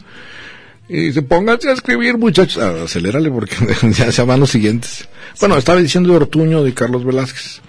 Y 0.88 1.02
dice, 1.08 1.22
pónganse 1.22 1.70
a 1.70 1.74
escribir, 1.74 2.18
muchachos. 2.18 2.62
Ah, 2.62 2.84
acelérale 2.86 3.30
porque 3.30 3.56
ya 3.92 4.12
se 4.12 4.24
van 4.24 4.40
los 4.40 4.50
siguientes. 4.50 5.08
Bueno, 5.40 5.56
estaba 5.58 5.80
diciendo 5.80 6.10
de 6.10 6.16
Ortuño, 6.18 6.64
de 6.64 6.74
Carlos 6.74 7.06
Velázquez. 7.06 7.62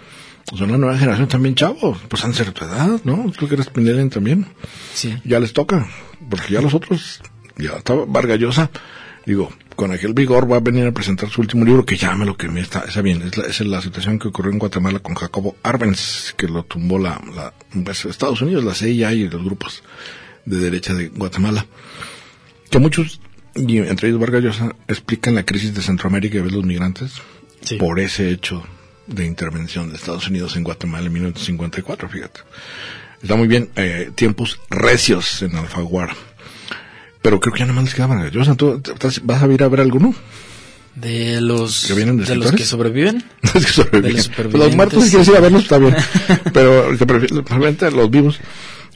Son 0.57 0.71
la 0.71 0.79
nueva 0.79 0.97
generación 0.99 1.29
también, 1.29 1.55
chavos. 1.55 1.99
Pues 2.09 2.25
han 2.25 2.33
tu 2.53 2.65
edad, 2.65 3.01
¿no? 3.05 3.31
Tú 3.39 3.47
que 3.47 3.55
eres 3.55 3.69
Pinelen 3.69 4.11
también 4.11 4.47
Sí. 4.95 5.17
ya 5.25 5.39
les 5.39 5.53
toca, 5.53 5.87
porque 6.29 6.55
ya 6.55 6.61
los 6.61 6.75
otros, 6.75 7.21
ya 7.57 7.73
estaba 7.77 8.05
Vargallosa, 8.07 8.71
digo, 9.27 9.53
con 9.81 9.93
aquel 9.93 10.13
vigor 10.13 10.45
va 10.45 10.59
a 10.59 10.61
venir 10.61 10.87
a 10.87 10.93
presentar 10.93 11.31
su 11.31 11.41
último 11.41 11.65
libro, 11.65 11.87
que 11.87 11.97
ya 11.97 12.15
me 12.15 12.27
lo 12.27 12.37
que 12.37 12.49
me 12.51 12.61
está, 12.61 12.81
está 12.81 13.01
bien, 13.01 13.23
es 13.23 13.39
la, 13.39 13.47
es 13.47 13.61
la 13.63 13.81
situación 13.81 14.19
que 14.19 14.29
ocurrió 14.29 14.53
en 14.53 14.59
Guatemala 14.59 14.99
con 14.99 15.15
Jacobo 15.15 15.57
Arbenz, 15.63 16.35
que 16.37 16.49
lo 16.49 16.65
tumbó 16.65 16.99
la, 16.99 17.19
la 17.35 17.55
pues, 17.83 18.05
Estados 18.05 18.43
Unidos, 18.43 18.63
la 18.63 18.75
CIA 18.75 19.15
y 19.15 19.27
los 19.31 19.43
grupos 19.43 19.83
de 20.45 20.59
derecha 20.59 20.93
de 20.93 21.09
Guatemala, 21.09 21.65
que 22.69 22.79
muchos, 22.79 23.23
y 23.55 23.79
entre 23.79 24.09
ellos 24.09 24.21
Vargallosa, 24.21 24.77
explican 24.87 25.35
la 25.35 25.45
crisis 25.47 25.75
de 25.75 25.81
Centroamérica 25.81 26.37
y 26.37 26.43
de 26.43 26.51
los 26.51 26.65
migrantes 26.67 27.15
Sí. 27.63 27.77
por 27.77 28.01
ese 28.01 28.29
hecho 28.29 28.63
de 29.07 29.25
intervención 29.25 29.89
de 29.89 29.97
Estados 29.97 30.29
Unidos 30.29 30.57
en 30.57 30.63
Guatemala 30.63 31.07
en 31.07 31.13
1954, 31.15 32.07
fíjate. 32.11 32.41
Está 33.23 33.35
muy 33.35 33.49
bien, 33.49 33.71
eh, 33.77 34.11
tiempos 34.15 34.61
recios 34.69 35.41
en 35.41 35.57
Alfaguara. 35.57 36.15
Pero 37.23 37.39
creo 37.41 37.53
que 37.53 37.61
ya 37.61 37.67
nomás 37.67 37.85
les 37.85 37.95
queda 37.95 38.09
maravillosa. 38.09 38.55
¿Tú 38.55 38.81
vas 39.25 39.43
a 39.43 39.47
ir 39.47 39.63
a 39.63 39.69
ver 39.69 39.81
alguno? 39.81 40.15
De 40.95 41.41
los, 41.41 41.87
¿Que 41.87 41.95
vienen 41.95 42.17
de 42.17 42.25
de 42.25 42.35
los 42.37 42.53
que 42.53 42.65
sobreviven. 42.65 43.23
Es 43.55 43.67
que 43.67 43.73
sobreviven. 43.73 44.17
los 44.17 44.29
Pues 44.29 44.53
los 44.55 44.77
muertos, 44.77 45.05
si 45.05 45.11
quieres 45.11 45.29
ir 45.29 45.37
a 45.37 45.41
verlos, 45.41 45.63
está 45.63 45.79
bien. 45.79 45.95
Pero 46.53 46.97
te 46.97 47.07
prefiero- 47.07 47.37
preferiblemente 47.45 47.91
los 47.91 48.11
vivos. 48.11 48.41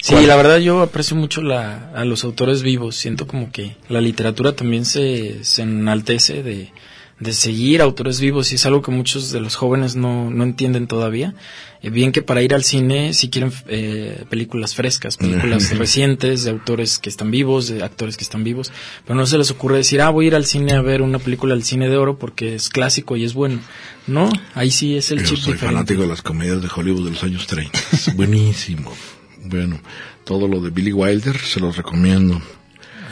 Sí, 0.03 0.13
¿Cuál? 0.13 0.27
la 0.27 0.37
verdad 0.37 0.59
yo 0.59 0.83
aprecio 0.83 1.17
mucho 1.17 1.41
la, 1.41 1.91
a 1.95 2.05
los 2.05 2.25
autores 2.25 2.63
vivos. 2.63 2.97
Siento 2.97 3.27
como 3.27 3.51
que 3.53 3.77
la 3.89 4.01
literatura 4.01 4.55
también 4.55 4.85
se, 4.85 5.45
se 5.45 5.63
enaltece 5.63 6.43
de, 6.43 6.73
de 7.21 7.33
seguir 7.33 7.81
autores 7.81 8.21
vivos 8.21 8.51
y 8.53 8.57
es 8.57 8.67
algo 8.67 8.83
que 8.83 8.91
muchos 8.91 9.31
de 9.31 9.41
los 9.41 9.55
jóvenes 9.55 9.95
no, 9.97 10.31
no 10.31 10.45
entienden 10.45 10.87
todavía. 10.87 11.35
Eh, 11.81 11.91
bien 11.91 12.13
que 12.13 12.23
para 12.23 12.43
ir 12.43 12.55
al 12.55 12.65
cine 12.65 13.15
si 13.15 13.29
quieren 13.31 13.53
eh, 13.69 14.25
películas 14.31 14.75
frescas, 14.75 15.17
películas 15.17 15.77
recientes 15.79 16.45
de 16.45 16.51
autores 16.51 16.99
que 16.99 17.09
están 17.09 17.31
vivos, 17.31 17.69
de 17.69 17.85
actores 17.85 18.17
que 18.17 18.25
están 18.25 18.43
vivos, 18.43 18.73
pero 19.05 19.15
no 19.15 19.27
se 19.27 19.39
les 19.39 19.51
ocurre 19.51 19.77
decir, 19.77 20.01
ah, 20.01 20.11
voy 20.11 20.25
a 20.25 20.29
ir 20.29 20.35
al 20.35 20.45
cine 20.47 20.73
a 20.73 20.83
ver 20.83 21.03
una 21.03 21.19
película 21.19 21.55
del 21.55 21.63
cine 21.65 21.89
de 21.89 21.97
oro 21.97 22.19
porque 22.19 22.55
es 22.57 22.69
clásico 22.69 23.17
y 23.17 23.25
es 23.25 23.35
bueno. 23.35 23.61
No, 24.07 24.31
ahí 24.55 24.71
sí 24.71 24.97
es 24.97 25.11
el 25.11 25.21
Yo 25.21 25.27
chip 25.27 25.39
soy 25.39 25.53
diferente. 25.55 25.75
fanático 25.77 26.03
de 26.03 26.09
las 26.09 26.23
comedias 26.23 26.61
de 26.63 26.69
Hollywood 26.75 27.05
de 27.05 27.11
los 27.13 27.23
años 27.23 27.47
30. 27.47 27.79
Es 27.93 28.15
buenísimo. 28.17 28.93
Bueno, 29.47 29.79
todo 30.25 30.49
lo 30.49 30.59
de 30.63 30.71
Billy 30.71 30.91
Wilder 30.95 31.37
se 31.39 31.61
los 31.61 31.77
recomiendo. 31.77 32.41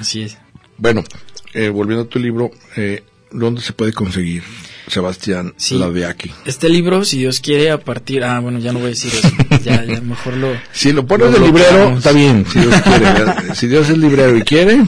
Así 0.00 0.22
es. 0.22 0.38
Bueno, 0.78 1.04
eh, 1.52 1.68
volviendo 1.68 2.04
a 2.04 2.08
tu 2.08 2.18
libro, 2.18 2.50
eh, 2.74 3.04
¿dónde 3.32 3.60
se 3.62 3.72
puede 3.72 3.92
conseguir, 3.92 4.42
Sebastián, 4.88 5.54
Sí. 5.56 5.78
la 5.78 5.90
de 5.90 6.06
aquí? 6.06 6.30
Este 6.44 6.68
libro, 6.68 7.04
si 7.04 7.18
Dios 7.18 7.40
quiere, 7.40 7.70
a 7.70 7.78
partir... 7.78 8.24
Ah, 8.24 8.40
bueno, 8.40 8.58
ya 8.58 8.72
no 8.72 8.78
voy 8.78 8.86
a 8.86 8.90
decir 8.90 9.12
eso. 9.14 9.28
Ya, 9.64 9.84
ya 9.84 10.00
mejor 10.00 10.36
lo... 10.36 10.48
Si 10.72 10.92
lo 10.92 11.06
pones 11.06 11.30
Lo 11.30 11.38
de 11.38 11.46
librero, 11.46 11.96
está 11.96 12.12
bien, 12.12 12.44
si 12.52 12.58
Dios 12.60 12.74
quiere. 12.84 12.98
¿verdad? 13.04 13.54
si 13.54 13.66
Dios 13.68 13.88
es 13.90 13.98
librero 13.98 14.36
y 14.36 14.42
quiere, 14.42 14.80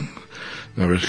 a 0.77 0.85
ver. 0.85 1.01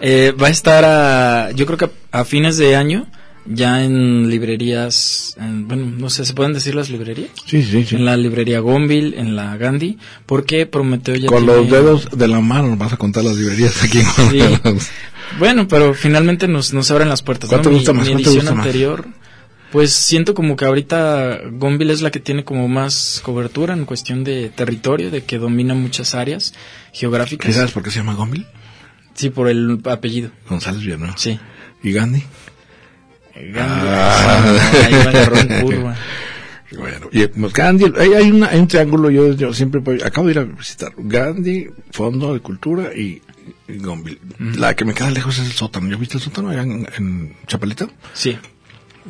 Eh, 0.00 0.32
va 0.40 0.46
a 0.46 0.50
estar 0.50 0.84
a... 0.84 1.50
Yo 1.52 1.66
creo 1.66 1.76
que 1.78 1.84
a, 2.12 2.20
a 2.20 2.24
fines 2.24 2.56
de 2.56 2.76
año, 2.76 3.06
ya 3.46 3.82
en 3.84 4.28
librerías... 4.28 5.34
en- 5.40 5.66
bueno, 5.68 5.86
no 5.86 6.10
sé, 6.10 6.24
¿se 6.24 6.34
pueden 6.34 6.52
decir 6.52 6.74
las 6.74 6.90
librerías? 6.90 7.30
Sí, 7.46 7.62
sí, 7.62 7.84
sí. 7.84 7.96
En 7.96 8.04
la 8.04 8.16
librería 8.16 8.60
Gonville, 8.60 9.18
en 9.18 9.36
la 9.36 9.56
Gandhi, 9.56 9.98
porque 10.26 10.66
Prometeo 10.66 11.16
ya 11.16 11.26
Con 11.28 11.44
tiene- 11.46 11.60
los 11.60 11.70
dedos 11.70 12.08
de 12.16 12.28
la 12.28 12.40
mano 12.40 12.76
vas 12.76 12.92
a 12.92 12.96
contar 12.96 13.24
las 13.24 13.36
librerías 13.36 13.82
aquí. 13.82 14.00
Bueno, 15.38 15.68
pero 15.68 15.94
finalmente 15.94 16.48
nos, 16.48 16.72
nos 16.72 16.90
abren 16.90 17.08
las 17.08 17.22
puertas. 17.22 17.48
¿Cuál 17.48 17.60
¿no? 17.62 17.68
te 17.68 17.74
gusta 17.74 17.92
Mi- 17.92 17.98
más? 17.98 18.06
Mi 18.08 18.12
¿Cuál 18.14 18.22
te 18.24 18.28
edición 18.30 18.44
gusta 18.46 18.54
más? 18.56 18.66
anterior, 18.66 19.06
pues 19.70 19.92
siento 19.92 20.34
como 20.34 20.56
que 20.56 20.64
ahorita 20.64 21.38
Gonville 21.52 21.92
es 21.92 22.02
la 22.02 22.10
que 22.10 22.18
tiene 22.18 22.44
como 22.44 22.66
más 22.68 23.20
cobertura 23.24 23.74
en 23.74 23.84
cuestión 23.84 24.24
de 24.24 24.48
territorio, 24.50 25.10
de 25.10 25.22
que 25.22 25.38
domina 25.38 25.74
muchas 25.74 26.14
áreas 26.16 26.52
geográficas. 26.92 27.48
¿Y 27.48 27.52
sabes 27.52 27.70
por 27.70 27.82
qué 27.84 27.90
se 27.90 27.98
llama 27.98 28.14
Gombil? 28.14 28.44
Sí, 29.14 29.30
por 29.30 29.48
el 29.48 29.78
apellido. 29.84 30.30
González 30.48 30.82
Villanueva. 30.82 31.14
Sí. 31.16 31.38
¿Y 31.82 31.92
Gandhi? 31.92 32.24
Gandhi. 33.34 33.86
Ah. 33.88 34.42
Ah, 34.44 35.32
ahí 35.32 35.62
curva. 35.62 35.96
Bueno, 36.78 37.08
y 37.10 37.26
pues, 37.26 37.52
Gandhi, 37.52 37.92
hay, 37.98 38.12
hay, 38.14 38.30
una- 38.30 38.46
hay 38.46 38.60
un 38.60 38.68
triángulo, 38.68 39.10
yo, 39.10 39.32
yo 39.32 39.52
siempre 39.52 39.80
voy- 39.80 40.00
acabo 40.02 40.28
de 40.28 40.34
ir 40.34 40.38
a 40.38 40.44
visitar 40.44 40.92
Gandhi, 40.96 41.66
Fondo 41.90 42.32
de 42.32 42.38
Cultura 42.38 42.94
y 42.94 43.20
Gonville. 43.68 44.20
La 44.56 44.76
que 44.76 44.84
me 44.84 44.94
queda 44.94 45.10
lejos 45.10 45.36
es 45.40 45.46
el 45.46 45.52
sótano. 45.52 45.90
¿Ya 45.90 45.96
viste 45.96 46.18
el 46.18 46.22
sótano 46.22 46.50
allá 46.50 46.62
en, 46.62 46.86
en 46.96 47.36
Chapalita? 47.48 47.88
Sí. 48.12 48.38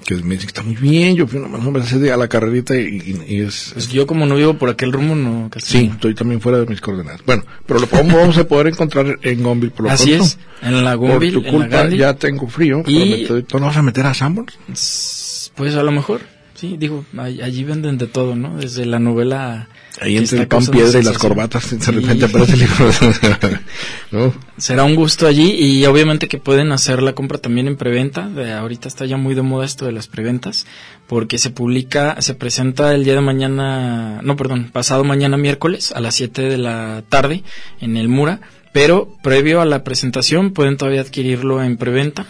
Que 0.04 0.14
me 0.16 0.34
dice 0.34 0.46
que 0.46 0.50
está 0.50 0.62
muy 0.62 0.76
bien. 0.76 1.16
Yo 1.16 1.26
fui 1.26 1.40
nomás 1.40 1.60
me 1.62 2.10
a 2.12 2.16
la 2.16 2.28
carrerita 2.28 2.76
y, 2.76 2.80
y- 3.26 3.34
y 3.36 3.40
es... 3.40 3.70
Pues 3.74 3.88
yo 3.88 4.06
como 4.06 4.24
no 4.26 4.36
vivo 4.36 4.54
por 4.54 4.70
aquel 4.70 4.92
rumbo, 4.92 5.14
no 5.14 5.48
casi 5.50 5.78
Sí, 5.78 5.86
no. 5.88 5.94
estoy 5.94 6.14
también 6.14 6.40
fuera 6.40 6.58
de 6.58 6.66
mis 6.66 6.80
coordenadas. 6.80 7.20
Bueno, 7.26 7.44
pero 7.66 7.80
lo 7.80 7.86
vamos, 7.88 8.14
vamos 8.14 8.38
a 8.38 8.44
poder 8.46 8.68
encontrar 8.68 9.18
en 9.22 9.42
Gonville 9.42 9.72
por 9.72 9.86
lo 9.86 9.90
Así 9.90 10.10
pronto. 10.10 10.24
es, 10.24 10.38
en 10.62 10.84
la 10.84 10.96
Por 10.96 11.08
Gonville, 11.10 11.32
tu 11.32 11.44
culpa 11.44 11.66
Gandhi. 11.78 11.96
ya 11.98 12.14
tengo 12.14 12.46
frío. 12.48 12.82
Y- 12.86 13.26
Prometo- 13.26 13.58
¿No 13.60 13.66
vas 13.66 13.76
a 13.76 13.82
meter 13.82 14.06
a 14.06 14.14
Sanborns? 14.14 15.50
Pues 15.56 15.74
a 15.74 15.82
lo 15.82 15.90
mejor, 15.92 16.20
sí, 16.54 16.76
digo, 16.78 17.04
all- 17.12 17.42
allí 17.42 17.64
venden 17.64 17.98
de 17.98 18.06
todo, 18.06 18.36
¿no? 18.36 18.56
Desde 18.58 18.86
la 18.86 18.98
novela... 19.00 19.68
Ahí 20.00 20.16
entre 20.16 20.38
el 20.38 20.48
pan 20.48 20.64
piedra 20.66 21.00
y 21.00 21.02
las 21.02 21.18
corbatas, 21.18 21.78
de 21.78 21.92
repente 21.92 22.26
aparece 22.26 22.52
el 22.52 22.60
libro. 22.60 22.90
¿No? 24.12 24.34
Será 24.56 24.84
un 24.84 24.94
gusto 24.94 25.26
allí 25.26 25.50
y 25.52 25.84
obviamente 25.86 26.28
que 26.28 26.38
pueden 26.38 26.72
hacer 26.72 27.02
la 27.02 27.14
compra 27.14 27.38
también 27.38 27.66
en 27.66 27.76
preventa. 27.76 28.28
De 28.28 28.52
ahorita 28.52 28.88
está 28.88 29.04
ya 29.04 29.16
muy 29.16 29.34
de 29.34 29.42
moda 29.42 29.64
esto 29.64 29.86
de 29.86 29.92
las 29.92 30.06
preventas 30.06 30.66
porque 31.06 31.38
se 31.38 31.50
publica, 31.50 32.20
se 32.20 32.34
presenta 32.34 32.94
el 32.94 33.04
día 33.04 33.14
de 33.14 33.20
mañana, 33.20 34.20
no, 34.22 34.36
perdón, 34.36 34.70
pasado 34.72 35.02
mañana 35.02 35.36
miércoles 35.36 35.92
a 35.92 36.00
las 36.00 36.14
7 36.14 36.42
de 36.42 36.58
la 36.58 37.02
tarde 37.08 37.42
en 37.80 37.96
el 37.96 38.08
Mura, 38.08 38.40
pero 38.72 39.16
previo 39.22 39.60
a 39.60 39.64
la 39.64 39.82
presentación 39.82 40.52
pueden 40.52 40.76
todavía 40.76 41.00
adquirirlo 41.00 41.62
en 41.64 41.76
preventa 41.76 42.26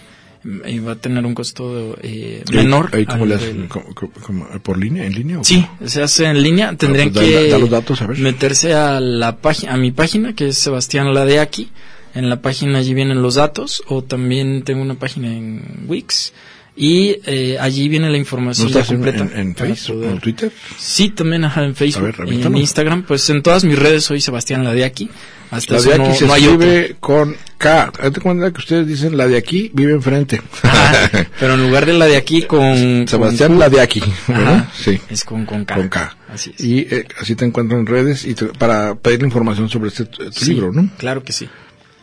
y 0.67 0.79
va 0.79 0.93
a 0.93 0.97
tener 0.97 1.25
un 1.27 1.35
costo 1.35 1.97
eh, 2.03 2.43
menor. 2.53 2.91
Ahí, 2.93 3.05
¿Cómo 3.07 3.27
le 3.27 3.35
hacen? 3.35 3.69
¿Cómo- 3.69 3.95
cómo- 3.95 4.13
cómo- 4.25 4.47
¿Por 4.63 4.79
línea? 4.79 5.05
¿En 5.05 5.15
línea? 5.15 5.41
o 5.41 5.45
Sí, 5.45 5.67
se 5.85 6.03
hace 6.03 6.25
en 6.27 6.43
línea. 6.43 6.75
Tendrían 6.77 7.11
pues 7.13 7.31
da- 7.33 7.41
que 7.41 7.49
da 7.49 7.59
los 7.59 7.71
datos, 7.71 8.01
a 8.03 8.07
ver. 8.07 8.19
meterse 8.19 8.73
a 8.75 9.01
la 9.01 9.37
página, 9.37 9.75
a 9.75 9.77
mi 9.77 9.91
página, 9.93 10.35
que 10.35 10.49
es 10.49 10.59
Sebastián 10.59 11.13
Ladeaki. 11.15 11.71
En 12.15 12.29
la 12.29 12.41
página 12.43 12.79
allí 12.79 12.93
vienen 12.95 13.23
los 13.23 13.37
datos, 13.37 13.83
o 13.87 14.03
también 14.03 14.63
tengo 14.63 14.83
una 14.83 14.95
página 14.97 15.29
en 15.29 15.85
Wix. 15.87 16.33
Y 16.77 17.17
eh, 17.27 17.59
allí 17.61 17.89
viene 17.89 18.07
la 18.07 18.13
¿No 18.13 18.19
información 18.19 18.69
estás 18.69 18.91
en, 18.91 18.97
completa. 19.03 19.25
en, 19.35 19.39
en 19.41 19.55
para 19.55 19.75
Facebook 19.75 20.05
en 20.05 20.19
Twitter? 20.21 20.53
Sí, 20.79 21.11
también 21.11 21.45
ajá, 21.45 21.65
en 21.65 21.75
Facebook, 21.77 22.15
A 22.19 22.25
ver, 22.25 22.33
en. 22.47 22.57
Instagram, 22.57 23.03
pues 23.03 23.29
en 23.29 23.43
todas 23.43 23.65
mis 23.65 23.79
redes 23.79 24.05
soy 24.05 24.21
Sebastián 24.21 24.65
Ladeaki. 24.65 25.11
Hasta 25.51 25.75
La 25.75 25.81
de 25.83 25.93
aquí 25.95 26.03
no, 26.09 26.15
se 26.15 26.27
no 26.27 26.37
escribe 26.37 26.97
con 27.01 27.37
K. 27.59 27.93
Hazte 28.01 28.21
cuenta 28.21 28.51
que 28.53 28.59
ustedes 28.59 28.87
dicen 28.87 29.17
la 29.17 29.27
de 29.27 29.37
aquí 29.37 29.71
vive 29.75 29.93
enfrente. 29.93 30.41
Ajá, 30.63 31.11
pero 31.41 31.55
en 31.55 31.63
lugar 31.67 31.87
de 31.87 31.93
la 31.95 32.07
de 32.07 32.17
aquí 32.17 32.43
con... 32.43 33.05
Sebastián 33.09 33.51
con 33.51 33.59
la 33.59 33.69
de 33.69 33.81
aquí, 33.81 34.03
¿verdad? 34.29 34.69
Sí. 34.75 35.01
Es 35.11 35.25
con, 35.25 35.45
con 35.47 35.65
K. 35.65 35.75
Con 35.75 35.89
K. 35.89 36.17
Así 36.33 36.53
es. 36.57 36.65
Y 36.65 36.79
eh, 36.91 37.07
así 37.21 37.35
te 37.35 37.45
encuentro 37.45 37.79
en 37.79 37.87
redes 37.87 38.25
y 38.25 38.35
te- 38.35 38.47
para 38.47 38.95
pedirle 38.95 39.27
información 39.27 39.69
sobre 39.69 39.89
este 39.89 40.05
tu 40.07 40.31
Sí, 40.31 40.53
libro, 40.53 40.73
¿no? 40.73 40.89
Claro 40.99 41.23
que 41.25 41.33
sí. 41.33 41.49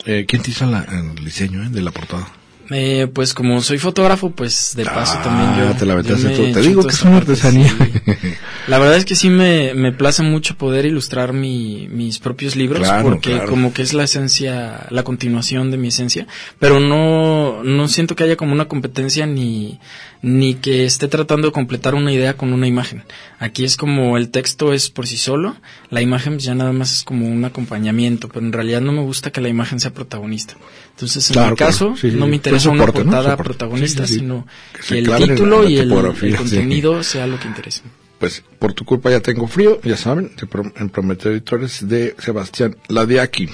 Eh, 0.06 0.26
¿Quién 0.28 0.42
te 0.42 0.52
hizo 0.52 0.66
la- 0.66 0.84
el 0.92 1.24
diseño 1.24 1.64
eh, 1.64 1.70
de 1.70 1.82
la 1.82 1.92
portada? 1.92 2.28
Eh, 2.70 3.08
pues 3.14 3.34
como 3.34 3.62
soy 3.62 3.78
fotógrafo, 3.78 4.32
pues 4.32 4.74
de 4.76 4.84
paso 4.84 5.16
Ah, 5.20 5.24
también 5.24 5.70
yo. 5.70 5.76
te 5.78 5.86
la 5.86 5.94
aventaste 5.94 6.30
tú. 6.30 6.52
Te 6.52 6.62
digo 6.62 6.84
que 6.84 6.90
es 6.94 7.02
una 7.04 7.18
artesanía. 7.18 7.70
sí. 7.70 8.34
La 8.68 8.78
verdad 8.78 8.98
es 8.98 9.06
que 9.06 9.16
sí 9.16 9.30
me, 9.30 9.74
me 9.74 9.94
place 9.94 10.22
mucho 10.24 10.58
poder 10.58 10.86
ilustrar 10.86 11.32
mi, 11.32 11.88
mis 11.90 12.20
propios 12.20 12.58
libros, 12.58 12.82
Claro, 12.84 13.04
porque 13.08 13.32
claro. 13.32 13.50
como 13.50 13.72
que 13.74 13.82
es 13.84 13.94
la 13.94 14.04
esencia, 14.04 14.86
la 14.90 15.04
continuación 15.04 15.72
de 15.72 15.78
mi 15.78 15.88
esencia, 15.88 16.28
pero 16.60 16.82
no, 16.82 17.64
no 17.64 17.88
siento 17.88 18.16
que 18.18 18.26
haya 18.26 18.36
como 18.36 18.52
una 18.52 18.66
competencia 18.66 19.26
ni, 19.26 19.80
ni 20.22 20.56
que 20.56 20.86
esté 20.86 21.08
tratando 21.08 21.48
de 21.48 21.52
completar 21.54 21.96
una 21.96 22.12
idea 22.12 22.36
con 22.36 22.54
una 22.54 22.68
imagen. 22.68 23.04
Aquí 23.40 23.64
es 23.66 23.78
como 23.78 24.18
el 24.18 24.30
texto 24.30 24.74
es 24.74 24.90
por 24.90 25.08
sí 25.08 25.18
solo, 25.18 25.56
la 25.90 26.02
imagen 26.02 26.40
ya 26.40 26.56
nada 26.56 26.72
más 26.74 26.92
es 26.94 27.04
como 27.04 27.28
un 27.28 27.46
acompañamiento, 27.46 28.28
pero 28.30 28.46
en 28.46 28.52
realidad 28.54 28.82
no 28.82 28.92
me 28.92 29.02
gusta 29.02 29.32
que 29.32 29.42
la 29.42 29.50
imagen 29.50 29.80
sea 29.80 29.94
protagonista. 29.94 30.56
Entonces, 30.92 31.30
en 31.30 31.34
Claro, 31.34 31.52
mi 31.52 31.56
claro. 31.58 31.72
caso, 31.72 31.96
Sí, 31.96 32.10
sí, 32.12 32.18
no 32.18 32.28
me 32.28 32.36
interesa 32.36 32.70
Pues 32.70 32.74
una 32.74 32.86
soporte, 32.86 33.06
¿no? 33.06 33.12
portada 33.12 33.38
protagonista, 33.38 34.08
Sí, 34.08 34.16
sino 34.16 34.48
Que 34.88 35.00
el 35.00 35.06
la- 35.06 35.18
título 35.18 35.64
la 35.64 35.70
y 35.70 35.78
el, 35.78 35.90
contenido 36.36 37.04
sea 37.04 37.28
lo 37.28 37.40
que 37.40 37.48
interese. 37.48 37.84
Pues 38.20 38.44
por 38.58 38.74
tu 38.74 38.84
culpa 38.84 39.12
ya 39.12 39.20
tengo 39.20 39.48
frío, 39.48 39.80
ya 39.84 39.96
saben, 39.96 40.32
en 40.78 40.90
Prometeo 40.90 41.32
Editores 41.32 41.88
de 41.88 42.16
Sebastián 42.18 42.76
Ladiaki. 42.88 43.48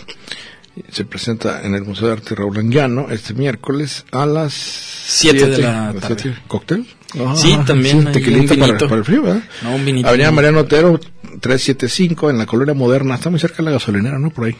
Se 0.91 1.05
presenta 1.05 1.61
en 1.63 1.75
el 1.75 1.83
Museo 1.83 2.07
de 2.07 2.13
Arte 2.13 2.33
Raúl 2.35 2.57
Anguiano 2.57 3.07
este 3.11 3.33
miércoles 3.35 4.05
a 4.11 4.25
las 4.25 4.53
Siete 4.53 5.45
de 5.47 5.57
la 5.59 5.89
¿A 5.89 5.93
las 5.93 6.01
tarde. 6.01 6.15
siete? 6.21 6.37
¿Cóctel? 6.47 6.87
Ah, 7.19 7.35
Sí, 7.37 7.55
también 7.65 8.11
tequilita 8.11 8.55
para, 8.55 8.65
vinito. 8.67 8.85
para 8.87 8.97
el 8.99 9.05
frío, 9.05 9.21
¿verdad? 9.21 9.43
No, 9.61 9.75
un 9.75 9.85
vinito. 9.85 10.07
Avenida 10.07 10.31
Mariano 10.31 10.61
Otero, 10.61 10.99
375, 11.39 12.29
en 12.31 12.37
la 12.39 12.45
Colonia 12.47 12.73
Moderna. 12.73 13.15
Está 13.15 13.29
muy 13.29 13.39
cerca 13.39 13.57
de 13.57 13.63
la 13.63 13.71
gasolinera, 13.71 14.17
¿no? 14.17 14.31
Por 14.31 14.45
ahí. 14.45 14.55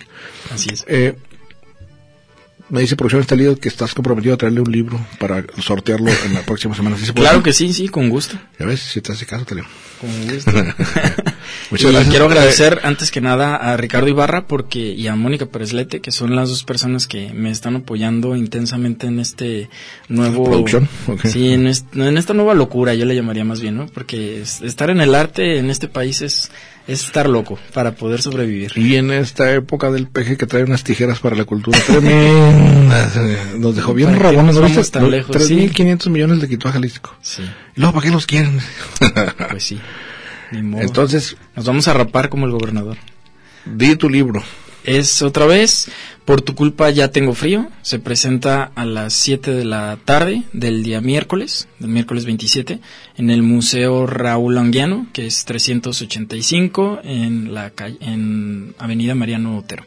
Así 0.53 0.69
es. 0.71 0.85
Eh, 0.87 1.15
me 2.73 2.81
dice 2.81 2.95
Producción 2.95 3.21
Estalido 3.21 3.55
que 3.57 3.69
estás 3.69 3.93
comprometido 3.93 4.33
a 4.33 4.37
traerle 4.37 4.61
un 4.61 4.71
libro 4.71 4.99
para 5.19 5.45
sortearlo 5.59 6.09
en 6.25 6.33
la 6.33 6.41
próxima 6.41 6.73
semana. 6.75 6.97
¿Sí? 6.97 7.11
Claro 7.13 7.43
que 7.43 7.53
sí, 7.53 7.71
sí, 7.71 7.87
con 7.87 8.09
gusto. 8.09 8.35
Ya 8.59 8.65
ves, 8.65 8.79
si 8.79 8.99
te 8.99 9.11
hace 9.11 9.25
caso, 9.27 9.45
te 9.45 9.55
leo. 9.55 9.65
Con 10.01 10.09
gusto. 10.33 10.51
Muchas 10.51 11.89
y 11.89 11.93
gracias. 11.93 12.09
quiero 12.09 12.25
Eh, 12.25 12.27
agradecer 12.29 12.79
antes 12.83 13.11
que 13.11 13.21
nada 13.21 13.55
a 13.55 13.77
Ricardo 13.77 14.07
Ibarra 14.07 14.47
porque 14.47 14.79
y 14.79 15.05
a 15.07 15.15
Mónica 15.15 15.45
Pereslete, 15.45 16.01
que 16.01 16.11
son 16.11 16.35
las 16.35 16.49
dos 16.49 16.63
personas 16.63 17.07
que 17.07 17.31
me 17.33 17.51
están 17.51 17.75
apoyando 17.75 18.35
intensamente 18.35 19.07
en 19.07 19.19
este 19.19 19.69
nuevo 20.09 20.43
¿Producción? 20.45 20.89
Ok. 21.07 21.25
Sí, 21.27 21.53
en, 21.53 21.67
en 21.67 22.17
esta 22.17 22.33
nueva 22.33 22.53
locura, 22.55 22.93
yo 22.95 23.05
le 23.05 23.15
llamaría 23.15 23.45
más 23.45 23.61
bien, 23.61 23.77
¿no? 23.77 23.85
Porque 23.85 24.41
es- 24.41 24.61
estar 24.61 24.89
en 24.89 24.99
el 24.99 25.13
arte 25.15 25.59
en 25.59 25.69
este 25.69 25.87
país 25.87 26.21
es 26.21 26.51
es 26.87 27.05
estar 27.05 27.29
loco 27.29 27.57
para 27.73 27.93
poder 27.93 28.21
sobrevivir. 28.21 28.73
Y 28.75 28.95
en 28.95 29.11
esta 29.11 29.51
época 29.53 29.91
del 29.91 30.07
peje 30.07 30.37
que 30.37 30.45
trae 30.45 30.63
unas 30.63 30.83
tijeras 30.83 31.19
para 31.19 31.35
la 31.35 31.45
cultura 31.45 31.79
tremendas, 31.79 33.15
eh, 33.17 33.37
nos 33.57 33.75
dejó 33.75 33.93
bien 33.93 34.09
¿Para 34.09 34.19
qué 34.19 34.35
rabones, 34.35 34.55
¿no 34.55 34.61
viste? 34.65 34.83
tan 34.91 35.09
lejos? 35.09 35.35
3.500 35.35 36.09
millones 36.09 36.39
le 36.39 36.47
quitó 36.47 36.67
a 36.67 36.73
Jalisco. 36.73 37.15
Sí, 37.21 37.43
¿Y 37.75 37.79
luego 37.79 37.93
para 37.93 38.05
qué 38.05 38.11
los 38.11 38.25
quieren? 38.25 38.59
pues 39.49 39.63
sí. 39.63 39.79
Ni 40.51 40.61
modo. 40.61 40.81
Entonces, 40.83 41.37
nos 41.55 41.65
vamos 41.65 41.87
a 41.87 41.93
rapar 41.93 42.29
como 42.29 42.45
el 42.45 42.51
gobernador. 42.51 42.97
di 43.65 43.95
tu 43.95 44.09
libro. 44.09 44.43
Es 44.83 45.21
otra 45.21 45.45
vez, 45.45 45.89
por 46.25 46.41
tu 46.41 46.55
culpa 46.55 46.89
ya 46.89 47.11
tengo 47.11 47.33
frío. 47.33 47.69
Se 47.81 47.99
presenta 47.99 48.71
a 48.75 48.85
las 48.85 49.13
7 49.13 49.53
de 49.53 49.65
la 49.65 49.97
tarde 50.03 50.43
del 50.51 50.83
día 50.83 50.99
miércoles, 50.99 51.67
del 51.79 51.89
miércoles 51.89 52.25
27, 52.25 52.79
en 53.17 53.29
el 53.29 53.43
Museo 53.43 54.07
Raúl 54.07 54.57
Anguiano, 54.57 55.07
que 55.13 55.25
es 55.25 55.45
385 55.45 56.99
en 57.03 57.53
la 57.53 57.69
calle, 57.69 57.97
en 58.01 58.75
Avenida 58.77 59.15
Mariano 59.15 59.57
Otero. 59.57 59.85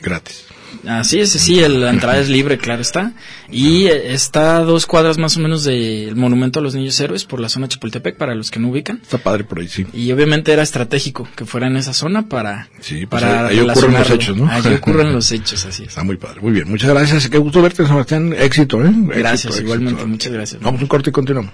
Gratis. 0.00 0.46
Así 0.86 1.20
es, 1.20 1.30
sí, 1.32 1.60
el- 1.60 1.80
la 1.80 1.90
entrada 1.90 2.18
es 2.18 2.28
libre, 2.28 2.58
claro 2.58 2.82
está. 2.82 3.12
Y 3.50 3.86
está 3.86 4.56
a 4.58 4.60
dos 4.60 4.86
cuadras 4.86 5.18
más 5.18 5.36
o 5.36 5.40
menos 5.40 5.64
del 5.64 6.14
Monumento 6.16 6.60
a 6.60 6.62
los 6.62 6.74
Niños 6.74 6.98
Héroes 7.00 7.24
por 7.24 7.40
la 7.40 7.48
zona 7.48 7.68
Chapultepec, 7.68 8.16
para 8.16 8.34
los 8.34 8.50
que 8.50 8.60
no 8.60 8.68
ubican. 8.68 9.00
Está 9.02 9.18
padre 9.18 9.44
por 9.44 9.58
ahí, 9.60 9.68
sí. 9.68 9.86
Y 9.92 10.10
obviamente 10.12 10.52
era 10.52 10.62
estratégico 10.62 11.28
que 11.36 11.44
fuera 11.44 11.66
en 11.66 11.76
esa 11.76 11.92
zona 11.92 12.28
para, 12.28 12.68
Sí, 12.80 13.06
pues 13.06 13.22
para 13.22 13.48
ahí- 13.48 13.58
ahí 13.58 13.68
ocurren 13.68 13.92
los 13.94 14.10
hechos, 14.10 14.36
¿no? 14.36 14.48
Ahí 14.50 14.74
ocurren 14.74 15.12
los 15.12 15.30
hechos, 15.32 15.64
así 15.66 15.82
es. 15.82 15.88
Está 15.90 16.04
muy 16.04 16.16
padre. 16.16 16.40
Muy 16.40 16.52
bien. 16.52 16.68
Muchas 16.68 16.90
gracias. 16.90 17.28
Qué 17.28 17.38
gusto 17.38 17.60
verte, 17.62 17.86
Sebastián. 17.86 18.34
Éxito, 18.38 18.84
¿eh? 18.84 18.92
Gracias, 18.94 19.46
Éxito, 19.46 19.64
igualmente, 19.64 19.94
éxito. 20.00 20.08
muchas 20.08 20.32
gracias. 20.32 20.62
Vamos 20.62 20.80
un 20.80 20.86
corte 20.88 21.10
y 21.10 21.12
continuamos. 21.12 21.52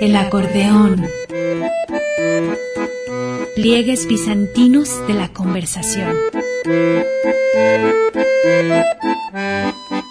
El 0.00 0.14
acordeón. 0.14 1.04
Pliegues 3.56 4.06
bizantinos 4.06 5.04
de 5.08 5.14
la 5.14 5.28
conversación. 5.32 6.14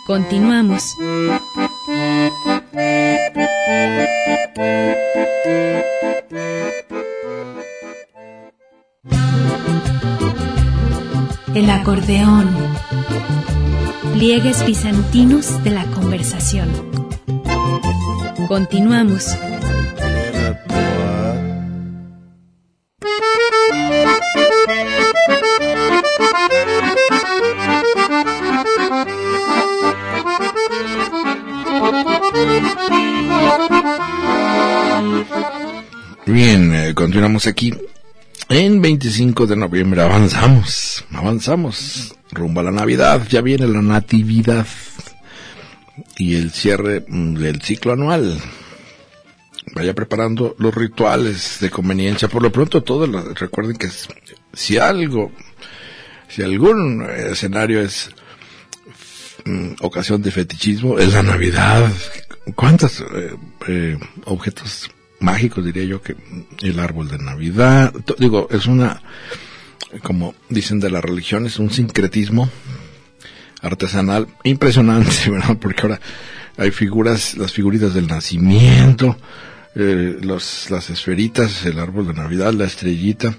Continuamos. 0.06 0.84
El 11.56 11.70
acordeón. 11.70 12.54
Pliegues 14.14 14.66
bizantinos 14.66 15.64
de 15.64 15.72
la 15.72 15.86
conversación. 15.86 16.68
Continuamos. 18.50 19.38
Bien, 36.38 36.72
eh, 36.72 36.94
continuamos 36.94 37.48
aquí. 37.48 37.74
En 38.48 38.80
25 38.80 39.48
de 39.48 39.56
noviembre 39.56 40.04
avanzamos, 40.04 41.04
avanzamos 41.12 42.16
rumbo 42.30 42.60
a 42.60 42.64
la 42.64 42.70
Navidad, 42.70 43.26
ya 43.28 43.42
viene 43.42 43.66
la 43.66 43.82
Natividad. 43.82 44.68
y 46.16 46.36
el 46.36 46.52
cierre 46.52 47.04
mm, 47.08 47.34
del 47.38 47.64
ciclo 47.64 47.94
anual. 47.94 48.40
Vaya 49.74 49.96
preparando 49.96 50.56
los 50.60 50.76
rituales 50.76 51.58
de 51.60 51.72
conveniencia. 51.72 52.28
Por 52.28 52.44
lo 52.44 52.52
pronto, 52.52 52.84
todos 52.84 53.10
recuerden 53.40 53.76
que 53.76 53.90
si 54.54 54.78
algo, 54.78 55.32
si 56.28 56.44
algún 56.44 57.02
escenario 57.10 57.82
es 57.82 58.12
mm, 59.44 59.78
ocasión 59.82 60.22
de 60.22 60.30
fetichismo, 60.30 61.00
es 61.00 61.16
la 61.16 61.24
Navidad. 61.24 61.92
¿Cuántos 62.54 63.02
eh, 63.02 63.36
eh, 63.68 63.98
objetos 64.26 64.92
mágicos 65.20 65.66
diría 65.66 65.84
yo 65.84 66.02
que 66.02 66.16
el 66.62 66.80
árbol 66.80 67.08
de 67.10 67.18
Navidad? 67.18 67.94
Digo, 68.18 68.48
es 68.52 68.68
una, 68.68 69.02
como 70.04 70.36
dicen 70.50 70.80
de 70.80 70.90
la 70.90 71.02
religión, 71.02 71.46
es 71.46 71.60
un 71.60 71.72
sincretismo 71.72 72.50
artesanal 73.62 74.28
impresionante, 74.44 75.12
¿verdad? 75.30 75.58
Porque 75.60 75.82
ahora 75.84 76.00
hay 76.58 76.72
figuras, 76.72 77.38
las 77.38 77.52
figuritas 77.52 77.94
del 77.94 78.08
nacimiento, 78.08 79.18
eh, 79.76 80.18
los, 80.22 80.70
las 80.72 80.90
esferitas, 80.90 81.66
el 81.66 81.80
árbol 81.80 82.08
de 82.08 82.14
Navidad, 82.14 82.54
la 82.54 82.66
estrellita, 82.66 83.38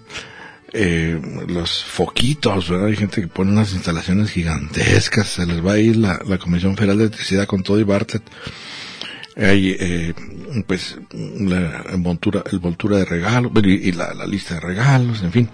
eh, 0.72 1.20
los 1.49 1.83
foquitos, 1.83 2.68
¿verdad? 2.68 2.89
Hay 2.89 2.97
gente 2.97 3.20
que 3.20 3.29
pone 3.29 3.51
unas 3.51 3.72
instalaciones 3.72 4.31
gigantescas, 4.31 5.29
se 5.29 5.47
les 5.47 5.64
va 5.64 5.72
a 5.72 5.79
ir 5.79 5.97
la, 5.97 6.20
la 6.26 6.39
Comisión 6.39 6.76
Federal 6.76 6.99
de 6.99 7.05
Electricidad 7.05 7.47
con 7.47 7.62
todo 7.62 7.81
y 7.81 7.85
Bartlett. 7.85 8.22
Hay, 9.39 9.76
eh, 9.78 10.14
pues, 10.66 10.99
la 11.12 11.84
envoltura, 11.91 12.43
envoltura 12.51 12.99
de 12.99 13.05
regalos, 13.05 13.53
y, 13.64 13.93
la, 13.93 14.26
lista 14.26 14.55
de 14.55 14.61
regalos, 14.61 15.22
en 15.22 15.32
fin. 15.32 15.49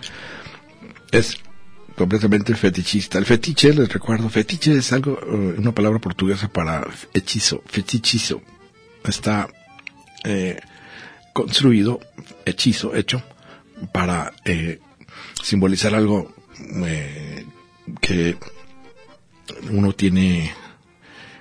Es 1.13 1.37
completamente 1.95 2.55
fetichista. 2.55 3.19
El 3.19 3.27
fetiche, 3.27 3.75
les 3.75 3.93
recuerdo, 3.93 4.29
fetiche 4.31 4.77
es 4.77 4.93
algo, 4.93 5.19
eh, 5.21 5.55
una 5.59 5.73
palabra 5.73 5.99
portuguesa 5.99 6.49
para 6.49 6.87
hechizo, 7.13 7.63
fetichizo. 7.67 8.41
Está 9.05 9.49
eh, 10.25 10.59
construido, 11.35 12.01
hechizo, 12.47 12.95
hecho, 12.95 13.23
para 13.93 14.33
eh, 14.45 14.81
simbolizar 15.43 15.95
algo 15.95 16.33
eh, 16.87 17.45
que 18.01 18.37
uno 19.71 19.93
tiene, 19.93 20.53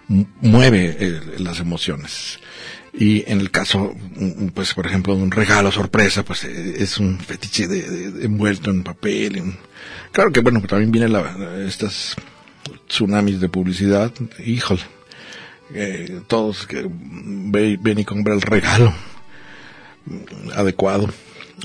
mueve 0.08 0.98
eh, 1.00 1.22
las 1.40 1.60
emociones. 1.60 2.40
Y 2.94 3.24
en 3.30 3.40
el 3.40 3.50
caso, 3.50 3.96
pues 4.54 4.74
por 4.74 4.86
ejemplo, 4.86 5.16
de 5.16 5.24
un 5.24 5.32
regalo 5.32 5.72
sorpresa, 5.72 6.24
pues 6.24 6.44
eh, 6.44 6.76
es 6.78 7.00
un 7.00 7.20
fetiche 7.20 7.68
de, 7.68 8.26
envuelto 8.26 8.70
en 8.70 8.84
papel. 8.84 9.42
Claro 10.12 10.32
que 10.32 10.42
bueno, 10.42 10.62
también 10.62 10.92
vienen 10.92 11.16
estas 11.68 12.16
tsunamis 12.88 13.40
de 13.42 13.50
publicidad, 13.50 14.14
híjole, 14.46 14.82
eh, 15.74 16.22
todos 16.28 16.68
ven 16.70 18.00
y 18.00 18.06
compran 18.06 18.38
el 18.38 18.42
regalo 18.44 18.94
adecuado. 20.56 21.10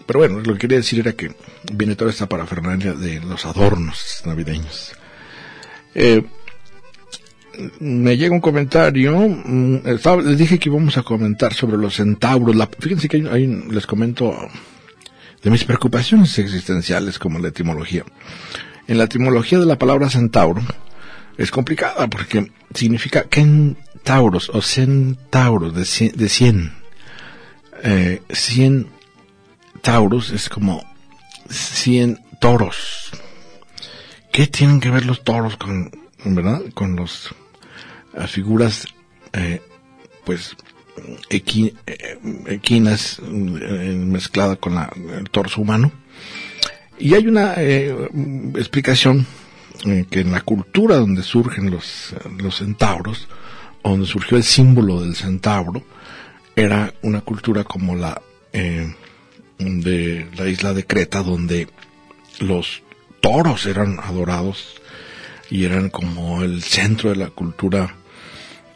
Pero 0.06 0.20
bueno, 0.20 0.40
lo 0.40 0.54
que 0.54 0.60
quería 0.60 0.78
decir 0.78 1.00
era 1.00 1.12
que 1.12 1.32
viene 1.72 1.96
toda 1.96 2.10
esta 2.10 2.28
parafernalia 2.28 2.94
de 2.94 3.20
los 3.20 3.44
adornos 3.44 4.22
navideños. 4.24 4.92
Eh, 5.94 6.22
me 7.80 8.16
llega 8.16 8.34
un 8.34 8.40
comentario, 8.40 9.18
mm, 9.18 9.80
les 10.24 10.38
dije 10.38 10.58
que 10.58 10.68
íbamos 10.68 10.96
a 10.96 11.02
comentar 11.02 11.54
sobre 11.54 11.76
los 11.76 11.94
centauros. 11.94 12.56
fíjense 12.78 13.08
que 13.08 13.28
hay, 13.30 13.46
les 13.46 13.86
comento 13.86 14.34
de 15.42 15.50
mis 15.50 15.64
preocupaciones 15.64 16.38
existenciales 16.38 17.18
como 17.18 17.38
la 17.38 17.48
etimología. 17.48 18.04
En 18.86 18.98
la 18.98 19.04
etimología 19.04 19.58
de 19.58 19.66
la 19.66 19.78
palabra 19.78 20.08
centauro 20.08 20.62
es 21.36 21.50
complicada 21.50 22.08
porque 22.08 22.50
significa 22.74 23.26
centauros 23.30 24.50
o 24.50 24.62
centauros 24.62 25.74
de 25.74 25.84
cien. 25.84 26.12
De 26.16 26.28
cien. 26.28 26.72
Eh, 27.84 28.22
cien 28.30 28.88
tauros 29.82 30.30
es 30.30 30.48
como 30.48 30.84
cien 31.48 32.18
toros. 32.40 33.10
¿Qué 34.32 34.46
tienen 34.46 34.80
que 34.80 34.90
ver 34.90 35.06
los 35.06 35.22
toros 35.22 35.56
con, 35.56 35.90
verdad? 36.24 36.62
Con 36.74 36.96
los 36.96 37.34
las 38.12 38.30
figuras 38.30 38.86
eh, 39.32 39.60
pues 40.24 40.56
eh, 41.30 42.18
equinas 42.46 43.20
eh, 43.20 43.94
mezclada 43.96 44.56
con 44.56 44.74
la, 44.74 44.92
el 45.16 45.30
torso 45.30 45.60
humano. 45.60 45.92
Y 46.98 47.14
hay 47.14 47.28
una 47.28 47.54
explicación 47.54 49.26
que 50.10 50.20
en 50.20 50.32
la 50.32 50.40
cultura 50.40 50.96
donde 50.96 51.22
surgen 51.22 51.70
los, 51.70 52.12
los 52.38 52.56
centauros 52.56 53.28
donde 53.84 54.06
surgió 54.06 54.36
el 54.36 54.42
símbolo 54.42 55.00
del 55.00 55.14
centauro 55.14 55.84
era 56.56 56.92
una 57.02 57.20
cultura 57.20 57.62
como 57.62 57.94
la 57.94 58.20
de 58.52 60.26
la 60.36 60.48
isla 60.48 60.74
de 60.74 60.84
Creta 60.84 61.22
donde 61.22 61.68
los 62.40 62.82
toros 63.20 63.66
eran 63.66 64.00
adorados 64.00 64.80
y 65.50 65.64
eran 65.64 65.90
como 65.90 66.42
el 66.42 66.62
centro 66.62 67.10
de 67.10 67.16
la 67.16 67.28
cultura 67.28 67.94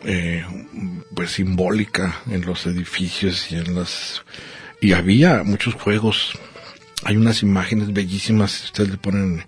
eh, 0.05 0.45
pues 1.15 1.33
simbólica 1.33 2.21
en 2.31 2.45
los 2.45 2.67
edificios 2.67 3.51
y 3.53 3.57
en 3.57 3.75
las 3.75 4.23
y 4.81 4.93
había 4.93 5.45
muchos 5.45 5.75
juegos. 5.75 6.33
Hay 7.05 7.17
unas 7.17 7.43
imágenes 7.43 7.93
bellísimas 7.93 8.65
ustedes 8.65 8.91
le 8.91 8.97
ponen 8.97 9.45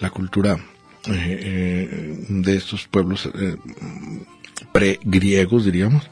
la 0.00 0.10
cultura 0.10 0.58
eh, 1.06 1.38
eh, 1.42 2.24
de 2.28 2.56
estos 2.56 2.86
pueblos 2.86 3.26
eh, 3.34 3.56
pre-griegos 4.70 5.64
diríamos 5.64 6.10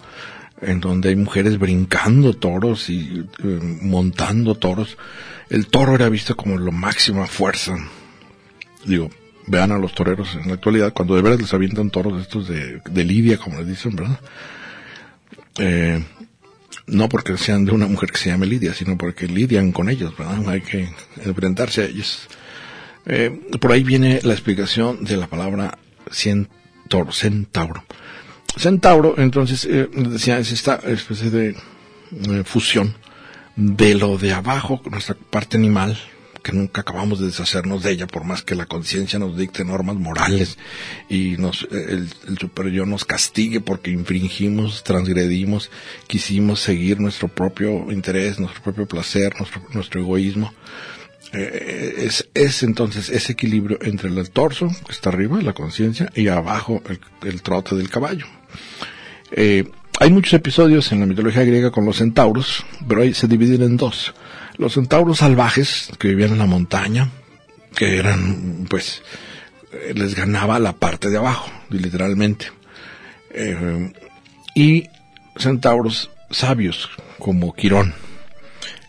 en 0.62 0.80
donde 0.80 1.10
hay 1.10 1.16
mujeres 1.16 1.58
brincando 1.58 2.32
toros 2.32 2.90
y 2.90 3.24
montando 3.82 4.56
toros. 4.56 4.98
El 5.50 5.68
toro 5.68 5.94
era 5.94 6.08
visto 6.08 6.36
como 6.36 6.58
la 6.58 6.72
máxima 6.72 7.26
fuerza. 7.26 7.76
Digo 8.84 9.08
vean 9.48 9.72
a 9.72 9.78
los 9.78 9.94
toreros 9.94 10.34
en 10.34 10.48
la 10.48 10.54
actualidad, 10.54 10.92
cuando 10.92 11.16
de 11.16 11.22
veras 11.22 11.40
les 11.40 11.54
avientan 11.54 11.90
toros 11.90 12.20
estos 12.20 12.48
de, 12.48 13.04
lidia, 13.04 13.38
como 13.38 13.58
les 13.58 13.68
dicen, 13.68 13.96
¿verdad? 13.96 14.20
Eh, 15.58 16.02
no 16.88 17.08
porque 17.08 17.36
sean 17.36 17.64
de 17.64 17.72
una 17.72 17.86
mujer 17.86 18.10
que 18.10 18.18
se 18.18 18.30
llame 18.30 18.46
Lidia, 18.46 18.74
sino 18.74 18.96
porque 18.96 19.26
lidian 19.26 19.72
con 19.72 19.88
ellos, 19.88 20.16
¿verdad? 20.16 20.48
Hay 20.48 20.60
que 20.60 20.88
enfrentarse 21.24 21.82
a 21.82 21.84
ellos. 21.86 22.28
Eh, 23.06 23.30
por 23.60 23.72
ahí 23.72 23.82
viene 23.82 24.20
la 24.22 24.32
explicación 24.32 25.04
de 25.04 25.16
la 25.16 25.26
palabra 25.26 25.78
centauro. 26.10 27.12
Centauro, 27.12 27.84
centauro 28.56 29.14
entonces, 29.18 29.66
eh, 29.66 29.88
decía, 29.92 30.38
es 30.38 30.52
esta 30.52 30.76
especie 30.86 31.30
de 31.30 31.48
eh, 31.50 32.42
fusión 32.44 32.94
de 33.56 33.94
lo 33.94 34.18
de 34.18 34.32
abajo, 34.32 34.80
nuestra 34.90 35.14
parte 35.14 35.56
animal, 35.56 35.98
que 36.42 36.52
nunca 36.52 36.82
acabamos 36.82 37.20
de 37.20 37.26
deshacernos 37.26 37.82
de 37.82 37.92
ella, 37.92 38.06
por 38.06 38.24
más 38.24 38.42
que 38.42 38.54
la 38.54 38.66
conciencia 38.66 39.18
nos 39.18 39.36
dicte 39.36 39.64
normas 39.64 39.96
morales 39.96 40.58
y 41.08 41.36
nos, 41.38 41.66
el, 41.70 42.08
el 42.26 42.88
nos 42.88 43.04
castigue 43.04 43.60
porque 43.60 43.90
infringimos, 43.90 44.84
transgredimos, 44.84 45.70
quisimos 46.06 46.60
seguir 46.60 47.00
nuestro 47.00 47.28
propio 47.28 47.90
interés, 47.90 48.38
nuestro 48.38 48.62
propio 48.62 48.86
placer, 48.86 49.34
nuestro, 49.72 50.00
egoísmo. 50.00 50.52
Eh, 51.32 52.04
es, 52.06 52.28
es 52.32 52.62
entonces 52.62 53.10
ese 53.10 53.32
equilibrio 53.32 53.78
entre 53.82 54.08
el 54.08 54.30
torso, 54.30 54.68
que 54.86 54.92
está 54.92 55.10
arriba, 55.10 55.40
la 55.42 55.52
conciencia, 55.52 56.10
y 56.14 56.28
abajo 56.28 56.82
el, 56.88 57.00
el, 57.28 57.42
trote 57.42 57.74
del 57.74 57.90
caballo. 57.90 58.26
Eh, 59.32 59.64
hay 60.00 60.10
muchos 60.10 60.32
episodios 60.32 60.90
en 60.92 61.00
la 61.00 61.06
mitología 61.06 61.44
griega 61.44 61.70
con 61.70 61.84
los 61.84 61.96
centauros, 61.96 62.64
pero 62.86 63.02
ahí 63.02 63.12
se 63.12 63.26
dividen 63.26 63.62
en 63.62 63.76
dos 63.76 64.14
los 64.58 64.74
centauros 64.74 65.18
salvajes 65.18 65.90
que 65.98 66.08
vivían 66.08 66.32
en 66.32 66.38
la 66.38 66.46
montaña, 66.46 67.10
que 67.74 67.98
eran, 67.98 68.66
pues, 68.68 69.02
les 69.94 70.14
ganaba 70.14 70.58
la 70.58 70.72
parte 70.72 71.10
de 71.10 71.18
abajo, 71.18 71.50
literalmente. 71.70 72.50
Eh, 73.30 73.92
y 74.54 74.88
centauros 75.36 76.10
sabios, 76.30 76.90
como 77.18 77.54
Quirón. 77.54 77.94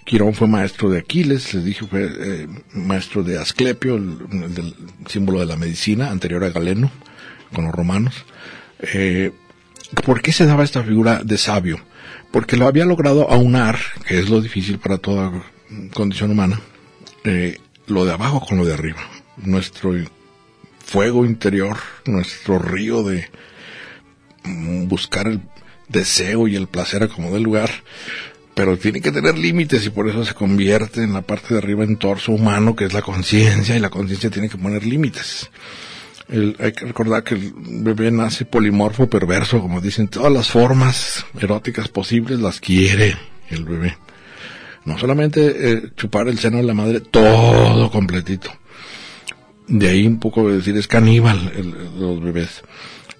Quirón 0.05 0.34
fue 0.34 0.47
maestro 0.47 0.89
de 0.89 0.99
Aquiles, 0.99 1.53
les 1.53 1.63
dije, 1.63 1.86
fue 1.86 2.09
eh, 2.11 2.47
maestro 2.74 3.22
de 3.22 3.38
Asclepio, 3.38 3.95
el, 3.95 4.74
símbolo 5.07 5.39
de 5.39 5.45
la 5.45 5.55
medicina, 5.55 6.09
anterior 6.09 6.43
a 6.43 6.49
Galeno, 6.49 6.91
con 7.53 7.65
los 7.65 7.76
romanos. 7.76 8.26
Eh, 8.80 9.32
¿Por 10.03 10.22
qué 10.22 10.32
se 10.32 10.45
daba 10.45 10.63
esta 10.63 10.84
figura 10.84 11.22
de 11.24 11.38
sabio? 11.38 11.80
Porque 12.32 12.57
lo 12.57 12.67
había 12.67 12.86
logrado 12.86 13.30
aunar, 13.30 13.78
que 14.07 14.20
es 14.20 14.30
lo 14.30 14.41
difícil 14.41 14.80
para 14.80 14.97
toda 14.97 15.32
condición 15.93 16.32
humana, 16.32 16.59
eh, 17.24 17.59
lo 17.88 18.05
de 18.05 18.13
abajo 18.13 18.41
con 18.45 18.57
lo 18.57 18.65
de 18.65 18.74
arriba. 18.74 19.01
Nuestro 19.38 19.93
fuego 20.84 21.26
interior, 21.26 21.78
nuestro 22.05 22.59
río 22.59 23.03
de 23.03 23.30
buscar 24.88 25.28
el 25.28 25.41
deseo 25.88 26.47
y 26.47 26.55
el 26.55 26.67
placer 26.67 27.03
a 27.03 27.07
como 27.07 27.32
del 27.32 27.43
lugar, 27.43 27.70
pero 28.53 28.78
tiene 28.78 29.01
que 29.01 29.11
tener 29.11 29.38
límites 29.38 29.86
y 29.86 29.89
por 29.89 30.09
eso 30.09 30.26
se 30.26 30.34
convierte 30.34 31.03
en 31.03 31.13
la 31.13 31.22
parte 31.22 31.53
de 31.53 31.59
arriba 31.59 31.84
en 31.84 31.97
torso 31.97 32.32
humano, 32.32 32.76
que 32.76 32.86
es 32.86 32.93
la 32.93 33.01
conciencia, 33.01 33.76
y 33.76 33.80
la 33.80 33.89
conciencia 33.89 34.30
tiene 34.30 34.49
que 34.49 34.57
poner 34.57 34.86
límites. 34.86 35.49
hay 36.30 36.72
que 36.74 36.86
recordar 36.86 37.24
que 37.24 37.36
el 37.36 37.53
bebé 37.55 38.11
nace 38.11 38.45
polimorfo, 38.45 39.09
perverso, 39.09 39.61
como 39.61 39.82
dicen, 39.82 40.07
todas 40.07 40.32
las 40.32 40.49
formas 40.49 41.26
eróticas 41.39 41.88
posibles 41.88 42.39
las 42.39 42.59
quiere 42.59 43.15
el 43.49 43.63
bebé. 43.63 43.95
No 44.86 44.97
solamente 44.97 45.71
eh, 45.71 45.84
chupar 45.95 46.27
el 46.27 46.39
seno 46.39 46.57
de 46.57 46.63
la 46.63 46.73
madre, 46.73 46.99
todo 47.01 47.89
completito. 47.91 48.51
De 49.67 49.89
ahí 49.89 50.07
un 50.07 50.19
poco 50.19 50.49
de 50.49 50.57
decir 50.57 50.75
es 50.77 50.88
caníbal 50.88 51.51
los 51.97 52.21
bebés. 52.21 52.63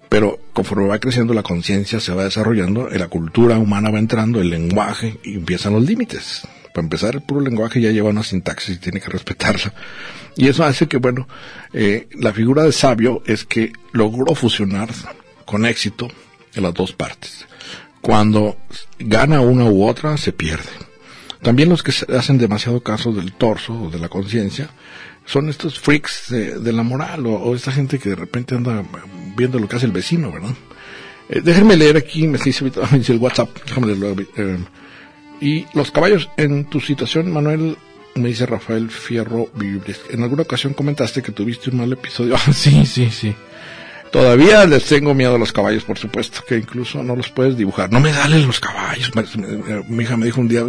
Pero 0.10 0.40
conforme 0.54 0.88
va 0.88 1.00
creciendo 1.00 1.36
la 1.36 1.44
conciencia, 1.44 2.00
se 2.00 2.14
va 2.14 2.24
desarrollando, 2.24 2.90
la 2.90 3.08
cultura 3.08 3.60
humana 3.60 3.92
va 3.92 4.00
entrando, 4.00 4.42
el 4.42 4.50
lenguaje, 4.50 5.20
y 5.24 5.36
empiezan 5.36 5.74
los 5.74 5.84
límites. 5.84 6.48
Para 6.74 6.86
empezar, 6.86 7.16
el 7.16 7.22
puro 7.22 7.42
lenguaje 7.42 7.80
ya 7.80 7.92
lleva 7.92 8.10
una 8.10 8.24
sintaxis 8.24 8.78
y 8.78 8.80
tiene 8.80 9.00
que 9.00 9.10
respetarla. 9.10 9.72
Y 10.36 10.48
eso 10.48 10.64
hace 10.64 10.88
que, 10.88 10.98
bueno, 10.98 11.28
eh, 11.74 12.08
la 12.14 12.34
figura 12.34 12.64
de 12.64 12.72
sabio 12.72 13.22
es 13.28 13.46
que 13.46 13.72
logró 13.92 14.34
fusionar 14.34 14.90
con 15.46 15.66
éxito 15.66 16.08
en 16.56 16.64
las 16.64 16.74
dos 16.74 16.94
partes. 16.94 17.46
Cuando 18.02 18.58
gana 18.98 19.42
una 19.42 19.66
u 19.66 19.86
otra, 19.88 20.18
se 20.18 20.32
pierde. 20.32 20.89
También 21.42 21.70
los 21.70 21.84
que 21.84 21.94
hacen 22.16 22.38
demasiado 22.38 22.82
caso 22.82 23.14
del 23.14 23.34
torso 23.34 23.74
o 23.74 23.90
de 23.90 24.00
la 24.00 24.10
conciencia 24.10 24.70
son 25.26 25.50
estos 25.50 25.80
freaks 25.80 26.26
de, 26.30 26.74
la 26.74 26.84
moral 26.84 27.26
o, 27.28 27.56
esta 27.56 27.72
gente 27.72 28.00
que 28.00 28.10
de 28.10 28.16
repente 28.16 28.56
anda 28.56 28.84
viendo 29.38 29.60
lo 29.60 29.68
que 29.68 29.76
hace 29.76 29.86
el 29.86 29.92
vecino, 29.92 30.32
¿verdad? 30.32 30.56
Eh, 31.30 31.42
déjenme 31.44 31.78
leer 31.78 31.98
aquí, 31.98 32.28
me 32.28 32.38
dice, 32.44 32.66
el 32.66 33.18
WhatsApp, 33.20 33.50
déjame 33.66 33.88
leerlo. 33.88 34.26
Eh, 34.36 34.58
y 35.40 35.66
los 35.74 35.92
caballos, 35.92 36.30
en 36.36 36.66
tu 36.66 36.82
situación, 36.82 37.32
Manuel, 37.32 37.78
me 38.16 38.30
dice 38.30 38.46
Rafael 38.46 38.90
Fierro 38.90 39.50
En 40.10 40.24
alguna 40.24 40.42
ocasión 40.42 40.74
comentaste 40.74 41.22
que 41.22 41.32
tuviste 41.32 41.70
un 41.70 41.78
mal 41.78 41.94
episodio. 41.94 42.36
Ah, 42.40 42.54
sí, 42.54 42.86
sí, 42.86 43.10
sí. 43.12 43.36
Todavía 44.12 44.66
les 44.66 44.86
tengo 44.86 45.14
miedo 45.14 45.36
a 45.36 45.38
los 45.38 45.52
caballos, 45.52 45.84
por 45.84 45.98
supuesto, 45.98 46.42
que 46.48 46.58
incluso 46.58 47.04
no 47.04 47.16
los 47.16 47.30
puedes 47.30 47.56
dibujar. 47.56 47.92
No 47.92 48.00
me 48.00 48.12
dalen 48.12 48.48
los 48.48 48.60
caballos. 48.60 49.12
Mi 49.88 50.04
hija 50.04 50.18
me 50.18 50.26
dijo 50.26 50.42
un 50.42 50.48
día, 50.48 50.64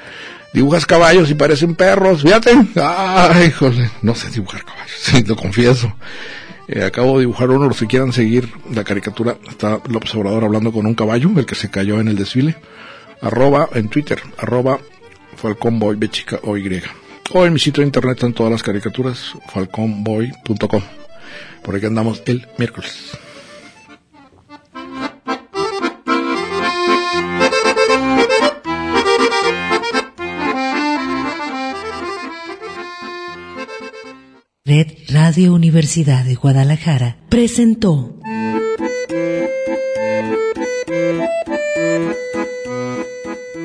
dibujas 0.52 0.86
caballos 0.86 1.30
y 1.30 1.34
parecen 1.34 1.76
perros, 1.76 2.22
fíjate. 2.22 2.52
Ay, 2.76 3.46
híjole, 3.46 3.90
no 4.02 4.14
sé 4.14 4.30
dibujar 4.30 4.64
caballos, 4.64 5.28
lo 5.28 5.36
confieso. 5.36 5.94
Eh, 6.66 6.84
acabo 6.84 7.18
de 7.18 7.22
dibujar 7.22 7.50
uno, 7.50 7.66
los 7.66 7.78
que 7.78 7.86
quieran 7.86 8.12
seguir 8.12 8.48
la 8.72 8.84
caricatura, 8.84 9.36
está 9.48 9.80
el 9.88 9.96
observador 9.96 10.44
hablando 10.44 10.72
con 10.72 10.86
un 10.86 10.94
caballo, 10.94 11.30
el 11.36 11.46
que 11.46 11.54
se 11.54 11.70
cayó 11.70 12.00
en 12.00 12.08
el 12.08 12.16
desfile. 12.16 12.56
Arroba 13.22 13.68
en 13.74 13.88
Twitter, 13.88 14.20
arroba 14.38 14.78
falconboy, 15.36 15.98
o 16.42 16.56
y. 16.56 16.82
O 17.32 17.46
en 17.46 17.52
mi 17.52 17.60
sitio 17.60 17.82
de 17.82 17.86
internet 17.86 18.16
están 18.16 18.32
todas 18.32 18.50
las 18.50 18.62
caricaturas, 18.62 19.34
falconboy.com. 19.52 20.99
Por 21.62 21.76
aquí 21.76 21.86
andamos 21.86 22.22
el 22.26 22.46
miércoles. 22.58 23.18
Red 34.64 34.92
Radio 35.08 35.52
Universidad 35.52 36.24
de 36.24 36.36
Guadalajara 36.36 37.16
presentó 37.28 38.14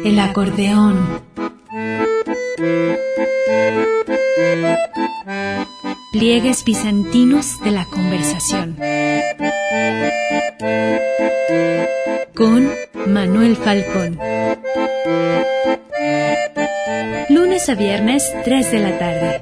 El 0.03 0.19
acordeón 0.19 1.21
pliegues 6.17 6.63
bizantinos 6.63 7.61
de 7.61 7.71
la 7.71 7.83
conversación. 7.83 8.77
Con 12.33 12.71
Manuel 13.05 13.57
Falcón. 13.57 14.17
Lunes 17.27 17.67
a 17.67 17.75
viernes, 17.75 18.33
3 18.45 18.71
de 18.71 18.79
la 18.79 18.97
tarde. 18.97 19.41